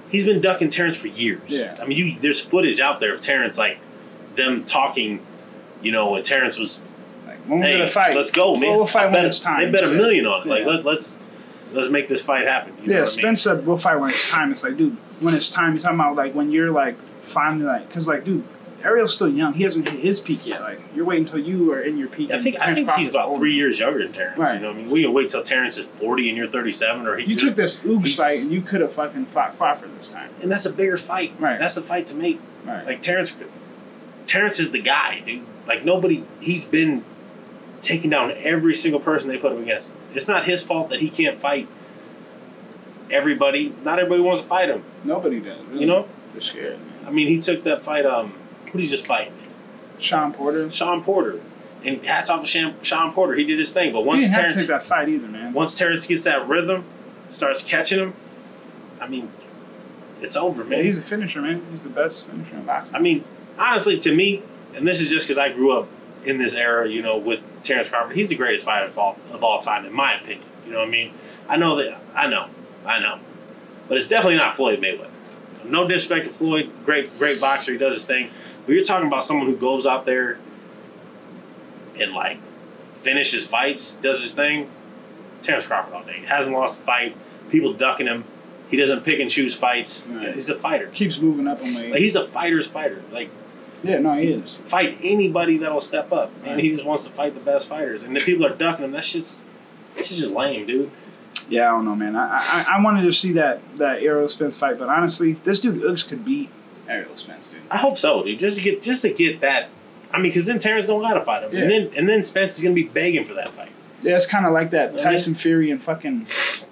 he's 0.09 0.25
been 0.25 0.41
ducking 0.41 0.69
Terrence 0.69 0.97
for 0.99 1.07
years. 1.07 1.41
Yeah. 1.47 1.77
I 1.81 1.85
mean, 1.85 1.97
you 1.97 2.19
there's 2.19 2.41
footage 2.41 2.79
out 2.79 2.99
there 2.99 3.13
of 3.13 3.21
Terrence 3.21 3.57
like 3.57 3.79
them 4.35 4.63
talking. 4.65 5.25
You 5.81 5.91
know, 5.91 6.11
when 6.11 6.23
Terrence 6.23 6.57
was, 6.57 6.81
Like, 7.27 7.45
hey, 7.61 7.87
fight, 7.87 8.15
let's 8.15 8.31
go, 8.31 8.55
man. 8.55 8.75
We'll 8.75 8.85
fight 8.87 9.11
when 9.11 9.25
it's 9.25 9.39
time. 9.39 9.59
They 9.59 9.69
bet 9.69 9.83
a 9.83 9.91
million 9.93 10.25
on 10.25 10.41
it. 10.41 10.47
Like 10.47 10.61
Yeah. 10.61 10.67
let, 10.71 10.85
let's 10.85 11.17
let's 11.71 11.89
make 11.89 12.07
this 12.07 12.21
fight 12.23 12.45
happen. 12.47 12.73
You 12.81 12.87
know 12.87 12.93
Yeah, 12.95 13.01
what 13.01 13.19
I 13.23 13.27
mean? 13.27 13.35
Said 13.35 13.65
we'll 13.67 13.77
fight 13.77 13.97
when 13.97 14.09
it's 14.09 14.29
time. 14.29 14.51
It's 14.51 14.63
like, 14.63 14.75
dude, 14.77 14.97
when 15.19 15.35
it's 15.35 15.51
time. 15.51 15.73
You're 15.73 15.81
talking 15.81 15.99
about 15.99 16.15
like 16.15 16.33
when 16.33 16.49
you're 16.51 16.71
like 16.71 16.95
finally 17.23 17.65
like, 17.65 17.89
cause 17.91 18.07
like, 18.07 18.23
dude, 18.23 18.43
Ariel's 18.83 19.15
still 19.15 19.27
young. 19.29 19.53
He 19.53 19.63
hasn't 19.63 19.87
hit 19.89 19.99
his 19.99 20.21
peak 20.21 20.45
yet. 20.45 20.61
Like, 20.61 20.79
you're 20.95 21.03
waiting 21.05 21.25
until 21.25 21.39
you 21.39 21.73
are 21.73 21.81
in 21.81 21.97
your 21.97 22.07
peak. 22.07 22.29
I 22.31 22.39
think 22.41 22.57
I 22.59 22.73
think 22.75 22.89
he's 22.91 23.09
about 23.09 23.27
older. 23.29 23.39
three 23.39 23.55
years 23.55 23.79
younger 23.79 24.03
than 24.03 24.13
Terrence. 24.13 24.37
Right. 24.37 24.53
You 24.55 24.61
know 24.61 24.67
what 24.67 24.77
I 24.77 24.81
mean? 24.81 24.91
We 24.91 25.01
can 25.03 25.13
wait 25.13 25.29
till 25.29 25.41
Terrence 25.43 25.77
is 25.77 25.85
forty 25.87 26.29
and 26.29 26.37
you're 26.37 26.47
thirty 26.47 26.71
seven, 26.71 27.07
or 27.07 27.17
he 27.17 27.25
You 27.25 27.35
took 27.35 27.55
this 27.55 27.77
Oogs 27.79 28.15
fight 28.15 28.41
and 28.41 28.51
you 28.51 28.61
could 28.61 28.81
have 28.81 28.93
fucking 28.93 29.25
fought 29.27 29.57
Crawford 29.57 29.97
this 29.97 30.09
time. 30.09 30.29
and 30.41 30.51
that's 30.51 30.65
a 30.65 30.71
bigger 30.71 30.97
fight. 30.97 31.33
Right. 31.39 31.57
That's 31.59 31.75
the 31.75 31.81
fight 31.81 32.05
to 32.07 32.15
make. 32.15 32.39
Right. 32.65 32.85
Like 32.85 33.01
Terrence, 33.01 33.35
Terrence 34.25 34.59
is 34.59 34.71
the 34.71 34.81
guy, 34.81 35.21
dude. 35.21 35.43
Like 35.67 35.83
nobody, 35.83 36.23
he's 36.39 36.63
been 36.65 37.03
taking 37.81 38.09
down 38.11 38.31
every 38.37 38.75
single 38.75 38.99
person 38.99 39.27
they 39.29 39.37
put 39.37 39.53
him 39.53 39.61
against. 39.63 39.91
It's 40.13 40.27
not 40.27 40.45
his 40.45 40.61
fault 40.63 40.89
that 40.91 40.99
he 40.99 41.09
can't 41.09 41.37
fight 41.37 41.67
everybody. 43.09 43.73
Not 43.83 43.99
everybody 43.99 44.21
wants 44.21 44.41
to 44.41 44.47
fight 44.47 44.69
him. 44.69 44.83
Nobody 45.03 45.39
does. 45.39 45.59
Really. 45.65 45.81
You 45.81 45.87
know, 45.87 46.07
they're 46.33 46.41
scared. 46.41 46.79
Man. 46.79 47.07
I 47.07 47.11
mean, 47.11 47.27
he 47.27 47.39
took 47.39 47.63
that 47.63 47.81
fight. 47.81 48.05
Um, 48.05 48.33
who 48.71 48.79
did 48.79 48.81
he 48.81 48.87
just 48.87 49.07
fight? 49.07 49.31
Shawn 49.99 50.33
Porter. 50.33 50.69
Shawn 50.69 51.03
Porter. 51.03 51.39
And 51.83 52.03
hats 52.05 52.29
off 52.29 52.41
to 52.41 52.47
Shawn, 52.47 52.75
Shawn 52.81 53.13
Porter. 53.13 53.33
He 53.35 53.43
did 53.43 53.59
his 53.59 53.73
thing. 53.73 53.93
But 53.93 54.05
once 54.05 54.21
didn't 54.21 54.33
have 54.33 54.41
to 54.41 54.47
Terrence, 54.49 54.61
take 54.61 54.67
that 54.67 54.83
fight 54.83 55.09
either, 55.09 55.27
man. 55.27 55.53
once 55.53 55.77
Terrence 55.77 56.05
gets 56.07 56.23
that 56.25 56.47
rhythm, 56.47 56.83
starts 57.29 57.61
catching 57.63 57.99
him, 57.99 58.13
I 58.99 59.07
mean, 59.07 59.31
it's 60.21 60.35
over, 60.35 60.63
Yeah, 60.63 60.69
man. 60.69 60.83
he's 60.85 60.97
a 60.97 61.01
finisher, 61.03 61.41
man. 61.41 61.63
He's 61.71 61.83
the 61.83 61.89
best 61.89 62.27
finisher 62.27 62.55
in 62.55 62.63
boxing. 62.65 62.95
I 62.95 62.99
mean, 62.99 63.23
honestly, 63.57 63.97
to 63.99 64.13
me, 64.13 64.41
and 64.75 64.87
this 64.87 65.01
is 65.01 65.09
just 65.09 65.27
because 65.27 65.37
I 65.37 65.51
grew 65.51 65.71
up 65.71 65.87
in 66.25 66.37
this 66.39 66.55
era, 66.55 66.89
you 66.89 67.01
know, 67.01 67.17
with 67.17 67.39
Terrence 67.63 67.89
Crawford. 67.89 68.15
He's 68.15 68.29
the 68.29 68.35
greatest 68.35 68.65
fighter 68.65 68.87
of 68.87 68.97
all, 68.97 69.17
of 69.31 69.43
all 69.43 69.59
time, 69.59 69.85
in 69.85 69.93
my 69.93 70.15
opinion. 70.15 70.43
You 70.65 70.71
know 70.73 70.79
what 70.79 70.87
I 70.87 70.91
mean? 70.91 71.13
I 71.47 71.57
know 71.57 71.75
that. 71.77 72.01
I 72.15 72.27
know. 72.27 72.47
I 72.85 72.99
know. 72.99 73.19
But 73.87 73.97
it's 73.97 74.07
definitely 74.07 74.37
not 74.37 74.55
Floyd 74.55 74.79
Mayweather. 74.81 75.09
No 75.63 75.87
disrespect 75.87 76.25
to 76.25 76.31
Floyd, 76.31 76.71
great, 76.85 77.15
great 77.17 77.39
boxer. 77.39 77.71
He 77.73 77.77
does 77.77 77.93
his 77.95 78.05
thing. 78.05 78.29
But 78.67 78.73
you're 78.75 78.83
talking 78.83 79.07
about 79.07 79.23
someone 79.23 79.47
who 79.47 79.55
goes 79.55 79.87
out 79.87 80.05
there 80.05 80.37
and 81.99 82.11
like 82.13 82.37
finishes 82.93 83.45
fights, 83.47 83.95
does 83.95 84.21
his 84.21 84.33
thing. 84.35 84.69
Terrence 85.41 85.65
Crawford 85.67 85.93
all 85.93 86.03
day. 86.03 86.23
Hasn't 86.27 86.55
lost 86.55 86.81
a 86.81 86.83
fight. 86.83 87.15
People 87.49 87.73
ducking 87.73 88.05
him. 88.07 88.25
He 88.69 88.75
doesn't 88.77 89.05
pick 89.05 89.19
and 89.19 89.29
choose 89.29 89.55
fights. 89.55 90.05
Right. 90.07 90.33
He's 90.33 90.49
a 90.49 90.55
fighter. 90.55 90.87
keeps 90.87 91.17
moving 91.19 91.47
up 91.47 91.61
in 91.61 91.73
weight. 91.73 91.91
Like 91.91 91.99
he's 92.01 92.15
a 92.15 92.27
fighter's 92.27 92.67
fighter. 92.67 93.01
Like 93.11 93.29
yeah, 93.83 93.99
no, 93.99 94.13
he 94.17 94.29
is. 94.31 94.57
fight 94.57 94.97
anybody 95.01 95.57
that'll 95.59 95.79
step 95.81 96.11
up. 96.11 96.31
And 96.43 96.55
Right. 96.55 96.59
he 96.63 96.71
just 96.71 96.83
wants 96.83 97.05
to 97.05 97.11
fight 97.11 97.35
the 97.35 97.39
best 97.41 97.67
fighters. 97.69 98.03
And 98.03 98.15
the 98.15 98.19
people 98.19 98.45
are 98.45 98.53
ducking 98.55 98.83
him. 98.83 98.91
That 98.91 99.05
shit's 99.05 99.41
that's 99.95 100.09
just 100.09 100.31
lame, 100.31 100.65
dude. 100.67 100.91
Yeah, 101.49 101.69
I 101.69 101.71
don't 101.77 101.85
know, 101.85 101.95
man. 101.95 102.15
I 102.17 102.39
I, 102.39 102.65
I 102.77 102.81
wanted 102.83 103.03
to 103.03 103.13
see 103.13 103.31
that 103.33 103.61
that 103.77 104.01
Errol 104.01 104.27
Spence 104.27 104.57
fight, 104.59 104.77
but 104.77 104.89
honestly, 104.89 105.33
this 105.45 105.61
dude 105.61 105.81
Uggs 105.81 106.05
could 106.07 106.25
beat 106.25 106.49
Errol 106.87 107.15
Spence, 107.15 107.49
dude. 107.49 107.61
I 107.69 107.77
hope 107.77 107.97
so, 107.97 108.23
dude. 108.23 108.39
Just 108.39 108.57
to 108.57 108.63
get 108.63 108.81
just 108.81 109.01
to 109.03 109.11
get 109.13 109.41
that. 109.41 109.69
I 110.11 110.17
mean, 110.19 110.29
because 110.31 110.45
then 110.45 110.57
Terrence 110.59 110.87
don't 110.87 111.01
gotta 111.01 111.23
fight 111.23 111.43
him, 111.43 111.55
and 111.55 111.69
then 111.69 111.89
and 111.97 112.07
then 112.07 112.23
Spence 112.23 112.55
is 112.55 112.61
gonna 112.61 112.73
be 112.75 112.83
begging 112.83 113.25
for 113.25 113.33
that 113.35 113.49
fight. 113.49 113.71
Yeah, 114.01 114.15
it's 114.15 114.25
kind 114.25 114.45
of 114.45 114.53
like 114.53 114.69
that 114.71 114.93
Yeah. 114.93 115.03
Tyson 115.03 115.35
Fury 115.35 115.69
and 115.71 115.83
fucking 115.83 116.27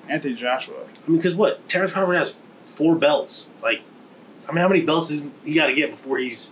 Anthony 0.07 0.35
Joshua. 0.35 0.75
I 0.77 1.09
mean, 1.09 1.17
because 1.17 1.35
what 1.35 1.67
Terrence 1.67 1.91
Crawford 1.91 2.15
has 2.17 2.37
four 2.65 2.95
belts. 2.95 3.49
Like, 3.61 3.81
I 4.47 4.51
mean, 4.51 4.61
how 4.61 4.67
many 4.67 4.81
belts 4.81 5.11
is 5.11 5.23
he 5.43 5.53
got 5.55 5.67
to 5.67 5.73
get 5.75 5.91
before 5.91 6.17
he's? 6.17 6.51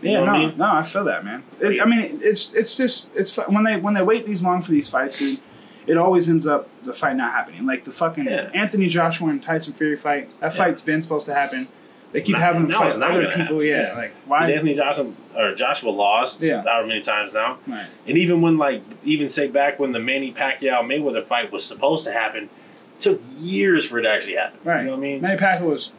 Yeah, 0.00 0.24
no, 0.24 0.32
I 0.32 0.38
mean? 0.46 0.58
no, 0.58 0.64
I 0.66 0.82
feel 0.82 1.04
that, 1.04 1.24
man. 1.24 1.44
It, 1.60 1.80
I 1.80 1.84
mean, 1.84 2.18
it's 2.22 2.54
it's 2.54 2.76
just 2.76 3.08
it's 3.14 3.36
when 3.36 3.62
they 3.64 3.76
when 3.76 3.94
they 3.94 4.02
wait 4.02 4.26
these 4.26 4.42
long 4.42 4.62
for 4.62 4.72
these 4.72 4.88
fights, 4.90 5.16
dude. 5.18 5.38
It 5.86 5.96
always 5.96 6.28
ends 6.28 6.46
up 6.46 6.68
the 6.84 6.92
fight 6.94 7.16
not 7.16 7.32
happening. 7.32 7.66
Like 7.66 7.84
the 7.84 7.92
fucking 7.92 8.24
Yeah. 8.26 8.50
Anthony 8.54 8.86
Joshua 8.88 9.28
and 9.28 9.42
Tyson 9.42 9.72
Fury 9.74 9.96
fight. 9.96 10.30
That 10.40 10.52
Yeah. 10.52 10.58
fight's 10.58 10.82
been 10.82 11.02
supposed 11.02 11.26
to 11.26 11.34
happen. 11.34 11.68
They 12.12 12.20
keep 12.20 12.32
Not- 12.34 12.42
having 12.42 12.62
them 12.68 12.70
fight 12.72 12.98
not 12.98 13.10
other 13.12 13.22
people. 13.26 13.38
happen. 13.40 13.60
Yeah, 13.62 13.94
like 13.96 14.12
why? 14.26 14.50
Anthony 14.50 14.74
Johnson 14.74 15.16
or 15.36 15.54
Joshua 15.54 15.90
lost 15.90 16.42
Yeah. 16.42 16.62
however 16.62 16.86
many 16.88 17.00
times 17.00 17.32
now, 17.32 17.58
Right. 17.66 17.86
and 18.06 18.18
even 18.18 18.40
when 18.42 18.58
like 18.58 18.82
even 19.04 19.28
say 19.30 19.48
back 19.48 19.78
when 19.80 19.92
the 19.92 20.00
Manny 20.00 20.30
Pacquiao 20.32 20.82
Mayweather 20.82 21.24
fight 21.24 21.50
was 21.50 21.64
supposed 21.64 22.04
to 22.04 22.12
happen, 22.12 22.44
it 22.44 23.00
took 23.00 23.20
years 23.38 23.86
for 23.86 23.98
it 23.98 24.02
to 24.02 24.10
actually 24.10 24.34
happen. 24.34 24.58
Right. 24.62 24.80
You 24.80 24.84
know 24.86 24.90
what 24.92 24.98
I 24.98 25.00
mean? 25.00 25.20
Manny 25.22 25.38
Pacquiao 25.38 25.62
was 25.70 25.92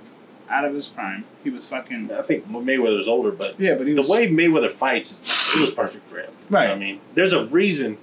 out 0.49 0.66
of 0.66 0.76
his 0.76 0.88
prime. 0.88 1.24
He 1.43 1.49
was 1.49 1.68
fucking 1.68 2.11
I 2.16 2.22
think 2.22 2.47
Mayweather's 2.47 3.07
older, 3.07 3.32
but 3.32 3.59
yeah, 3.59 3.74
but 3.74 3.88
he 3.88 3.93
the 3.93 4.01
was 4.01 4.09
way 4.09 4.28
Mayweather 4.30 4.70
fights, 4.70 5.20
it 5.55 5.61
was 5.61 5.72
perfect 5.72 6.07
for 6.09 6.18
him. 6.20 6.26
You 6.30 6.51
know 6.51 6.59
right. 6.59 6.70
what 6.70 6.76
I 6.76 6.80
mean, 6.80 6.99
there's 7.16 7.34
a 7.34 7.45
reason, 7.47 7.97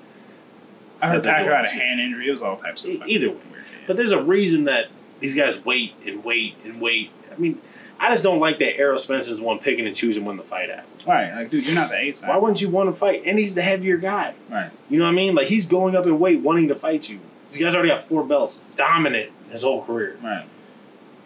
I 1.01 1.11
heard 1.11 1.23
Pacquiao 1.23 1.55
had 1.57 1.65
a 1.65 1.69
hand 1.69 2.01
injury. 2.01 2.27
It 2.27 2.33
was 2.33 2.43
all 2.43 2.57
types 2.57 2.85
of 2.85 2.91
E- 2.91 3.03
either 3.07 3.29
way. 3.29 3.37
weird 3.53 3.65
but 3.87 3.97
there's 3.97 4.13
a 4.13 4.23
reason 4.23 4.65
that 4.65 4.87
these 5.21 5.35
guys 5.37 5.65
wait 5.65 5.95
and 6.07 6.23
wait 6.25 6.55
and 6.65 6.81
wait. 6.81 7.11
I 7.33 7.39
mean, 7.41 7.59
I 8.03 8.09
just 8.09 8.23
don't 8.25 8.41
like 8.41 8.59
that 8.61 8.79
Errol 8.79 8.97
Spence 8.99 9.29
is 9.29 9.37
the 9.39 9.45
one 9.45 9.59
picking 9.59 9.87
and 9.87 9.95
choosing 9.95 10.25
when 10.25 10.39
to 10.39 10.43
fight 10.43 10.71
happens. 10.71 11.07
right, 11.07 11.33
like 11.35 11.51
dude, 11.51 11.67
you're 11.67 11.75
not 11.75 11.91
the 11.91 11.99
ace. 11.99 12.23
Why 12.23 12.37
wouldn't 12.39 12.61
you 12.63 12.71
want 12.71 12.89
to 12.89 12.97
fight? 12.97 13.23
And 13.27 13.39
he's 13.39 13.55
the 13.55 13.63
heavier 13.63 13.99
guy. 13.99 14.35
Right. 14.49 14.71
You 14.89 14.99
know 14.99 15.05
what 15.05 15.11
I 15.13 15.15
mean? 15.15 15.35
Like 15.35 15.49
he's 15.49 15.67
going 15.67 15.95
up 15.95 16.07
in 16.07 16.19
weight, 16.19 16.41
wanting 16.41 16.69
to 16.69 16.75
fight 16.75 17.09
you. 17.11 17.21
This 17.47 17.59
guy's 17.59 17.75
already 17.75 17.91
got 17.91 18.03
four 18.03 18.25
belts, 18.25 18.63
dominant 18.77 19.31
his 19.51 19.63
whole 19.63 19.85
career, 19.85 20.17
Right. 20.23 20.47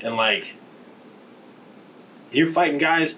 and 0.03 0.17
like 0.17 0.55
you're 2.33 2.51
fighting 2.51 2.79
guys. 2.79 3.17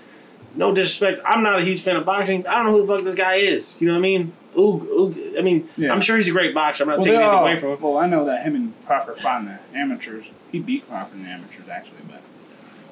No 0.55 0.73
disrespect, 0.75 1.21
I'm 1.27 1.43
not 1.43 1.61
a 1.61 1.65
huge 1.65 1.83
fan 1.83 1.97
of 1.97 2.07
boxing. 2.07 2.47
I 2.47 2.55
don't 2.55 2.67
know 2.67 2.73
who 2.73 2.87
the 2.87 2.95
fuck 2.95 3.05
this 3.05 3.15
guy 3.15 3.35
is. 3.37 3.79
You 3.81 3.89
know 3.89 3.95
what 3.95 3.99
I 3.99 4.03
mean? 4.03 4.33
Oog, 4.57 4.87
oog. 4.87 5.39
I 5.39 5.43
mean, 5.43 5.69
Yeah. 5.77 5.93
I'm 5.93 6.01
sure 6.01 6.17
he's 6.17 6.29
a 6.29 6.33
great 6.33 6.55
boxer. 6.55 6.85
I'm 6.85 6.89
not 6.89 6.99
Well, 6.99 7.05
taking 7.05 7.21
anything 7.21 7.39
away 7.41 7.57
from 7.59 7.71
him. 7.73 7.81
well, 7.83 7.99
I 7.99 8.07
know 8.07 8.25
that 8.25 8.43
him 8.43 8.55
and 8.55 8.73
Crawford 8.87 9.19
fought 9.19 9.43
in 9.43 9.47
the 9.49 9.59
amateurs. 9.79 10.27
He 10.51 10.59
beat 10.59 10.89
Crawford 10.89 11.19
in 11.19 11.25
the 11.25 11.29
amateurs 11.31 11.69
actually, 11.71 11.99
but 12.09 12.23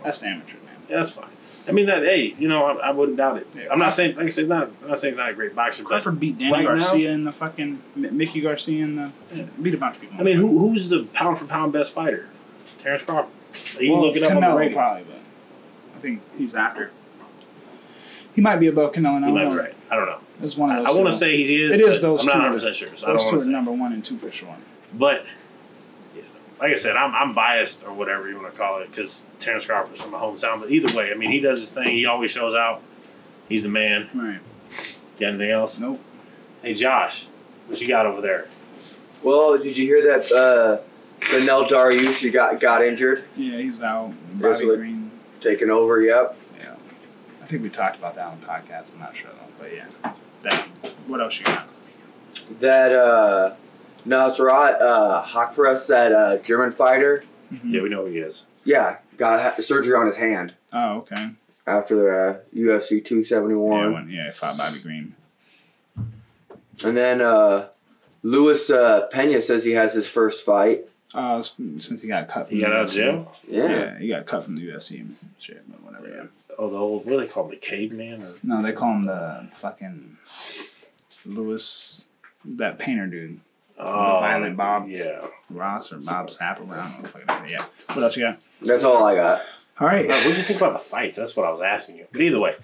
that's 0.05 0.21
the 0.21 0.29
amateurs, 0.29 0.63
man. 0.65 0.75
Yeah, 0.89 0.97
that's 0.99 1.11
fine. 1.11 1.31
I 1.67 1.73
mean 1.73 1.87
that. 1.87 2.03
Hey, 2.03 2.35
you 2.39 2.47
know, 2.47 2.65
I, 2.67 2.89
I 2.89 2.91
wouldn't 2.91 3.17
doubt 3.17 3.39
it. 3.39 3.47
Yeah. 3.57 3.69
I'm 3.71 3.79
not 3.79 3.95
saying, 3.95 4.17
like 4.17 4.27
I 4.27 4.29
said, 4.29 4.43
it's 4.43 4.49
not. 4.51 4.71
I'm 4.83 4.89
not 4.89 4.99
saying 4.99 5.15
he's 5.15 5.19
not 5.19 5.31
a 5.31 5.35
great 5.35 5.55
boxer, 5.57 5.83
but 5.83 5.89
Crawford 5.89 6.21
beat 6.21 6.39
Danny 6.39 6.53
right 6.53 6.63
now- 6.65 6.69
Garcia 6.77 7.11
in 7.11 7.25
the 7.25 7.33
fucking 7.33 7.81
Mikey 7.97 8.43
Garcia 8.43 8.85
in 8.85 8.97
the 8.97 9.11
beat 9.63 9.73
a 9.75 9.79
bunch 9.79 9.97
of 9.97 10.03
people. 10.03 10.17
I 10.21 10.23
mean, 10.23 10.37
who 10.37 10.59
who's 10.59 10.91
the 10.91 11.05
pound 11.15 11.39
for 11.39 11.47
pound 11.47 11.73
best 11.73 11.95
fighter? 11.95 12.29
Terrence 12.79 13.03
Crawford. 13.03 13.33
You 13.81 13.93
Well, 13.93 14.03
look 14.03 14.17
it 14.17 14.23
up 14.25 14.33
on 14.33 14.43
the 14.43 14.53
radio. 14.55 14.77
probably, 14.77 15.05
but 15.05 15.19
I 15.97 16.01
think 16.01 16.21
he's 16.37 16.55
after. 16.55 16.91
He 18.35 18.41
might 18.41 18.57
be 18.57 18.67
above 18.67 18.93
Canelo. 18.93 19.21
You 19.21 19.27
I 19.27 19.31
might 19.31 19.41
don't 19.43 19.49
be 19.51 19.55
know. 19.57 19.63
right. 19.63 19.75
I 19.91 19.97
don't 19.97 20.07
know. 20.07 20.19
It's 20.43 20.57
one 20.57 20.71
of 20.71 20.77
those. 20.79 20.87
I, 20.87 20.89
those. 20.91 20.99
want 20.99 21.07
to 21.07 21.13
two. 21.13 21.19
say 21.19 21.37
he 21.37 21.63
is. 21.65 21.75
It 21.75 21.81
is 21.81 22.01
but 22.01 22.09
those 22.09 22.21
I'm 22.21 22.27
not 22.27 22.35
100 22.39 22.53
percent 22.55 22.77
sure, 22.77 22.97
so 22.97 23.07
I 23.07 23.11
those 23.13 23.21
don't 23.23 23.31
two 23.31 23.37
are 23.37 23.41
say. 23.41 23.51
number 23.53 23.71
one 23.73 23.93
and 23.93 24.05
two 24.05 24.19
for 24.19 24.31
sure. 24.31 24.55
But 24.93 25.21
you 25.21 25.25
know, 25.25 25.31
like 26.61 26.71
I 26.73 26.75
said, 26.75 26.97
I'm 26.97 27.15
I'm 27.15 27.35
biased 27.35 27.85
or 27.85 27.93
whatever 27.93 28.29
you 28.29 28.41
want 28.41 28.53
to 28.53 28.59
call 28.59 28.81
it 28.81 28.91
because 28.91 29.23
Terrence 29.39 29.67
Crawford's 29.67 30.01
from 30.03 30.13
my 30.13 30.19
hometown. 30.19 30.61
But 30.61 30.71
either 30.71 30.95
way, 30.97 31.11
I 31.11 31.15
mean, 31.15 31.31
he 31.31 31.41
does 31.41 31.61
his 31.61 31.71
thing. 31.73 31.89
He 31.89 32.07
always 32.07 32.31
shows 32.31 32.55
out. 32.55 32.83
He's 33.49 33.63
the 33.63 33.69
man. 33.69 34.09
Right. 34.15 34.41
Got 35.21 35.29
anything 35.31 35.51
else? 35.51 35.79
Nope. 35.79 36.01
Hey, 36.63 36.75
Josh, 36.75 37.27
what 37.67 37.81
you 37.81 37.89
got 37.89 38.07
over 38.07 38.21
there? 38.21 38.49
Well, 39.23 39.59
did 39.59 39.77
you 39.77 39.85
hear 39.87 40.03
that 40.05 40.33
uh, 40.33 40.81
Beneil 41.21 41.67
Dariush 41.69 42.33
got 42.33 42.61
got 42.61 42.85
injured, 42.85 43.25
Yeah, 43.37 43.59
he's 43.59 43.83
out. 43.83 44.13
That's 44.39 44.61
Bobby 44.61 44.67
what- 44.67 44.79
Green. 44.79 45.11
taken 45.41 45.71
over? 45.71 46.01
Yep. 46.01 46.37
Yeah. 46.61 46.75
I 47.43 47.47
think 47.47 47.63
we 47.63 47.69
talked 47.69 47.99
about 47.99 48.15
that 48.15 48.27
on 48.27 48.41
the 48.41 48.47
podcast. 48.47 48.95
I'm 48.95 49.01
not 49.01 49.15
sure 49.15 49.31
though, 49.31 49.53
but 49.65 49.75
yeah. 49.75 49.87
That. 50.43 50.67
What 51.07 51.21
else 51.21 51.39
you 51.39 51.45
got? 51.47 51.69
That 52.61 52.93
uh, 52.93 53.55
Nasrat 54.07 54.81
uh, 54.81 55.23
Haqparast, 55.25 55.87
that 55.89 56.13
uh, 56.13 56.37
German 56.39 56.71
fighter, 56.73 57.23
Mhm. 57.53 57.73
Yeah, 57.73 57.83
we 57.83 57.89
know 57.89 58.05
who 58.05 58.13
he 58.13 58.19
is. 58.19 58.47
yeah, 58.65 58.99
got 59.17 59.41
ha- 59.57 59.63
surgery 59.63 59.95
on 59.95 60.07
his 60.07 60.17
hand 60.17 60.55
Oh, 60.73 60.97
okay. 60.99 61.31
after 61.67 61.95
the 61.97 62.09
uh, 62.11 62.39
UFC 62.55 63.05
271. 63.05 63.81
Yeah, 63.81 63.89
when, 63.89 64.09
yeah, 64.09 64.31
fought 64.33 64.57
Bobby 64.59 64.79
Green. 64.81 65.15
And 66.83 66.97
then 66.97 67.21
uh, 67.21 67.69
Luis 68.23 68.69
uh, 68.71 69.07
Pena 69.13 69.41
says 69.41 69.65
he 69.65 69.73
has 69.73 69.95
his 69.95 70.09
first 70.09 70.45
fight. 70.45 70.87
Uh, 71.15 71.41
since 71.43 72.03
he 72.03 72.09
got 72.09 72.27
cut 72.27 72.49
from 72.49 72.57
He 72.57 72.61
the 72.63 72.67
got 72.69 72.77
out 72.77 72.85
of 72.87 72.91
UFC. 72.91 72.95
jail. 72.97 73.37
Yeah. 73.47 73.69
Yeah, 73.69 73.99
he 74.01 74.09
got 74.09 74.27
cut 74.27 74.45
from 74.45 74.57
the 74.57 74.63
UFC 74.63 75.01
and 75.01 75.15
shit, 75.39 75.63
but 75.71 75.81
whatever. 75.85 76.09
Yeah. 76.09 76.25
Oh, 76.59 76.69
the 76.69 76.77
old 76.77 77.05
what 77.05 77.13
do 77.13 77.21
they 77.21 77.29
call 77.29 77.45
him? 77.45 77.51
The 77.51 77.57
caveman 77.57 78.23
or 78.25 78.33
No, 78.43 78.61
they 78.63 78.73
call 78.73 78.95
him 78.95 79.05
the 79.05 79.47
fucking 79.53 80.17
Lewis, 81.25 82.07
that 82.45 82.79
painter 82.81 83.07
dude, 83.07 83.39
oh, 83.79 84.21
Violent 84.21 84.57
Bob. 84.57 84.89
Yeah. 84.89 85.27
Ross 85.51 85.93
or 85.93 85.99
Bob 86.01 86.29
Sapp 86.29 86.61
or 86.61 86.73
I 86.75 86.77
don't 86.77 86.97
know. 86.97 87.03
the 87.03 87.09
fuck 87.09 87.27
that- 87.27 87.49
Yeah. 87.51 87.65
What 87.95 88.03
else 88.05 88.17
you 88.17 88.23
got? 88.25 88.39
That's 88.63 88.85
all 88.85 89.05
I 89.05 89.15
got. 89.15 89.41
All 89.81 89.89
right, 89.89 90.07
What 90.07 90.23
did 90.23 90.37
you 90.37 90.43
think 90.45 90.61
about 90.61 90.73
the 90.75 90.79
fights? 90.79 91.17
That's 91.17 91.37
what 91.37 91.47
I 91.47 91.51
was 91.51 91.61
asking 91.61 91.97
you. 91.97 92.07
But 92.13 92.21
either 92.21 92.39
way, 92.39 92.55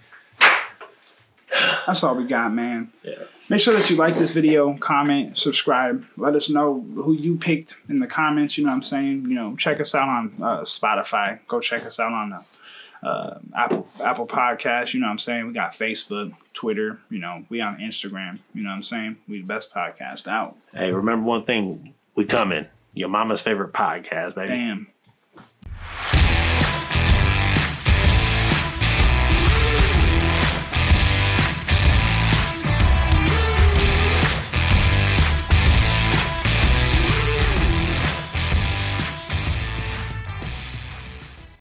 that's 1.87 2.05
all 2.05 2.15
we 2.15 2.25
got, 2.25 2.53
man. 2.53 2.93
yeah. 3.03 3.15
Make 3.49 3.61
sure 3.61 3.75
that 3.75 3.91
you 3.91 3.97
like 3.97 4.17
this 4.17 4.33
video, 4.33 4.75
comment, 4.79 5.37
subscribe. 5.37 6.07
Let 6.17 6.37
us 6.37 6.49
know 6.49 6.87
who 6.95 7.13
you 7.15 7.37
picked 7.37 7.75
in 7.89 7.99
the 7.99 8.07
comments. 8.07 8.57
You 8.57 8.63
know 8.65 8.71
what 8.71 8.77
I'm 8.77 8.83
saying? 8.85 9.23
You 9.23 9.35
know, 9.35 9.57
check 9.57 9.81
us 9.81 9.93
out 9.93 10.09
on 10.09 10.33
uh, 10.41 10.61
Spotify. 10.61 11.41
Go 11.49 11.59
check 11.59 11.85
us 11.85 11.99
out 11.99 12.13
on 12.13 12.33
uh, 12.33 12.43
uh, 13.03 13.39
Apple 13.55 13.87
Apple 14.03 14.27
Podcasts. 14.27 14.95
You 14.95 15.01
know 15.01 15.07
what 15.07 15.13
I'm 15.13 15.19
saying? 15.19 15.47
We 15.47 15.53
got 15.53 15.73
Facebook, 15.73 16.35
Twitter. 16.55 16.99
You 17.11 17.19
know, 17.19 17.45
we 17.49 17.61
on 17.61 17.79
Instagram. 17.79 18.39
You 18.55 18.63
know 18.63 18.71
what 18.71 18.77
I'm 18.77 18.83
saying? 18.83 19.17
We 19.29 19.41
the 19.41 19.47
best 19.47 19.73
podcast 19.73 20.27
out. 20.27 20.57
Hey, 20.73 20.93
remember 20.93 21.27
one 21.27 21.45
thing. 21.45 21.95
We 22.15 22.25
coming. 22.25 22.67
Your 22.93 23.09
mama's 23.09 23.41
favorite 23.41 23.73
podcast, 23.73 24.35
baby. 24.35 24.49
Damn. 24.55 24.87